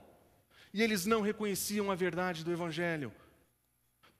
e 0.71 0.83
eles 0.83 1.07
não 1.07 1.21
reconheciam 1.21 1.89
a 1.89 1.95
verdade 1.95 2.43
do 2.43 2.51
Evangelho. 2.51 3.11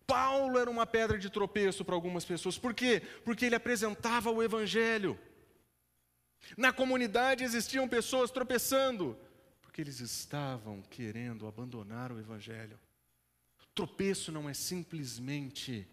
Paulo 0.08 0.58
era 0.58 0.70
uma 0.70 0.88
pedra 0.88 1.20
de 1.20 1.30
tropeço 1.30 1.86
para 1.86 1.94
algumas 1.94 2.26
pessoas. 2.26 2.58
Por 2.58 2.74
quê? 2.74 3.04
Porque 3.24 3.46
ele 3.46 3.56
apresentava 3.56 4.32
o 4.32 4.42
Evangelho. 4.42 5.16
Na 6.58 6.72
comunidade 6.72 7.44
existiam 7.44 7.88
pessoas 7.88 8.32
tropeçando, 8.32 9.18
porque 9.62 9.82
eles 9.82 10.00
estavam 10.00 10.82
querendo 10.84 11.48
abandonar 11.48 12.12
o 12.12 12.20
Evangelho. 12.20 12.80
Tropeço 13.74 14.32
não 14.32 14.48
é 14.50 14.54
simplesmente 14.54 15.88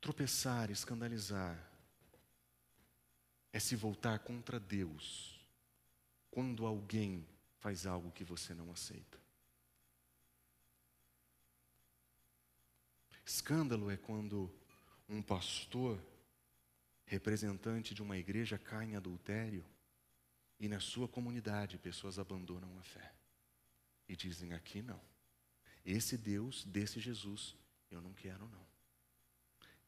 tropeçar, 0.00 0.70
escandalizar, 0.70 1.56
é 3.52 3.60
se 3.60 3.76
voltar 3.76 4.18
contra 4.20 4.58
Deus 4.58 5.40
quando 6.30 6.66
alguém 6.66 7.26
faz 7.60 7.86
algo 7.86 8.10
que 8.10 8.24
você 8.24 8.52
não 8.52 8.70
aceita. 8.70 9.18
Escândalo 13.24 13.90
é 13.90 13.96
quando 13.96 14.52
um 15.08 15.22
pastor 15.22 16.00
representante 17.06 17.94
de 17.94 18.02
uma 18.02 18.18
igreja 18.18 18.58
cai 18.58 18.86
em 18.86 18.96
adultério 18.96 19.64
e 20.58 20.68
na 20.68 20.80
sua 20.80 21.08
comunidade 21.08 21.78
pessoas 21.78 22.18
abandonam 22.18 22.76
a 22.78 22.82
fé 22.82 23.14
e 24.08 24.16
dizem: 24.16 24.52
aqui 24.52 24.82
não. 24.82 25.00
Esse 25.84 26.18
Deus, 26.18 26.64
desse 26.64 26.98
Jesus, 26.98 27.54
eu 27.90 28.00
não 28.00 28.12
quero 28.12 28.48
não. 28.48 28.66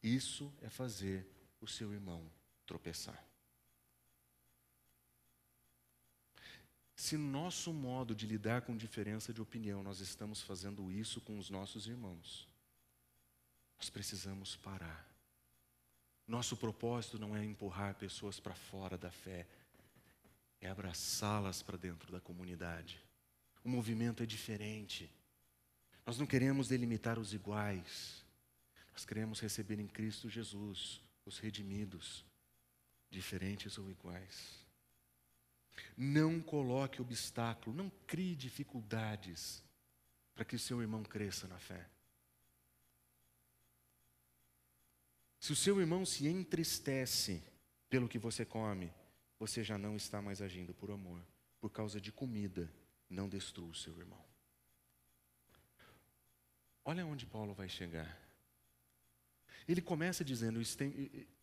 Isso 0.01 0.53
é 0.61 0.69
fazer 0.69 1.27
o 1.59 1.67
seu 1.67 1.93
irmão 1.93 2.31
tropeçar. 2.65 3.21
Se 6.95 7.17
nosso 7.17 7.73
modo 7.73 8.15
de 8.15 8.25
lidar 8.25 8.61
com 8.61 8.75
diferença 8.75 9.33
de 9.33 9.41
opinião, 9.41 9.83
nós 9.83 9.99
estamos 9.99 10.41
fazendo 10.41 10.91
isso 10.91 11.19
com 11.21 11.37
os 11.37 11.49
nossos 11.49 11.87
irmãos, 11.87 12.47
nós 13.77 13.89
precisamos 13.89 14.55
parar 14.57 15.08
nosso 16.29 16.55
propósito 16.55 17.17
não 17.17 17.35
é 17.35 17.43
empurrar 17.43 17.95
pessoas 17.95 18.39
para 18.39 18.53
fora 18.53 18.97
da 18.97 19.11
fé, 19.11 19.47
é 20.61 20.69
abraçá-las 20.69 21.63
para 21.63 21.77
dentro 21.77 22.11
da 22.11 22.19
comunidade. 22.19 23.01
O 23.63 23.69
movimento 23.69 24.21
é 24.21 24.25
diferente. 24.25 25.11
Nós 26.05 26.17
não 26.17 26.25
queremos 26.25 26.67
delimitar 26.67 27.17
os 27.17 27.33
iguais. 27.33 28.23
Nós 28.93 29.05
queremos 29.05 29.39
receber 29.39 29.79
em 29.79 29.87
Cristo 29.87 30.29
Jesus 30.29 31.01
os 31.25 31.39
redimidos, 31.39 32.25
diferentes 33.09 33.77
ou 33.77 33.89
iguais. 33.89 34.59
Não 35.97 36.41
coloque 36.41 37.01
obstáculo, 37.01 37.75
não 37.75 37.89
crie 38.05 38.35
dificuldades 38.35 39.63
para 40.35 40.45
que 40.45 40.57
seu 40.57 40.81
irmão 40.81 41.03
cresça 41.03 41.47
na 41.47 41.57
fé. 41.57 41.87
Se 45.39 45.53
o 45.53 45.55
seu 45.55 45.79
irmão 45.79 46.05
se 46.05 46.27
entristece 46.27 47.41
pelo 47.89 48.09
que 48.09 48.19
você 48.19 48.45
come, 48.45 48.91
você 49.39 49.63
já 49.63 49.77
não 49.77 49.95
está 49.95 50.21
mais 50.21 50.41
agindo 50.41 50.73
por 50.73 50.91
amor. 50.91 51.25
Por 51.61 51.69
causa 51.69 51.99
de 51.99 52.11
comida, 52.11 52.71
não 53.09 53.27
destrua 53.27 53.69
o 53.69 53.75
seu 53.75 53.97
irmão. 53.97 54.23
Olha 56.83 57.05
onde 57.05 57.25
Paulo 57.25 57.53
vai 57.53 57.69
chegar. 57.69 58.17
Ele 59.67 59.81
começa 59.81 60.25
dizendo: 60.25 60.59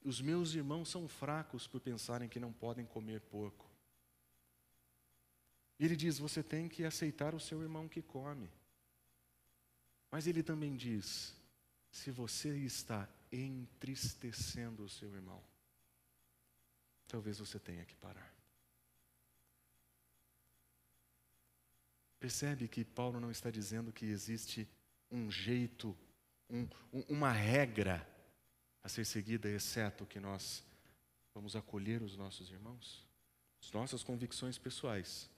Os 0.05 0.21
meus 0.21 0.55
irmãos 0.55 0.89
são 0.89 1.07
fracos 1.07 1.67
por 1.67 1.81
pensarem 1.81 2.29
que 2.29 2.41
não 2.41 2.53
podem 2.53 2.85
comer 2.85 3.21
porco. 3.21 3.71
Ele 5.79 5.95
diz: 5.95 6.19
Você 6.19 6.43
tem 6.43 6.69
que 6.69 6.85
aceitar 6.85 7.35
o 7.35 7.41
seu 7.41 7.63
irmão 7.63 7.89
que 7.89 8.03
come. 8.03 8.51
Mas 10.11 10.27
ele 10.27 10.43
também 10.43 10.77
diz: 10.77 11.37
Se 11.91 12.11
você 12.11 12.57
está 12.59 13.09
entristecendo 13.41 14.85
o 14.85 14.89
seu 14.89 15.15
irmão, 15.15 15.43
talvez 17.09 17.39
você 17.39 17.59
tenha 17.59 17.85
que 17.85 17.95
parar. 17.97 18.35
Percebe 22.19 22.67
que 22.67 22.85
Paulo 22.85 23.21
não 23.21 23.31
está 23.31 23.51
dizendo 23.51 23.93
que 23.93 24.07
existe 24.07 24.69
um 25.11 25.31
jeito, 25.31 25.97
um, 26.49 26.67
uma 27.09 27.31
regra 27.31 28.07
a 28.83 28.89
ser 28.89 29.05
seguida, 29.05 29.49
exceto 29.49 30.07
que 30.07 30.19
nós 30.19 30.65
vamos 31.35 31.55
acolher 31.55 32.03
os 32.03 32.17
nossos 32.17 32.51
irmãos? 32.51 33.07
As 33.63 33.71
nossas 33.73 34.03
convicções 34.03 34.59
pessoais 34.59 35.31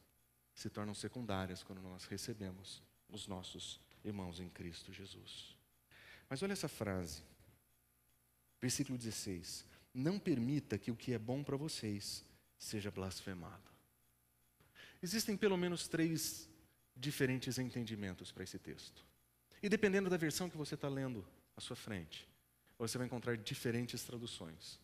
se 0.55 0.69
tornam 0.69 0.95
secundárias 0.95 1.63
quando 1.63 1.81
nós 1.81 2.05
recebemos 2.05 2.83
os 3.09 3.27
nossos 3.27 3.81
irmãos 4.05 4.41
em 4.41 4.49
Cristo 4.49 4.93
Jesus. 4.93 5.57
Mas 6.29 6.43
olha 6.43 6.53
essa 6.53 6.69
frase, 6.69 7.23
versículo 8.61 8.99
16: 8.99 9.65
Não 9.95 10.19
permita 10.19 10.79
que 10.79 10.91
o 10.91 10.97
que 10.97 11.13
é 11.13 11.19
bom 11.19 11.43
para 11.43 11.57
vocês 11.57 12.25
seja 12.59 12.91
blasfemado. 12.91 13.69
Existem 15.03 15.37
pelo 15.37 15.57
menos 15.57 15.87
três 15.87 16.49
diferentes 16.97 17.59
entendimentos 17.59 18.33
para 18.33 18.43
esse 18.43 18.59
texto. 18.59 19.05
E 19.63 19.69
dependendo 19.69 20.11
da 20.11 20.17
versão 20.17 20.51
que 20.51 20.57
você 20.57 20.75
está 20.75 20.89
lendo 20.89 21.25
à 21.57 21.61
sua 21.61 21.77
frente, 21.77 22.29
você 22.77 22.99
vai 22.99 23.07
encontrar 23.07 23.37
diferentes 23.37 24.03
traduções. 24.03 24.81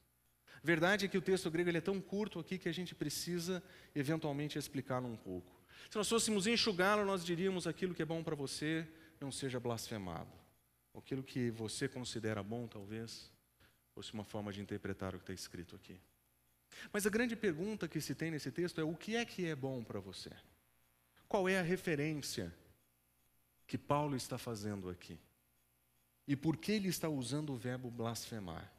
Verdade 0.62 1.04
é 1.04 1.08
que 1.08 1.18
o 1.18 1.22
texto 1.22 1.50
grego 1.50 1.68
ele 1.68 1.78
é 1.78 1.80
tão 1.80 2.00
curto 2.00 2.38
aqui 2.38 2.58
que 2.58 2.68
a 2.68 2.72
gente 2.72 2.94
precisa 2.94 3.62
eventualmente 3.94 4.58
explicá-lo 4.58 5.08
um 5.08 5.16
pouco. 5.16 5.52
Se 5.90 5.96
nós 5.96 6.08
fôssemos 6.08 6.46
enxugá-lo, 6.46 7.04
nós 7.04 7.24
diríamos 7.24 7.66
aquilo 7.66 7.94
que 7.94 8.02
é 8.02 8.06
bom 8.06 8.22
para 8.22 8.34
você 8.34 8.86
não 9.20 9.30
seja 9.30 9.60
blasfemado. 9.60 10.30
Aquilo 10.94 11.22
que 11.22 11.50
você 11.50 11.88
considera 11.88 12.42
bom, 12.42 12.66
talvez, 12.66 13.30
fosse 13.94 14.12
uma 14.12 14.24
forma 14.24 14.52
de 14.52 14.60
interpretar 14.60 15.14
o 15.14 15.18
que 15.18 15.22
está 15.22 15.32
escrito 15.32 15.76
aqui. 15.76 15.98
Mas 16.92 17.06
a 17.06 17.10
grande 17.10 17.36
pergunta 17.36 17.86
que 17.86 18.00
se 18.00 18.14
tem 18.14 18.30
nesse 18.30 18.50
texto 18.50 18.80
é: 18.80 18.84
o 18.84 18.94
que 18.94 19.14
é 19.14 19.24
que 19.24 19.46
é 19.46 19.54
bom 19.54 19.84
para 19.84 20.00
você? 20.00 20.30
Qual 21.28 21.48
é 21.48 21.58
a 21.58 21.62
referência 21.62 22.52
que 23.66 23.78
Paulo 23.78 24.16
está 24.16 24.36
fazendo 24.36 24.90
aqui? 24.90 25.18
E 26.26 26.34
por 26.34 26.56
que 26.56 26.72
ele 26.72 26.88
está 26.88 27.08
usando 27.08 27.52
o 27.52 27.56
verbo 27.56 27.90
blasfemar? 27.90 28.72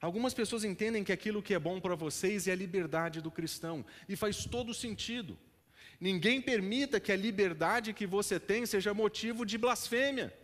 Algumas 0.00 0.32
pessoas 0.32 0.64
entendem 0.64 1.04
que 1.04 1.12
aquilo 1.12 1.42
que 1.42 1.54
é 1.54 1.58
bom 1.58 1.80
para 1.80 1.94
vocês 1.94 2.48
é 2.48 2.52
a 2.52 2.56
liberdade 2.56 3.20
do 3.20 3.30
cristão, 3.30 3.84
e 4.08 4.16
faz 4.16 4.44
todo 4.44 4.72
sentido. 4.72 5.38
Ninguém 6.00 6.40
permita 6.40 6.98
que 6.98 7.12
a 7.12 7.16
liberdade 7.16 7.92
que 7.92 8.06
você 8.06 8.40
tem 8.40 8.64
seja 8.64 8.94
motivo 8.94 9.44
de 9.44 9.58
blasfêmia. 9.58 10.34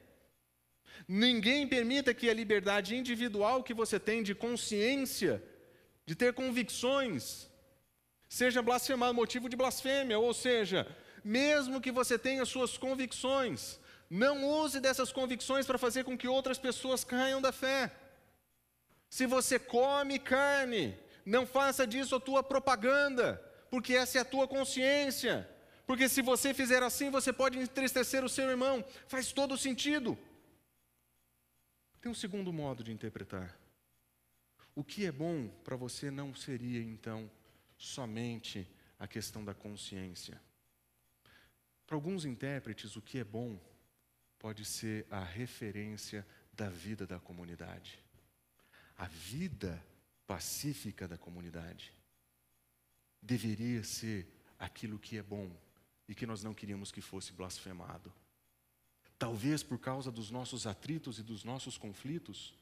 Ninguém 1.07 1.67
permita 1.67 2.15
que 2.15 2.29
a 2.29 2.35
liberdade 2.35 2.97
individual 2.97 3.63
que 3.63 3.75
você 3.75 3.99
tem 3.99 4.23
de 4.23 4.35
consciência, 4.35 5.43
de 6.05 6.15
ter 6.15 6.33
convicções, 6.33 7.49
seja 8.29 8.63
blasfemado, 8.63 9.15
motivo 9.15 9.49
de 9.49 9.57
blasfêmia. 9.57 10.19
Ou 10.19 10.33
seja, 10.35 10.87
mesmo 11.25 11.81
que 11.81 11.93
você 11.93 12.19
tenha 12.19 12.45
suas 12.45 12.77
convicções, 12.77 13.79
não 14.09 14.45
use 14.45 14.81
dessas 14.81 15.13
convicções 15.13 15.67
para 15.67 15.79
fazer 15.79 16.05
com 16.05 16.17
que 16.17 16.29
outras 16.29 16.59
pessoas 16.59 17.05
caiam 17.05 17.41
da 17.41 17.53
fé. 17.53 17.91
Se 19.09 19.27
você 19.27 19.59
come 19.59 20.19
carne, 20.19 20.97
não 21.25 21.47
faça 21.47 21.87
disso 21.87 22.15
a 22.17 22.21
tua 22.21 22.43
propaganda 22.43 23.43
porque 23.71 23.95
essa 23.95 24.19
é 24.19 24.21
a 24.21 24.25
tua 24.25 24.47
consciência. 24.49 25.49
Porque 25.87 26.09
se 26.09 26.23
você 26.23 26.53
fizer 26.53 26.83
assim, 26.83 27.11
você 27.11 27.33
pode 27.33 27.59
entristecer 27.59 28.25
o 28.25 28.29
seu 28.29 28.49
irmão. 28.49 28.85
Faz 29.07 29.33
todo 29.33 29.57
sentido. 29.57 30.19
Tem 32.07 32.11
um 32.13 32.15
segundo 32.15 32.53
modo 32.53 32.85
de 32.85 32.93
interpretar. 32.93 33.59
O 34.77 34.85
que 34.85 35.07
é 35.07 35.11
bom 35.11 35.49
para 35.65 35.75
você 35.75 36.09
não 36.09 36.33
seria, 36.37 36.81
então, 36.81 37.29
somente 37.77 38.65
a 38.97 39.09
questão 39.09 39.45
da 39.45 39.53
consciência. 39.53 40.41
Para 41.85 41.97
alguns 41.97 42.25
intérpretes, 42.25 42.95
o 42.95 43.03
que 43.03 43.19
é 43.19 43.25
bom 43.25 43.59
pode 44.39 44.65
ser 44.65 45.05
a 45.11 45.19
referência 45.19 46.25
da 46.53 46.69
vida 46.71 47.09
da 47.09 47.19
comunidade. 47.19 47.99
A 48.97 49.09
vida 49.09 49.85
pacífica 50.29 51.09
da 51.09 51.19
comunidade 51.19 51.93
deveria 53.21 53.83
ser 53.83 54.29
aquilo 54.61 55.01
que 55.01 55.19
é 55.19 55.25
bom 55.25 55.51
e 56.09 56.15
que 56.15 56.25
nós 56.25 56.45
não 56.45 56.55
queríamos 56.55 56.93
que 56.93 57.01
fosse 57.01 57.33
blasfemado. 57.33 58.15
Talvez 59.19 59.63
por 59.63 59.79
causa 59.79 60.11
dos 60.11 60.31
nossos 60.31 60.67
atritos 60.67 61.19
e 61.19 61.23
dos 61.23 61.43
nossos 61.43 61.79
conflitos, 61.79 62.55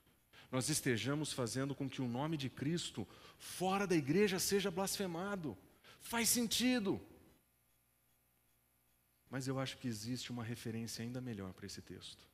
nós 0.51 0.69
estejamos 0.69 1.33
fazendo 1.33 1.75
com 1.75 1.89
que 1.89 2.01
o 2.01 2.09
nome 2.09 2.37
de 2.37 2.49
Cristo 2.49 3.07
fora 3.39 3.87
da 3.87 3.97
igreja 3.97 4.39
seja 4.39 4.71
blasfemado. 4.71 5.57
Faz 6.01 6.29
sentido. 6.29 7.01
Mas 9.29 9.49
eu 9.49 9.59
acho 9.59 9.77
que 9.79 9.89
existe 9.89 10.31
uma 10.31 10.45
referência 10.45 11.03
ainda 11.03 11.21
melhor 11.21 11.53
para 11.53 11.67
esse 11.67 11.83
texto. 11.83 12.25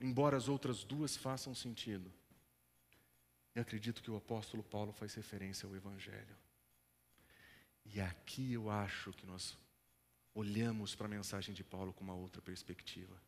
Embora 0.00 0.36
as 0.36 0.48
outras 0.48 0.82
duas 0.82 1.16
façam 1.16 1.54
sentido, 1.54 2.10
eu 3.54 3.62
acredito 3.62 4.02
que 4.02 4.10
o 4.10 4.16
apóstolo 4.16 4.62
Paulo 4.62 4.92
faz 4.92 5.14
referência 5.14 5.68
ao 5.68 5.76
Evangelho. 5.76 6.36
E 7.84 8.00
aqui 8.00 8.52
eu 8.52 8.70
acho 8.70 9.12
que 9.12 9.26
nós 9.26 9.56
olhamos 10.34 10.94
para 10.94 11.06
a 11.06 11.10
mensagem 11.10 11.54
de 11.54 11.64
Paulo 11.64 11.92
com 11.92 12.04
uma 12.04 12.14
outra 12.14 12.40
perspectiva. 12.40 13.20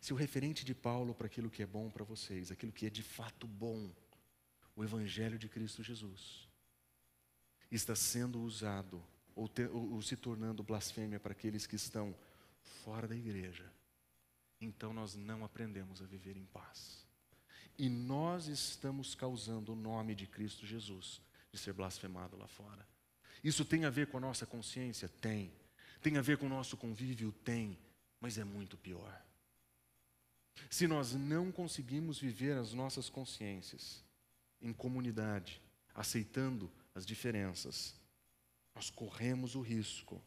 Se 0.00 0.12
o 0.12 0.16
referente 0.16 0.64
de 0.64 0.74
Paulo 0.74 1.14
para 1.14 1.26
aquilo 1.26 1.50
que 1.50 1.62
é 1.62 1.66
bom 1.66 1.90
para 1.90 2.04
vocês, 2.04 2.50
aquilo 2.50 2.72
que 2.72 2.86
é 2.86 2.90
de 2.90 3.02
fato 3.02 3.46
bom, 3.46 3.90
o 4.76 4.84
Evangelho 4.84 5.38
de 5.38 5.48
Cristo 5.48 5.82
Jesus, 5.82 6.48
está 7.70 7.94
sendo 7.96 8.40
usado 8.40 9.02
ou, 9.34 9.48
te, 9.48 9.64
ou, 9.66 10.00
se 10.02 10.16
tornando 10.16 10.62
blasfêmia 10.62 11.20
para 11.20 11.32
aqueles 11.32 11.66
que 11.66 11.76
estão 11.76 12.14
fora 12.84 13.06
da 13.06 13.16
igreja, 13.16 13.70
então 14.60 14.92
nós 14.92 15.14
não 15.14 15.44
aprendemos 15.44 16.02
a 16.02 16.06
viver 16.06 16.36
em 16.36 16.46
paz. 16.46 17.06
E 17.78 17.88
nós 17.88 18.48
estamos 18.48 19.14
causando 19.14 19.72
o 19.72 19.76
nome 19.76 20.14
de 20.14 20.26
Cristo 20.26 20.66
Jesus 20.66 21.20
de 21.52 21.58
ser 21.58 21.72
blasfemado 21.72 22.36
lá 22.36 22.48
fora. 22.48 22.86
Isso 23.42 23.64
tem 23.64 23.84
a 23.84 23.90
ver 23.90 24.08
com 24.08 24.16
a 24.16 24.20
nossa 24.20 24.44
consciência? 24.44 25.08
Tem. 25.08 25.52
Tem 26.00 26.16
a 26.16 26.22
ver 26.22 26.38
com 26.38 26.46
o 26.46 26.48
nosso 26.48 26.76
convívio? 26.76 27.32
Tem. 27.32 27.78
Mas 28.20 28.38
é 28.38 28.44
muito 28.44 28.76
pior. 28.76 29.24
Se 30.70 30.86
nós 30.86 31.14
não 31.14 31.52
conseguimos 31.52 32.18
viver 32.18 32.56
as 32.56 32.72
nossas 32.72 33.08
consciências 33.08 34.04
em 34.60 34.72
comunidade, 34.72 35.62
aceitando 35.94 36.70
as 36.94 37.06
diferenças, 37.06 37.94
nós 38.74 38.90
corremos 38.90 39.54
o 39.54 39.60
risco 39.60 40.22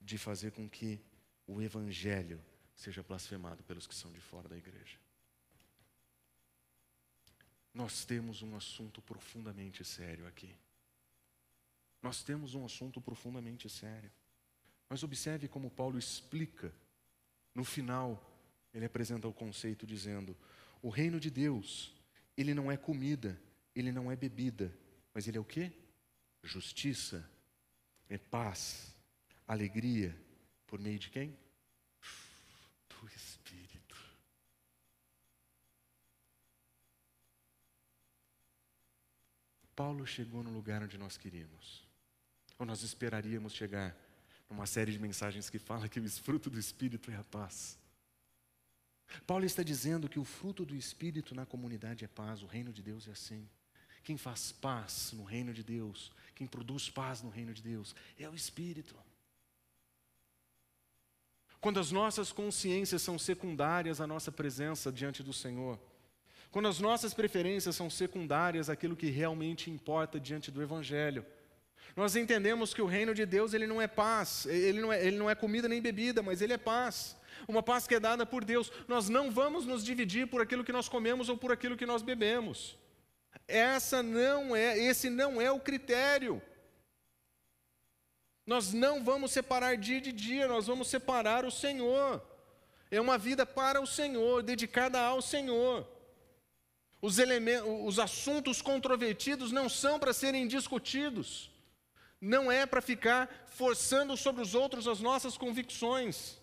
de 0.00 0.16
fazer 0.16 0.52
com 0.52 0.68
que 0.68 1.00
o 1.46 1.60
Evangelho 1.60 2.42
seja 2.74 3.02
blasfemado 3.02 3.62
pelos 3.64 3.86
que 3.86 3.94
são 3.94 4.10
de 4.10 4.20
fora 4.20 4.48
da 4.48 4.56
igreja. 4.56 4.98
Nós 7.72 8.04
temos 8.04 8.42
um 8.42 8.56
assunto 8.56 9.00
profundamente 9.02 9.84
sério 9.84 10.26
aqui. 10.26 10.54
Nós 12.02 12.22
temos 12.22 12.54
um 12.54 12.64
assunto 12.64 13.00
profundamente 13.00 13.68
sério. 13.68 14.10
Mas 14.90 15.04
observe 15.04 15.46
como 15.46 15.70
Paulo 15.70 15.96
explica. 15.96 16.74
No 17.54 17.64
final, 17.64 18.20
ele 18.74 18.84
apresenta 18.84 19.28
o 19.28 19.32
conceito 19.32 19.86
dizendo: 19.86 20.36
o 20.82 20.88
reino 20.88 21.20
de 21.20 21.30
Deus, 21.30 21.94
ele 22.36 22.52
não 22.52 22.70
é 22.70 22.76
comida, 22.76 23.40
ele 23.72 23.92
não 23.92 24.10
é 24.10 24.16
bebida, 24.16 24.76
mas 25.14 25.28
ele 25.28 25.38
é 25.38 25.40
o 25.40 25.44
quê? 25.44 25.72
Justiça, 26.42 27.24
é 28.08 28.18
paz, 28.18 28.92
alegria, 29.46 30.16
por 30.66 30.80
meio 30.80 30.98
de 30.98 31.08
quem? 31.08 31.38
Do 32.88 33.08
Espírito. 33.14 33.96
Paulo 39.76 40.04
chegou 40.04 40.42
no 40.42 40.50
lugar 40.50 40.82
onde 40.82 40.98
nós 40.98 41.16
queríamos 41.16 41.88
ou 42.58 42.66
nós 42.66 42.82
esperaríamos 42.82 43.54
chegar 43.54 43.96
numa 44.50 44.66
série 44.66 44.90
de 44.90 44.98
mensagens 44.98 45.48
que 45.48 45.58
fala 45.58 45.88
que 45.88 46.00
o 46.00 46.10
fruto 46.10 46.50
do 46.50 46.58
Espírito 46.58 47.10
é 47.10 47.16
a 47.16 47.22
paz. 47.24 47.78
Paulo 49.26 49.44
está 49.44 49.62
dizendo 49.62 50.08
que 50.08 50.18
o 50.18 50.24
fruto 50.24 50.64
do 50.64 50.74
Espírito 50.74 51.34
na 51.34 51.46
comunidade 51.46 52.04
é 52.04 52.08
paz, 52.08 52.42
o 52.42 52.46
reino 52.46 52.72
de 52.72 52.82
Deus 52.82 53.06
é 53.08 53.12
assim. 53.12 53.48
Quem 54.02 54.16
faz 54.16 54.50
paz 54.50 55.12
no 55.12 55.24
reino 55.24 55.52
de 55.54 55.62
Deus, 55.62 56.12
quem 56.34 56.46
produz 56.46 56.90
paz 56.90 57.22
no 57.22 57.30
reino 57.30 57.54
de 57.54 57.62
Deus, 57.62 57.94
é 58.18 58.28
o 58.28 58.34
Espírito. 58.34 58.96
Quando 61.60 61.78
as 61.78 61.92
nossas 61.92 62.32
consciências 62.32 63.02
são 63.02 63.18
secundárias 63.18 64.00
à 64.00 64.06
nossa 64.06 64.32
presença 64.32 64.90
diante 64.90 65.22
do 65.22 65.32
Senhor, 65.32 65.78
quando 66.50 66.66
as 66.66 66.80
nossas 66.80 67.14
preferências 67.14 67.76
são 67.76 67.88
secundárias 67.88 68.68
àquilo 68.68 68.96
que 68.96 69.10
realmente 69.10 69.70
importa 69.70 70.18
diante 70.18 70.50
do 70.50 70.62
Evangelho, 70.62 71.24
nós 71.96 72.16
entendemos 72.16 72.72
que 72.72 72.82
o 72.82 72.86
reino 72.86 73.14
de 73.14 73.26
Deus 73.26 73.52
ele 73.52 73.66
não 73.66 73.80
é 73.80 73.86
paz, 73.86 74.46
ele 74.46 74.80
não 74.80 74.92
é, 74.92 75.04
ele 75.04 75.16
não 75.16 75.28
é 75.28 75.34
comida 75.34 75.68
nem 75.68 75.82
bebida, 75.82 76.22
mas 76.22 76.40
ele 76.40 76.52
é 76.52 76.58
paz. 76.58 77.16
Uma 77.48 77.62
paz 77.62 77.86
que 77.86 77.94
é 77.94 78.00
dada 78.00 78.24
por 78.24 78.44
Deus. 78.44 78.70
Nós 78.86 79.08
não 79.08 79.30
vamos 79.30 79.66
nos 79.66 79.84
dividir 79.84 80.26
por 80.26 80.40
aquilo 80.40 80.64
que 80.64 80.72
nós 80.72 80.88
comemos 80.88 81.28
ou 81.28 81.36
por 81.36 81.52
aquilo 81.52 81.76
que 81.76 81.86
nós 81.86 82.02
bebemos. 82.02 82.78
Essa 83.46 84.02
não 84.02 84.54
é, 84.54 84.78
esse 84.78 85.10
não 85.10 85.40
é 85.40 85.50
o 85.50 85.60
critério. 85.60 86.40
Nós 88.46 88.72
não 88.72 89.02
vamos 89.04 89.32
separar 89.32 89.76
dia 89.76 90.00
de 90.00 90.12
dia, 90.12 90.48
nós 90.48 90.66
vamos 90.66 90.88
separar 90.88 91.44
o 91.44 91.50
Senhor. 91.50 92.22
É 92.90 93.00
uma 93.00 93.16
vida 93.16 93.46
para 93.46 93.80
o 93.80 93.86
Senhor, 93.86 94.42
dedicada 94.42 95.00
ao 95.00 95.22
Senhor. 95.22 95.86
Os, 97.00 97.16
os 97.84 97.98
assuntos 97.98 98.60
controvertidos 98.60 99.52
não 99.52 99.68
são 99.68 99.98
para 99.98 100.12
serem 100.12 100.46
discutidos. 100.46 101.49
Não 102.20 102.50
é 102.50 102.66
para 102.66 102.82
ficar 102.82 103.28
forçando 103.48 104.16
sobre 104.16 104.42
os 104.42 104.54
outros 104.54 104.86
as 104.86 105.00
nossas 105.00 105.38
convicções. 105.38 106.38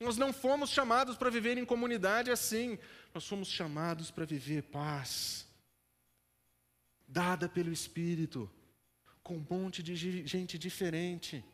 Nós 0.00 0.16
não 0.16 0.32
fomos 0.32 0.70
chamados 0.70 1.16
para 1.16 1.30
viver 1.30 1.58
em 1.58 1.64
comunidade 1.64 2.30
assim. 2.30 2.78
Nós 3.14 3.26
fomos 3.26 3.48
chamados 3.48 4.10
para 4.10 4.24
viver 4.24 4.62
paz, 4.62 5.46
dada 7.06 7.48
pelo 7.48 7.70
Espírito, 7.70 8.50
com 9.22 9.36
um 9.36 9.46
monte 9.48 9.82
de 9.82 9.94
gente 10.26 10.58
diferente. 10.58 11.44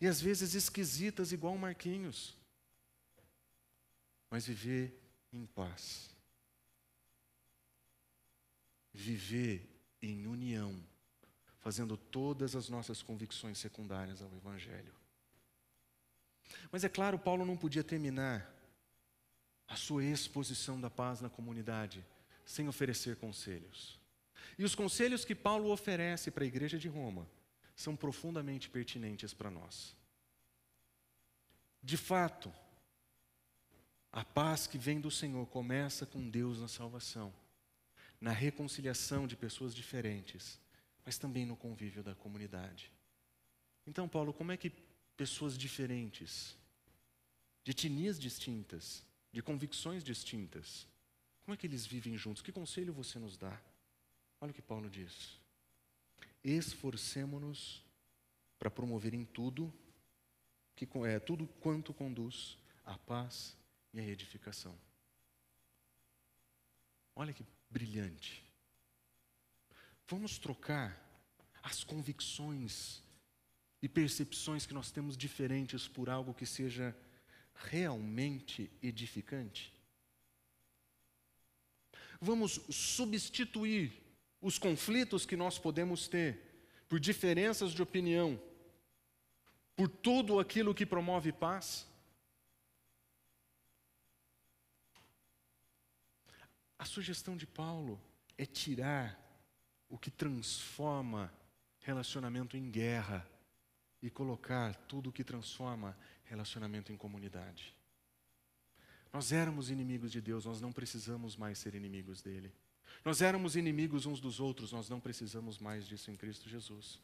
E 0.00 0.06
às 0.06 0.20
vezes 0.20 0.54
esquisitas, 0.54 1.32
igual 1.32 1.56
Marquinhos. 1.56 2.36
Mas 4.30 4.46
viver 4.46 4.94
em 5.32 5.46
paz 5.46 6.18
viver 8.98 9.64
em 10.02 10.26
união, 10.26 10.76
fazendo 11.60 11.96
todas 11.96 12.54
as 12.54 12.68
nossas 12.68 13.02
convicções 13.02 13.58
secundárias 13.58 14.22
ao 14.22 14.32
Evangelho. 14.34 14.94
Mas 16.70 16.84
é 16.84 16.88
claro, 16.88 17.18
Paulo 17.18 17.44
não 17.44 17.56
podia 17.56 17.84
terminar 17.84 18.50
a 19.66 19.76
sua 19.76 20.04
exposição 20.04 20.80
da 20.80 20.88
paz 20.88 21.20
na 21.20 21.28
comunidade 21.28 22.04
sem 22.44 22.68
oferecer 22.68 23.16
conselhos. 23.16 23.98
E 24.58 24.64
os 24.64 24.74
conselhos 24.74 25.24
que 25.24 25.34
Paulo 25.34 25.70
oferece 25.70 26.30
para 26.30 26.44
a 26.44 26.46
igreja 26.46 26.78
de 26.78 26.88
Roma 26.88 27.28
são 27.76 27.94
profundamente 27.94 28.70
pertinentes 28.70 29.34
para 29.34 29.50
nós. 29.50 29.94
De 31.82 31.96
fato, 31.96 32.52
a 34.10 34.24
paz 34.24 34.66
que 34.66 34.78
vem 34.78 35.00
do 35.00 35.10
Senhor 35.10 35.46
começa 35.46 36.06
com 36.06 36.28
Deus 36.28 36.60
na 36.60 36.66
salvação 36.66 37.32
na 38.20 38.32
reconciliação 38.32 39.26
de 39.26 39.36
pessoas 39.36 39.74
diferentes, 39.74 40.58
mas 41.08 41.16
também 41.16 41.46
no 41.46 41.56
convívio 41.56 42.02
da 42.02 42.14
comunidade. 42.14 42.92
Então, 43.86 44.06
Paulo, 44.06 44.30
como 44.30 44.52
é 44.52 44.58
que 44.58 44.68
pessoas 45.16 45.56
diferentes, 45.56 46.54
de 47.64 47.70
etnias 47.70 48.20
distintas, 48.20 49.02
de 49.32 49.40
convicções 49.40 50.04
distintas, 50.04 50.86
como 51.40 51.54
é 51.54 51.56
que 51.56 51.66
eles 51.66 51.86
vivem 51.86 52.14
juntos? 52.18 52.42
Que 52.42 52.52
conselho 52.52 52.92
você 52.92 53.18
nos 53.18 53.38
dá? 53.38 53.58
Olha 54.38 54.50
o 54.50 54.54
que 54.54 54.60
Paulo 54.60 54.90
diz. 54.90 55.40
Esforcemo-nos 56.44 57.82
para 58.58 58.70
promover 58.70 59.14
em 59.14 59.24
tudo, 59.24 59.72
que 60.76 60.86
é 61.06 61.18
tudo 61.18 61.46
quanto 61.62 61.94
conduz 61.94 62.58
à 62.84 62.98
paz 62.98 63.56
e 63.94 63.98
à 63.98 64.06
edificação. 64.06 64.78
Olha 67.16 67.32
que 67.32 67.46
brilhante. 67.70 68.47
Vamos 70.08 70.38
trocar 70.38 70.98
as 71.62 71.84
convicções 71.84 73.02
e 73.82 73.88
percepções 73.88 74.64
que 74.64 74.72
nós 74.72 74.90
temos 74.90 75.18
diferentes 75.18 75.86
por 75.86 76.08
algo 76.08 76.32
que 76.32 76.46
seja 76.46 76.96
realmente 77.54 78.72
edificante? 78.82 79.70
Vamos 82.18 82.52
substituir 82.70 83.92
os 84.40 84.58
conflitos 84.58 85.26
que 85.26 85.36
nós 85.36 85.58
podemos 85.58 86.08
ter 86.08 86.40
por 86.88 86.98
diferenças 86.98 87.72
de 87.72 87.82
opinião, 87.82 88.42
por 89.76 89.90
tudo 89.90 90.40
aquilo 90.40 90.74
que 90.74 90.86
promove 90.86 91.32
paz? 91.32 91.86
A 96.78 96.86
sugestão 96.86 97.36
de 97.36 97.46
Paulo 97.46 98.00
é 98.38 98.46
tirar 98.46 99.27
o 99.88 99.98
que 99.98 100.10
transforma 100.10 101.32
relacionamento 101.80 102.56
em 102.56 102.70
guerra 102.70 103.26
e 104.02 104.10
colocar 104.10 104.74
tudo 104.86 105.10
o 105.10 105.12
que 105.12 105.24
transforma 105.24 105.96
relacionamento 106.24 106.92
em 106.92 106.96
comunidade. 106.96 107.74
Nós 109.12 109.32
éramos 109.32 109.70
inimigos 109.70 110.12
de 110.12 110.20
Deus, 110.20 110.44
nós 110.44 110.60
não 110.60 110.72
precisamos 110.72 111.36
mais 111.36 111.58
ser 111.58 111.74
inimigos 111.74 112.20
dele. 112.20 112.52
Nós 113.04 113.22
éramos 113.22 113.56
inimigos 113.56 114.06
uns 114.06 114.20
dos 114.20 114.38
outros, 114.38 114.72
nós 114.72 114.88
não 114.88 115.00
precisamos 115.00 115.58
mais 115.58 115.86
disso 115.86 116.10
em 116.10 116.16
Cristo 116.16 116.48
Jesus. 116.48 117.00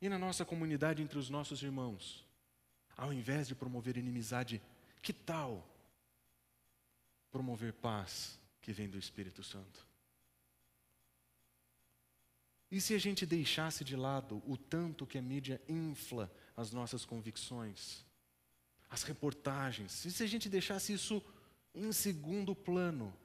E 0.00 0.08
na 0.08 0.18
nossa 0.18 0.44
comunidade 0.44 1.02
entre 1.02 1.18
os 1.18 1.30
nossos 1.30 1.62
irmãos, 1.62 2.24
ao 2.96 3.12
invés 3.12 3.48
de 3.48 3.54
promover 3.54 3.96
inimizade, 3.96 4.60
que 5.00 5.12
tal 5.12 5.66
promover 7.30 7.72
paz 7.72 8.38
que 8.60 8.72
vem 8.72 8.88
do 8.88 8.98
Espírito 8.98 9.42
Santo. 9.42 9.93
E 12.74 12.80
se 12.80 12.92
a 12.92 12.98
gente 12.98 13.24
deixasse 13.24 13.84
de 13.84 13.94
lado 13.94 14.42
o 14.48 14.56
tanto 14.56 15.06
que 15.06 15.16
a 15.16 15.22
mídia 15.22 15.62
infla 15.68 16.28
as 16.56 16.72
nossas 16.72 17.04
convicções, 17.04 18.04
as 18.90 19.04
reportagens, 19.04 20.04
e 20.04 20.10
se 20.10 20.24
a 20.24 20.26
gente 20.26 20.48
deixasse 20.48 20.92
isso 20.92 21.22
em 21.72 21.92
segundo 21.92 22.52
plano, 22.52 23.16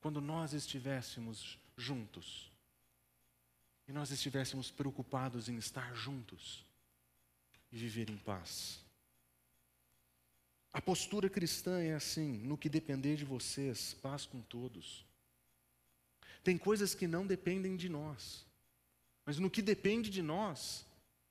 quando 0.00 0.20
nós 0.20 0.52
estivéssemos 0.52 1.56
juntos, 1.76 2.50
e 3.86 3.92
nós 3.92 4.10
estivéssemos 4.10 4.72
preocupados 4.72 5.48
em 5.48 5.56
estar 5.56 5.94
juntos 5.94 6.66
e 7.70 7.76
viver 7.76 8.10
em 8.10 8.18
paz. 8.18 8.80
A 10.72 10.82
postura 10.82 11.30
cristã 11.30 11.80
é 11.80 11.94
assim: 11.94 12.38
no 12.38 12.58
que 12.58 12.68
depender 12.68 13.14
de 13.14 13.24
vocês, 13.24 13.94
paz 13.94 14.26
com 14.26 14.42
todos. 14.42 15.06
Tem 16.42 16.58
coisas 16.58 16.92
que 16.92 17.06
não 17.06 17.24
dependem 17.24 17.76
de 17.76 17.88
nós, 17.88 18.44
mas 19.24 19.38
no 19.38 19.50
que 19.50 19.62
depende 19.62 20.10
de 20.10 20.22
nós, 20.22 20.86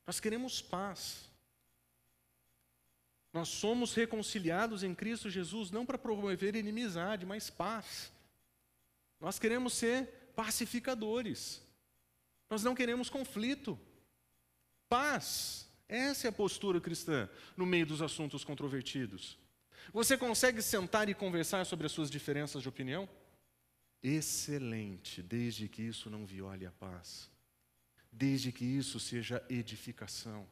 nós 0.06 0.20
queremos 0.20 0.62
paz. 0.62 1.30
Nós 3.32 3.50
somos 3.50 3.94
reconciliados 3.94 4.84
em 4.84 4.94
Cristo 4.94 5.30
Jesus 5.30 5.72
não 5.72 5.86
para 5.86 5.98
promover 5.98 6.56
inimizade, 6.56 7.26
mas 7.26 7.50
paz. 7.50 8.12
Nós 9.20 9.39
queremos 9.39 9.74
ser 9.74 10.08
pacificadores. 10.36 11.62
Nós 12.50 12.64
não 12.64 12.76
queremos 12.76 13.10
conflito. 13.10 13.80
Paz. 14.88 15.68
Essa 15.88 16.28
é 16.28 16.30
a 16.30 16.34
postura 16.34 16.80
cristã 16.80 17.30
no 17.58 17.66
meio 17.66 17.86
dos 17.86 18.02
assuntos 18.02 18.44
controvertidos. 18.44 19.38
Você 19.91 20.18
consegue 20.18 20.62
sentar 20.62 21.10
e 21.10 21.14
conversar 21.14 21.66
sobre 21.66 21.86
as 21.86 21.91
suas 21.91 22.10
diferenças 22.10 22.62
de 22.62 22.70
opinião? 22.70 23.10
Excelente, 24.02 25.22
desde 25.22 25.68
que 25.68 25.82
isso 25.82 26.10
não 26.10 26.26
viole 26.26 26.66
a 26.66 26.72
paz, 26.72 27.30
desde 28.14 28.51
que 28.51 28.64
isso 28.64 28.99
seja 28.99 29.43
edificação. 29.49 30.47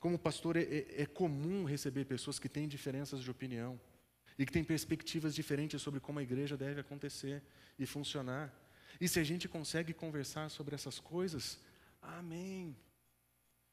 Como 0.00 0.18
pastor, 0.18 0.56
é, 0.56 0.62
é, 0.62 1.02
é 1.02 1.06
comum 1.06 1.64
receber 1.64 2.04
pessoas 2.04 2.38
que 2.38 2.48
têm 2.48 2.66
diferenças 2.66 3.22
de 3.22 3.30
opinião 3.30 3.80
e 4.36 4.44
que 4.44 4.52
têm 4.52 4.64
perspectivas 4.64 5.34
diferentes 5.34 5.80
sobre 5.80 6.00
como 6.00 6.18
a 6.18 6.22
igreja 6.22 6.56
deve 6.56 6.80
acontecer 6.80 7.42
e 7.78 7.86
funcionar. 7.86 8.52
E 9.00 9.06
se 9.06 9.20
a 9.20 9.24
gente 9.24 9.48
consegue 9.48 9.92
conversar 9.92 10.50
sobre 10.50 10.74
essas 10.74 10.98
coisas, 10.98 11.60
amém. 12.00 12.76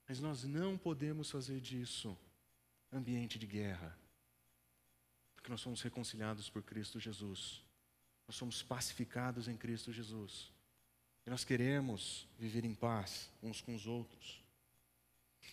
Mas 0.08 0.20
nós 0.20 0.44
não 0.44 0.78
podemos 0.78 1.32
fazer 1.32 1.60
disso 1.60 2.16
ambiente 2.92 3.40
de 3.40 3.48
guerra. 3.48 3.98
Porque 5.36 5.50
nós 5.50 5.62
somos 5.62 5.82
reconciliados 5.82 6.50
por 6.50 6.62
Cristo 6.62 7.00
Jesus. 7.00 7.64
Nós 8.28 8.36
somos 8.36 8.62
pacificados 8.62 9.48
em 9.48 9.58
Cristo 9.58 9.92
Jesus. 9.92 10.52
Nós 11.30 11.44
queremos 11.44 12.28
viver 12.40 12.66
em 12.66 12.74
paz 12.74 13.30
uns 13.44 13.62
com 13.62 13.76
os 13.76 13.86
outros. 13.86 14.44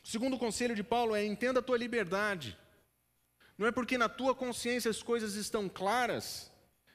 O 0.03 0.09
segundo 0.09 0.39
conselho 0.39 0.75
de 0.75 0.83
Paulo 0.83 1.15
é: 1.15 1.23
entenda 1.23 1.61
a 1.61 1.63
tua 1.63 1.77
liberdade. 1.77 2.57
Não 3.59 3.67
é 3.67 3.71
porque 3.71 3.99
na 3.99 4.09
tua 4.09 4.35
consciência 4.35 4.91
as 4.91 5.03
coisas 5.03 5.35
estão 5.35 5.69
claras 5.69 6.51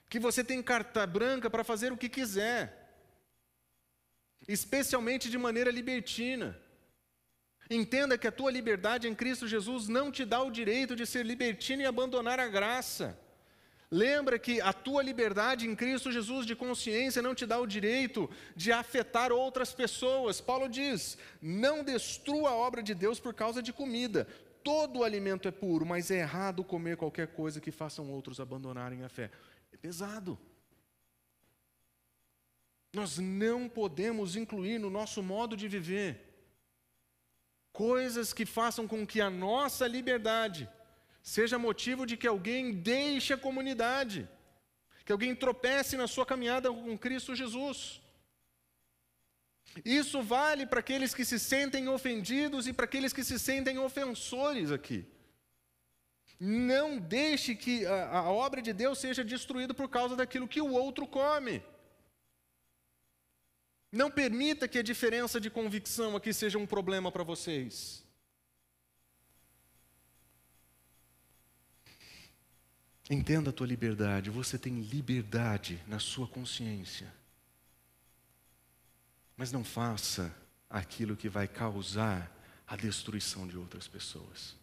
que 0.10 0.20
você 0.20 0.44
tem 0.44 0.64
carta 0.64 1.06
branca 1.06 1.48
para 1.48 1.64
fazer 1.64 1.94
o 1.94 1.98
que 1.98 2.10
quiser, 2.10 2.92
especialmente 4.48 5.30
de 5.30 5.38
maneira 5.38 5.70
libertina. 5.70 6.60
Entenda 7.70 8.18
que 8.18 8.28
a 8.28 8.32
tua 8.32 8.50
liberdade 8.50 9.08
em 9.08 9.14
Cristo 9.14 9.48
Jesus 9.48 9.88
não 9.88 10.12
te 10.12 10.26
dá 10.26 10.42
o 10.42 10.50
direito 10.50 10.96
de 10.96 11.06
ser 11.06 11.24
libertino 11.24 11.84
e 11.84 11.86
abandonar 11.86 12.40
a 12.40 12.48
graça. 12.48 13.16
Lembra 13.94 14.40
que 14.40 14.62
a 14.62 14.72
tua 14.72 15.04
liberdade 15.04 15.68
em 15.68 15.76
Cristo 15.76 16.14
Jesus 16.14 16.46
de 16.46 16.56
consciência 16.56 17.22
não 17.22 17.36
te 17.36 17.46
dá 17.46 17.60
o 17.60 17.68
direito 17.68 18.30
de 18.56 18.72
afetar 18.72 19.34
outras 19.34 19.74
pessoas. 19.74 20.40
Paulo 20.40 20.70
diz: 20.70 21.18
não 21.42 21.84
destrua 21.84 22.52
a 22.52 22.56
obra 22.56 22.82
de 22.82 22.96
Deus 22.96 23.20
por 23.20 23.34
causa 23.34 23.62
de 23.62 23.74
comida. 23.74 24.26
Todo 24.64 25.04
alimento 25.04 25.46
é 25.46 25.52
puro, 25.52 25.86
mas 25.86 26.10
é 26.10 26.20
errado 26.20 26.64
comer 26.64 26.96
qualquer 26.96 27.28
coisa 27.28 27.60
que 27.60 27.70
façam 27.70 28.10
outros 28.10 28.40
abandonarem 28.40 29.04
a 29.04 29.10
fé. 29.10 29.30
É 29.74 29.78
pesado. 29.78 30.40
Nós 32.94 33.18
não 33.18 33.68
podemos 33.68 34.38
incluir 34.38 34.80
no 34.80 34.90
nosso 34.90 35.22
modo 35.22 35.58
de 35.58 35.68
viver 35.68 36.30
coisas 37.74 38.32
que 38.32 38.46
façam 38.46 38.88
com 38.88 39.06
que 39.06 39.20
a 39.20 39.30
nossa 39.30 39.86
liberdade 39.86 40.70
seja 41.22 41.58
motivo 41.58 42.06
de 42.06 42.18
que 42.18 42.28
alguém 42.28 42.74
deixe 42.74 43.34
a 43.34 43.38
comunidade. 43.38 44.28
que 45.06 45.12
alguém 45.12 45.36
tropece 45.36 45.98
na 45.98 46.08
sua 46.08 46.26
caminhada 46.26 46.72
com 46.72 46.98
Cristo 46.98 47.36
Jesus. 47.36 48.00
Isso 49.84 50.22
vale 50.22 50.66
para 50.66 50.80
aqueles 50.80 51.14
que 51.14 51.26
se 51.26 51.40
sentem 51.40 51.88
ofendidos 51.88 52.68
e 52.68 52.74
para 52.74 52.86
aqueles 52.86 53.14
que 53.14 53.24
se 53.24 53.40
sentem 53.40 53.80
ofensores 53.80 54.72
aqui. 54.72 55.06
Não 56.40 56.98
deixe 56.98 57.56
que 57.56 57.86
a, 57.86 58.20
a 58.20 58.32
obra 58.32 58.62
de 58.62 58.74
Deus 58.74 59.00
seja 59.00 59.24
destruída 59.24 59.74
por 59.74 59.88
causa 59.90 60.16
daquilo 60.16 60.48
que 60.48 60.62
o 60.62 60.72
outro 60.72 61.08
come. 61.08 61.64
Não 63.92 64.10
permita 64.10 64.68
que 64.68 64.80
a 64.80 64.84
diferença 64.84 65.40
de 65.40 65.50
convicção 65.50 66.16
aqui 66.16 66.34
seja 66.34 66.58
um 66.58 66.66
problema 66.66 67.12
para 67.12 67.24
vocês. 67.24 68.01
Entenda 73.10 73.50
a 73.50 73.54
tua 73.54 73.68
liberdade, 73.68 74.30
você 74.30 74.58
tem 74.58 74.82
liberdade 74.82 75.82
na 75.88 76.00
sua 76.00 76.28
consciência. 76.28 77.12
Mas 79.36 79.52
não 79.52 79.64
faça 79.64 80.34
aquilo 80.70 81.18
que 81.18 81.28
vai 81.28 81.48
causar 81.48 82.32
a 82.66 82.76
destruição 82.76 83.48
de 83.48 83.58
outras 83.58 83.88
pessoas. 83.88 84.56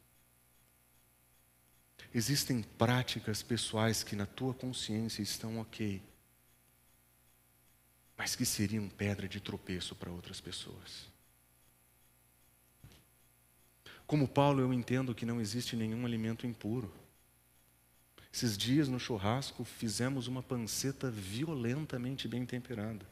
Existem 2.15 2.63
práticas 2.63 3.43
pessoais 3.43 4.03
que 4.03 4.17
na 4.17 4.25
tua 4.25 4.55
consciência 4.55 5.21
estão 5.21 5.61
ok, 5.61 6.03
mas 8.17 8.35
que 8.35 8.47
seriam 8.47 8.89
pedra 8.89 9.29
de 9.29 9.41
tropeço 9.41 9.95
para 9.95 10.11
outras 10.11 10.41
pessoas. 10.41 11.07
Como 14.07 14.27
Paulo, 14.27 14.63
eu 14.63 14.73
entendo 14.73 15.15
que 15.15 15.27
não 15.27 15.39
existe 15.39 15.77
nenhum 15.77 16.07
alimento 16.07 16.47
impuro. 16.47 16.91
Esses 18.39 18.57
dias 18.57 18.87
no 18.87 19.01
churrasco 19.01 19.65
fizemos 19.65 20.29
uma 20.29 20.45
panceta 20.45 21.11
violentamente 21.11 22.29
bem 22.29 22.47
temperada, 22.47 23.05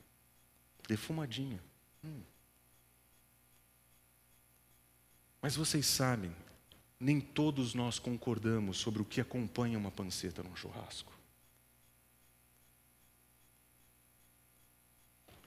defumadinha. 0.86 1.60
Hum. 2.04 2.20
Mas 5.42 5.56
vocês 5.56 5.84
sabem, 5.84 6.30
nem 7.00 7.20
todos 7.20 7.74
nós 7.74 7.98
concordamos 7.98 8.78
sobre 8.78 9.02
o 9.02 9.04
que 9.04 9.20
acompanha 9.20 9.76
uma 9.76 9.90
panceta 9.90 10.44
num 10.44 10.54
churrasco. 10.54 11.12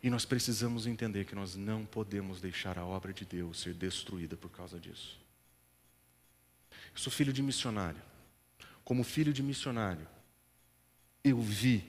E 0.03 0.09
nós 0.09 0.25
precisamos 0.25 0.88
entender 0.88 1.23
que 1.23 1.36
nós 1.36 1.55
não 1.55 1.86
podemos 1.86 2.41
deixar 2.41 2.77
a 2.77 2.84
obra 2.84 3.13
de 3.13 3.23
Deus 3.23 3.61
ser 3.61 3.75
destruída 3.75 4.36
por 4.36 4.51
causa 4.51 4.77
disso. 4.77 5.17
Eu 6.69 6.97
sou 6.97 7.13
filho 7.13 7.32
de 7.32 7.41
missionário. 7.41 8.09
Como 8.90 9.04
filho 9.04 9.32
de 9.32 9.44
missionário, 9.44 10.08
eu 11.24 11.40
vi 11.40 11.88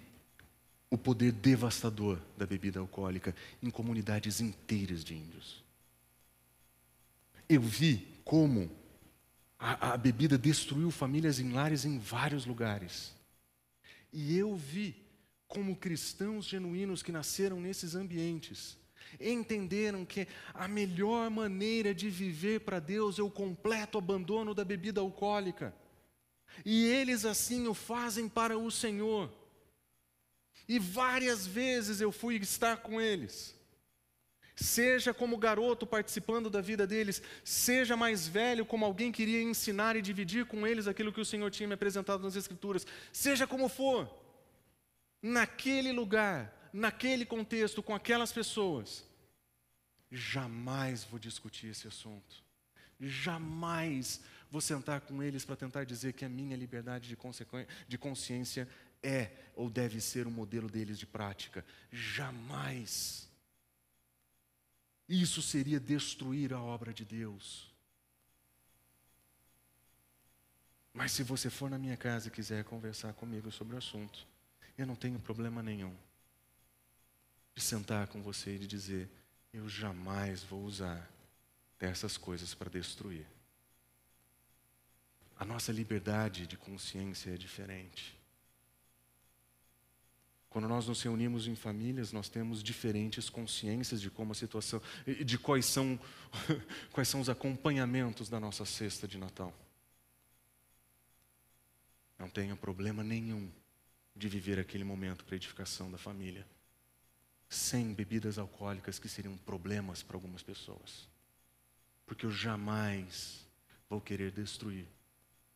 o 0.90 0.98
poder 0.98 1.32
devastador 1.32 2.20
da 2.36 2.44
bebida 2.44 2.78
alcoólica 2.78 3.34
em 3.62 3.70
comunidades 3.70 4.38
inteiras 4.38 5.02
de 5.02 5.14
índios. 5.14 5.64
Eu 7.48 7.62
vi 7.62 8.06
como 8.22 8.70
a, 9.58 9.94
a 9.94 9.96
bebida 9.96 10.36
destruiu 10.36 10.90
famílias 10.90 11.40
em 11.40 11.52
lares 11.52 11.86
em 11.86 11.98
vários 11.98 12.44
lugares. 12.44 13.14
E 14.12 14.36
eu 14.36 14.54
vi 14.54 14.94
como 15.48 15.76
cristãos 15.76 16.44
genuínos 16.44 17.02
que 17.02 17.10
nasceram 17.10 17.58
nesses 17.58 17.94
ambientes 17.94 18.76
entenderam 19.18 20.04
que 20.04 20.28
a 20.52 20.68
melhor 20.68 21.30
maneira 21.30 21.94
de 21.94 22.10
viver 22.10 22.60
para 22.60 22.78
Deus 22.78 23.18
é 23.18 23.22
o 23.22 23.30
completo 23.30 23.96
abandono 23.96 24.54
da 24.54 24.64
bebida 24.64 25.00
alcoólica. 25.00 25.74
E 26.64 26.84
eles 26.86 27.24
assim 27.24 27.66
o 27.66 27.74
fazem 27.74 28.28
para 28.28 28.58
o 28.58 28.70
Senhor. 28.70 29.32
E 30.68 30.78
várias 30.78 31.46
vezes 31.46 32.00
eu 32.00 32.12
fui 32.12 32.36
estar 32.36 32.76
com 32.78 33.00
eles. 33.00 33.58
Seja 34.54 35.14
como 35.14 35.38
garoto 35.38 35.86
participando 35.86 36.50
da 36.50 36.60
vida 36.60 36.86
deles, 36.86 37.22
seja 37.42 37.96
mais 37.96 38.28
velho 38.28 38.66
como 38.66 38.84
alguém 38.84 39.10
que 39.10 39.22
iria 39.22 39.42
ensinar 39.42 39.96
e 39.96 40.02
dividir 40.02 40.44
com 40.44 40.66
eles 40.66 40.86
aquilo 40.86 41.12
que 41.12 41.20
o 41.20 41.24
Senhor 41.24 41.50
tinha 41.50 41.66
me 41.66 41.72
apresentado 41.72 42.22
nas 42.22 42.36
Escrituras, 42.36 42.86
seja 43.10 43.46
como 43.46 43.70
for, 43.70 44.06
naquele 45.22 45.92
lugar, 45.92 46.70
naquele 46.74 47.24
contexto, 47.24 47.82
com 47.82 47.94
aquelas 47.94 48.32
pessoas, 48.32 49.02
jamais 50.10 51.04
vou 51.04 51.18
discutir 51.18 51.68
esse 51.68 51.88
assunto, 51.88 52.44
jamais 53.00 54.20
vou 54.50 54.60
sentar 54.60 55.00
com 55.00 55.22
eles 55.22 55.44
para 55.44 55.56
tentar 55.56 55.84
dizer 55.84 56.12
que 56.12 56.24
a 56.24 56.28
minha 56.28 56.56
liberdade 56.56 57.08
de, 57.08 57.16
de 57.88 57.98
consciência 57.98 58.68
é 59.02 59.30
ou 59.54 59.70
deve 59.70 60.00
ser 60.00 60.26
o 60.26 60.30
modelo 60.30 60.68
deles 60.68 60.98
de 60.98 61.06
prática, 61.06 61.64
jamais. 61.90 63.28
Isso 65.08 65.40
seria 65.40 65.80
destruir 65.80 66.52
a 66.52 66.60
obra 66.60 66.92
de 66.92 67.04
Deus. 67.04 67.70
Mas 70.92 71.12
se 71.12 71.22
você 71.22 71.48
for 71.48 71.70
na 71.70 71.78
minha 71.78 71.96
casa 71.96 72.28
e 72.28 72.30
quiser 72.30 72.64
conversar 72.64 73.12
comigo 73.14 73.50
sobre 73.50 73.74
o 73.74 73.78
assunto, 73.78 74.26
eu 74.76 74.86
não 74.86 74.96
tenho 74.96 75.18
problema 75.18 75.62
nenhum 75.62 75.94
de 77.54 77.62
sentar 77.62 78.08
com 78.08 78.22
você 78.22 78.54
e 78.56 78.58
de 78.58 78.66
dizer: 78.66 79.10
eu 79.52 79.68
jamais 79.68 80.42
vou 80.42 80.64
usar 80.64 81.08
dessas 81.78 82.16
coisas 82.16 82.54
para 82.54 82.70
destruir. 82.70 83.26
A 85.40 85.44
nossa 85.46 85.72
liberdade 85.72 86.46
de 86.46 86.54
consciência 86.54 87.30
é 87.30 87.36
diferente. 87.38 88.14
Quando 90.50 90.68
nós 90.68 90.86
nos 90.86 91.00
reunimos 91.00 91.46
em 91.46 91.54
famílias, 91.54 92.12
nós 92.12 92.28
temos 92.28 92.62
diferentes 92.62 93.30
consciências 93.30 94.02
de 94.02 94.10
como 94.10 94.32
a 94.32 94.34
situação, 94.34 94.82
de 95.24 95.38
quais 95.38 95.64
são, 95.64 95.98
quais 96.92 97.08
são 97.08 97.22
os 97.22 97.30
acompanhamentos 97.30 98.28
da 98.28 98.38
nossa 98.38 98.66
cesta 98.66 99.08
de 99.08 99.16
Natal. 99.16 99.54
Não 102.18 102.28
tenho 102.28 102.54
problema 102.54 103.02
nenhum 103.02 103.50
de 104.14 104.28
viver 104.28 104.58
aquele 104.58 104.84
momento 104.84 105.24
para 105.24 105.36
edificação 105.36 105.90
da 105.90 105.96
família, 105.96 106.46
sem 107.48 107.94
bebidas 107.94 108.36
alcoólicas 108.36 108.98
que 108.98 109.08
seriam 109.08 109.38
problemas 109.38 110.02
para 110.02 110.18
algumas 110.18 110.42
pessoas, 110.42 111.08
porque 112.04 112.26
eu 112.26 112.30
jamais 112.30 113.48
vou 113.88 114.02
querer 114.02 114.30
destruir 114.32 114.86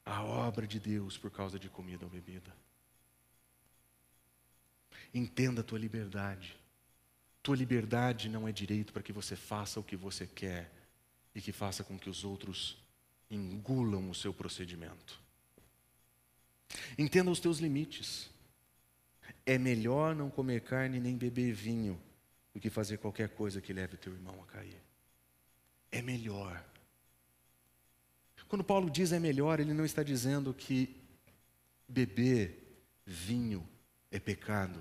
a 0.05 0.23
obra 0.23 0.67
de 0.67 0.79
Deus 0.79 1.17
por 1.17 1.31
causa 1.31 1.59
de 1.59 1.69
comida 1.69 2.05
ou 2.05 2.11
bebida. 2.11 2.55
Entenda 5.13 5.61
a 5.61 5.65
tua 5.65 5.79
liberdade. 5.79 6.57
Tua 7.43 7.57
liberdade 7.57 8.29
não 8.29 8.49
é 8.49 8.53
direito 8.53 8.93
para 8.93 9.03
que 9.03 9.13
você 9.13 9.37
faça 9.37 9.79
o 9.79 9.85
que 9.85 9.97
você 9.97 10.27
quer 10.27 10.71
e 11.35 11.41
que 11.41 11.53
faça 11.53 11.85
com 11.85 11.99
que 11.99 12.11
os 12.11 12.25
outros 12.25 12.77
engulam 13.31 14.11
o 14.11 14.15
seu 14.15 14.33
procedimento. 14.33 15.21
Entenda 16.99 17.31
os 17.31 17.41
teus 17.41 17.59
limites. 17.59 18.31
É 19.47 19.59
melhor 19.59 20.15
não 20.15 20.31
comer 20.31 20.63
carne 20.63 21.01
nem 21.01 21.17
beber 21.17 21.53
vinho 21.53 22.01
do 22.53 22.61
que 22.61 22.71
fazer 22.71 22.99
qualquer 22.99 23.31
coisa 23.31 23.61
que 23.61 23.73
leve 23.73 23.97
teu 23.97 24.13
irmão 24.13 24.43
a 24.43 24.47
cair. 24.47 24.81
É 25.91 26.01
melhor. 26.01 26.65
Quando 28.55 28.63
Paulo 28.63 28.89
diz 28.89 29.11
é 29.11 29.19
melhor, 29.19 29.59
ele 29.59 29.75
não 29.75 29.85
está 29.85 30.05
dizendo 30.05 30.55
que 30.55 30.95
beber 31.89 32.87
vinho 33.05 33.69
é 34.13 34.21
pecado. 34.21 34.81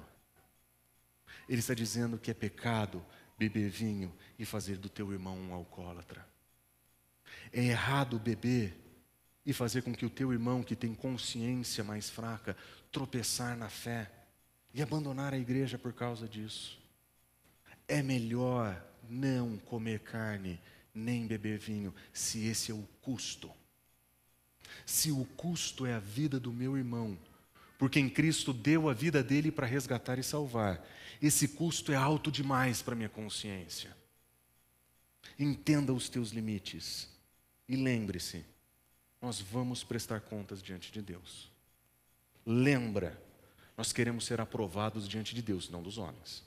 Ele 1.49 1.57
está 1.57 1.73
dizendo 1.73 2.19
que 2.19 2.29
é 2.29 2.35
pecado 2.35 3.03
beber 3.35 3.71
vinho 3.71 4.13
e 4.37 4.45
fazer 4.45 4.77
do 4.77 4.89
teu 4.89 5.11
irmão 5.11 5.35
um 5.35 5.55
alcoólatra. 5.55 6.23
É 7.51 7.63
errado 7.63 8.19
beber 8.19 8.79
e 9.43 9.51
fazer 9.51 9.81
com 9.81 9.91
que 9.91 10.05
o 10.05 10.09
teu 10.11 10.31
irmão, 10.31 10.61
que 10.61 10.75
tem 10.75 10.93
consciência 10.93 11.83
mais 11.83 12.11
fraca, 12.11 12.55
tropeçar 12.91 13.57
na 13.57 13.69
fé 13.69 14.07
e 14.71 14.83
abandonar 14.83 15.33
a 15.33 15.39
igreja 15.39 15.79
por 15.79 15.93
causa 15.93 16.29
disso. 16.29 16.79
É 17.87 18.03
melhor 18.03 18.79
não 19.09 19.57
comer 19.57 20.01
carne 20.01 20.61
nem 20.93 21.25
beber 21.25 21.57
vinho, 21.57 21.91
se 22.13 22.45
esse 22.45 22.71
é 22.71 22.75
o 22.75 22.87
custo. 23.01 23.51
Se 24.85 25.11
o 25.11 25.25
custo 25.37 25.85
é 25.85 25.93
a 25.93 25.99
vida 25.99 26.39
do 26.39 26.51
meu 26.51 26.77
irmão, 26.77 27.17
porque 27.77 27.99
em 27.99 28.09
Cristo 28.09 28.53
deu 28.53 28.89
a 28.89 28.93
vida 28.93 29.23
dele 29.23 29.51
para 29.51 29.67
resgatar 29.67 30.17
e 30.17 30.23
salvar, 30.23 30.85
esse 31.21 31.47
custo 31.47 31.91
é 31.91 31.95
alto 31.95 32.31
demais 32.31 32.81
para 32.81 32.95
minha 32.95 33.09
consciência. 33.09 33.95
Entenda 35.37 35.93
os 35.93 36.09
teus 36.09 36.29
limites 36.31 37.09
e 37.67 37.75
lembre-se, 37.75 38.45
nós 39.21 39.39
vamos 39.39 39.83
prestar 39.83 40.21
contas 40.21 40.61
diante 40.61 40.91
de 40.91 41.01
Deus. 41.01 41.49
Lembra, 42.45 43.21
nós 43.77 43.93
queremos 43.93 44.25
ser 44.25 44.41
aprovados 44.41 45.07
diante 45.07 45.33
de 45.33 45.41
Deus, 45.41 45.69
não 45.69 45.81
dos 45.81 45.97
homens. 45.97 46.43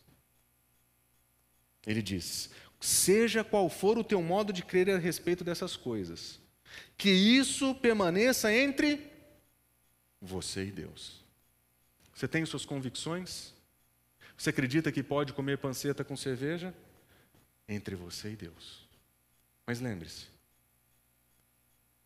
Ele 1.86 2.02
diz: 2.02 2.50
seja 2.80 3.42
qual 3.42 3.68
for 3.70 3.96
o 3.98 4.04
teu 4.04 4.22
modo 4.22 4.52
de 4.52 4.62
crer 4.62 4.90
a 4.90 4.98
respeito 4.98 5.42
dessas 5.42 5.76
coisas, 5.76 6.38
que 6.96 7.10
isso 7.10 7.74
permaneça 7.74 8.52
entre 8.52 9.10
você 10.20 10.66
e 10.66 10.70
Deus. 10.70 11.24
Você 12.14 12.26
tem 12.26 12.44
suas 12.46 12.64
convicções? 12.64 13.52
Você 14.36 14.50
acredita 14.50 14.90
que 14.92 15.02
pode 15.02 15.32
comer 15.32 15.58
panceta 15.58 16.04
com 16.04 16.16
cerveja? 16.16 16.74
Entre 17.68 17.94
você 17.94 18.32
e 18.32 18.36
Deus. 18.36 18.86
Mas 19.66 19.80
lembre-se: 19.80 20.26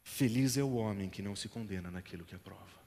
feliz 0.03 0.57
é 0.57 0.63
o 0.63 0.75
homem 0.75 1.09
que 1.09 1.23
não 1.23 1.37
se 1.37 1.49
condena 1.49 1.91
naquilo 1.91 2.25
que 2.25 2.35
aprova. 2.35 2.81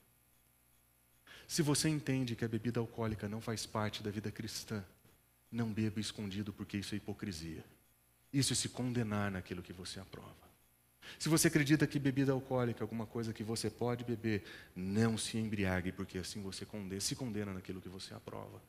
Se 1.48 1.62
você 1.62 1.88
entende 1.88 2.36
que 2.36 2.46
a 2.46 2.48
bebida 2.48 2.80
alcoólica 2.80 3.30
não 3.30 3.40
faz 3.40 3.66
parte 3.66 4.02
da 4.02 4.10
vida 4.10 4.32
cristã, 4.32 4.84
não 5.52 5.72
beba 5.72 6.00
escondido 6.00 6.52
porque 6.52 6.78
isso 6.78 6.96
é 6.96 6.98
hipocrisia. 6.98 7.64
Isso 8.32 8.54
é 8.54 8.56
se 8.56 8.70
condenar 8.70 9.30
naquilo 9.30 9.62
que 9.62 9.72
você 9.72 10.00
aprova. 10.00 10.43
Se 11.20 11.30
você 11.30 11.48
acredita 11.48 11.88
que 11.88 12.00
bebida 12.00 12.32
alcoólica 12.32 12.82
é 12.82 12.84
alguma 12.84 13.06
coisa 13.06 13.34
que 13.34 13.44
você 13.44 13.70
pode 13.70 14.04
beber, 14.04 14.44
não 14.76 15.18
se 15.18 15.38
embriague, 15.38 15.92
porque 15.92 16.18
assim 16.18 16.42
você 16.42 16.66
condena, 16.66 17.02
se 17.02 17.16
condena 17.16 17.54
naquilo 17.54 17.82
que 17.82 17.90
você 17.90 18.14
aprova. 18.14 18.62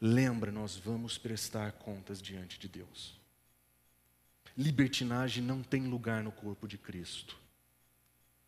Lembra, 0.00 0.50
nós 0.50 0.76
vamos 0.76 1.18
prestar 1.18 1.72
contas 1.72 2.20
diante 2.20 2.58
de 2.58 2.68
Deus. 2.68 3.20
Libertinagem 4.56 5.42
não 5.42 5.62
tem 5.62 5.86
lugar 5.86 6.22
no 6.22 6.32
corpo 6.32 6.68
de 6.68 6.76
Cristo. 6.76 7.38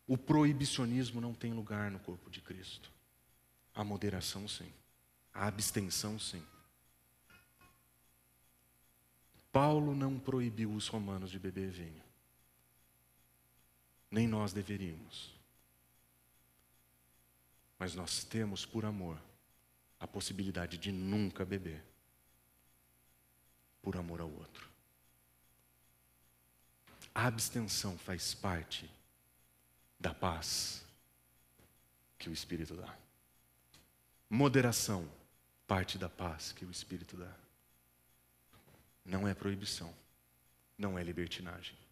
O 0.07 0.17
proibicionismo 0.17 1.19
não 1.19 1.33
tem 1.33 1.53
lugar 1.53 1.89
no 1.89 1.99
corpo 1.99 2.29
de 2.29 2.41
Cristo. 2.41 2.91
A 3.73 3.83
moderação, 3.83 4.47
sim. 4.47 4.71
A 5.33 5.47
abstenção, 5.47 6.19
sim. 6.19 6.43
Paulo 9.51 9.95
não 9.95 10.19
proibiu 10.19 10.71
os 10.71 10.87
romanos 10.87 11.31
de 11.31 11.39
beber 11.39 11.69
vinho 11.69 12.04
nem 14.15 14.29
nós 14.29 14.53
deveríamos. 14.53 15.35
Mas 17.77 17.93
nós 17.93 18.23
temos, 18.23 18.65
por 18.65 18.85
amor, 18.85 19.21
a 19.99 20.07
possibilidade 20.07 20.77
de 20.77 20.89
nunca 20.89 21.43
beber, 21.43 21.83
por 23.81 23.97
amor 23.97 24.21
ao 24.21 24.31
outro. 24.31 24.69
A 27.13 27.27
abstenção 27.27 27.97
faz 27.97 28.33
parte 28.33 28.89
da 29.99 30.13
paz 30.13 30.81
que 32.17 32.29
o 32.29 32.33
Espírito 32.33 32.73
dá. 32.73 32.97
Moderação, 34.29 35.11
parte 35.67 35.97
da 35.97 36.07
paz 36.07 36.53
que 36.53 36.63
o 36.63 36.71
Espírito 36.71 37.17
dá. 37.17 37.35
Não 39.03 39.27
é 39.27 39.33
proibição, 39.33 39.93
não 40.77 40.97
é 40.97 41.03
libertinagem. 41.03 41.84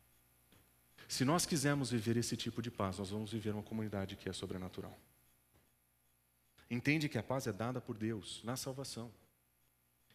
Se 1.13 1.23
nós 1.23 1.45
quisermos 1.45 1.91
viver 1.91 2.17
esse 2.17 2.35
tipo 2.35 2.59
de 2.59 2.71
paz, 2.71 2.97
nós 2.97 3.11
vamos 3.11 3.31
viver 3.31 3.53
uma 3.53 3.61
comunidade 3.61 4.15
que 4.15 4.27
é 4.27 4.33
sobrenatural. 4.33 4.97
Entende 6.71 7.07
que 7.07 7.19
a 7.19 7.21
paz 7.21 7.45
é 7.45 7.53
dada 7.53 7.79
por 7.79 7.95
Deus 7.95 8.41
na 8.43 8.57
salvação. 8.57 9.11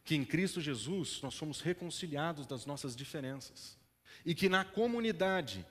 Que 0.05 0.17
em 0.17 0.25
Cristo 0.25 0.61
Jesus 0.61 1.23
nós 1.23 1.35
somos 1.35 1.61
reconciliados 1.61 2.49
das 2.49 2.67
nossas 2.67 2.97
diferenças. 2.97 3.79
E 4.27 4.35
que 4.35 4.49
na 4.49 4.65
comunidade 4.65 5.65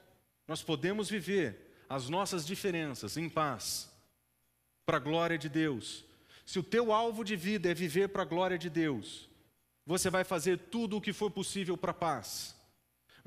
nós 0.48 0.64
podemos 0.64 1.10
viver 1.10 1.76
as 1.90 2.08
nossas 2.08 2.46
diferenças 2.46 3.18
em 3.18 3.28
paz, 3.28 3.92
para 4.86 4.96
a 4.96 5.02
glória 5.02 5.38
de 5.38 5.50
Deus. 5.50 6.06
Se 6.46 6.58
o 6.58 6.64
teu 6.64 6.94
alvo 6.94 7.26
de 7.26 7.36
vida 7.36 7.70
é 7.70 7.74
viver 7.74 8.08
para 8.08 8.22
a 8.22 8.26
glória 8.26 8.58
de 8.58 8.70
Deus, 8.70 9.30
você 9.86 10.10
vai 10.10 10.24
fazer 10.24 10.58
tudo 10.58 10.96
o 10.96 11.02
que 11.02 11.12
for 11.12 11.30
possível 11.30 11.76
para 11.76 11.92
a 11.92 11.94
paz 11.94 12.57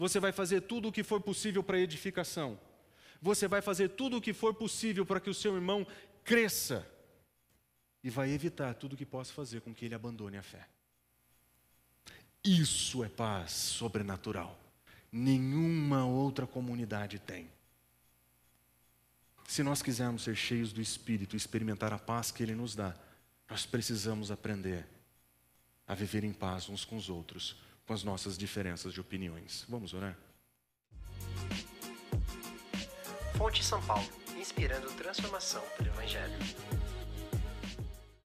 você 0.01 0.19
vai 0.19 0.33
fazer 0.33 0.63
tudo 0.63 0.89
o 0.89 0.93
que 0.93 1.03
for 1.03 1.21
possível 1.21 1.63
para 1.63 1.79
edificação. 1.79 2.59
Você 3.21 3.47
vai 3.47 3.61
fazer 3.61 3.91
tudo 3.91 4.17
o 4.17 4.21
que 4.21 4.33
for 4.33 4.55
possível 4.55 5.05
para 5.05 5.21
que 5.21 5.29
o 5.29 5.35
seu 5.35 5.55
irmão 5.55 5.87
cresça. 6.25 6.91
E 8.03 8.09
vai 8.09 8.31
evitar 8.31 8.73
tudo 8.73 8.95
o 8.95 8.97
que 8.97 9.05
possa 9.05 9.31
fazer 9.31 9.61
com 9.61 9.75
que 9.75 9.85
ele 9.85 9.95
abandone 9.95 10.39
a 10.39 10.43
fé. 10.43 10.67
Isso 12.43 13.05
é 13.05 13.11
paz 13.11 13.51
sobrenatural. 13.51 14.59
Nenhuma 15.13 16.07
outra 16.07 16.47
comunidade 16.47 17.19
tem. 17.19 17.51
Se 19.47 19.63
nós 19.63 19.83
quisermos 19.83 20.23
ser 20.23 20.35
cheios 20.35 20.73
do 20.73 20.81
Espírito 20.81 21.37
e 21.37 21.37
experimentar 21.37 21.93
a 21.93 21.99
paz 21.99 22.31
que 22.31 22.43
Ele 22.43 22.55
nos 22.55 22.75
dá, 22.75 22.97
nós 23.51 23.67
precisamos 23.67 24.31
aprender 24.31 24.87
a 25.87 25.95
viver 25.95 26.25
em 26.25 26.33
paz 26.33 26.71
uns 26.71 26.87
com 26.87 26.97
os 26.97 27.11
outros, 27.11 27.55
com 27.91 27.95
as 27.95 28.05
nossas 28.05 28.39
diferenças 28.39 28.93
de 28.95 29.01
opiniões. 29.01 29.65
Vamos 29.69 29.93
orar? 29.93 30.17
Fonte 33.37 33.65
São 33.65 33.83
Paulo, 33.83 34.09
inspirando 34.39 34.87
transformação 34.93 35.61
pelo 35.77 35.89
Evangelho. 35.89 36.39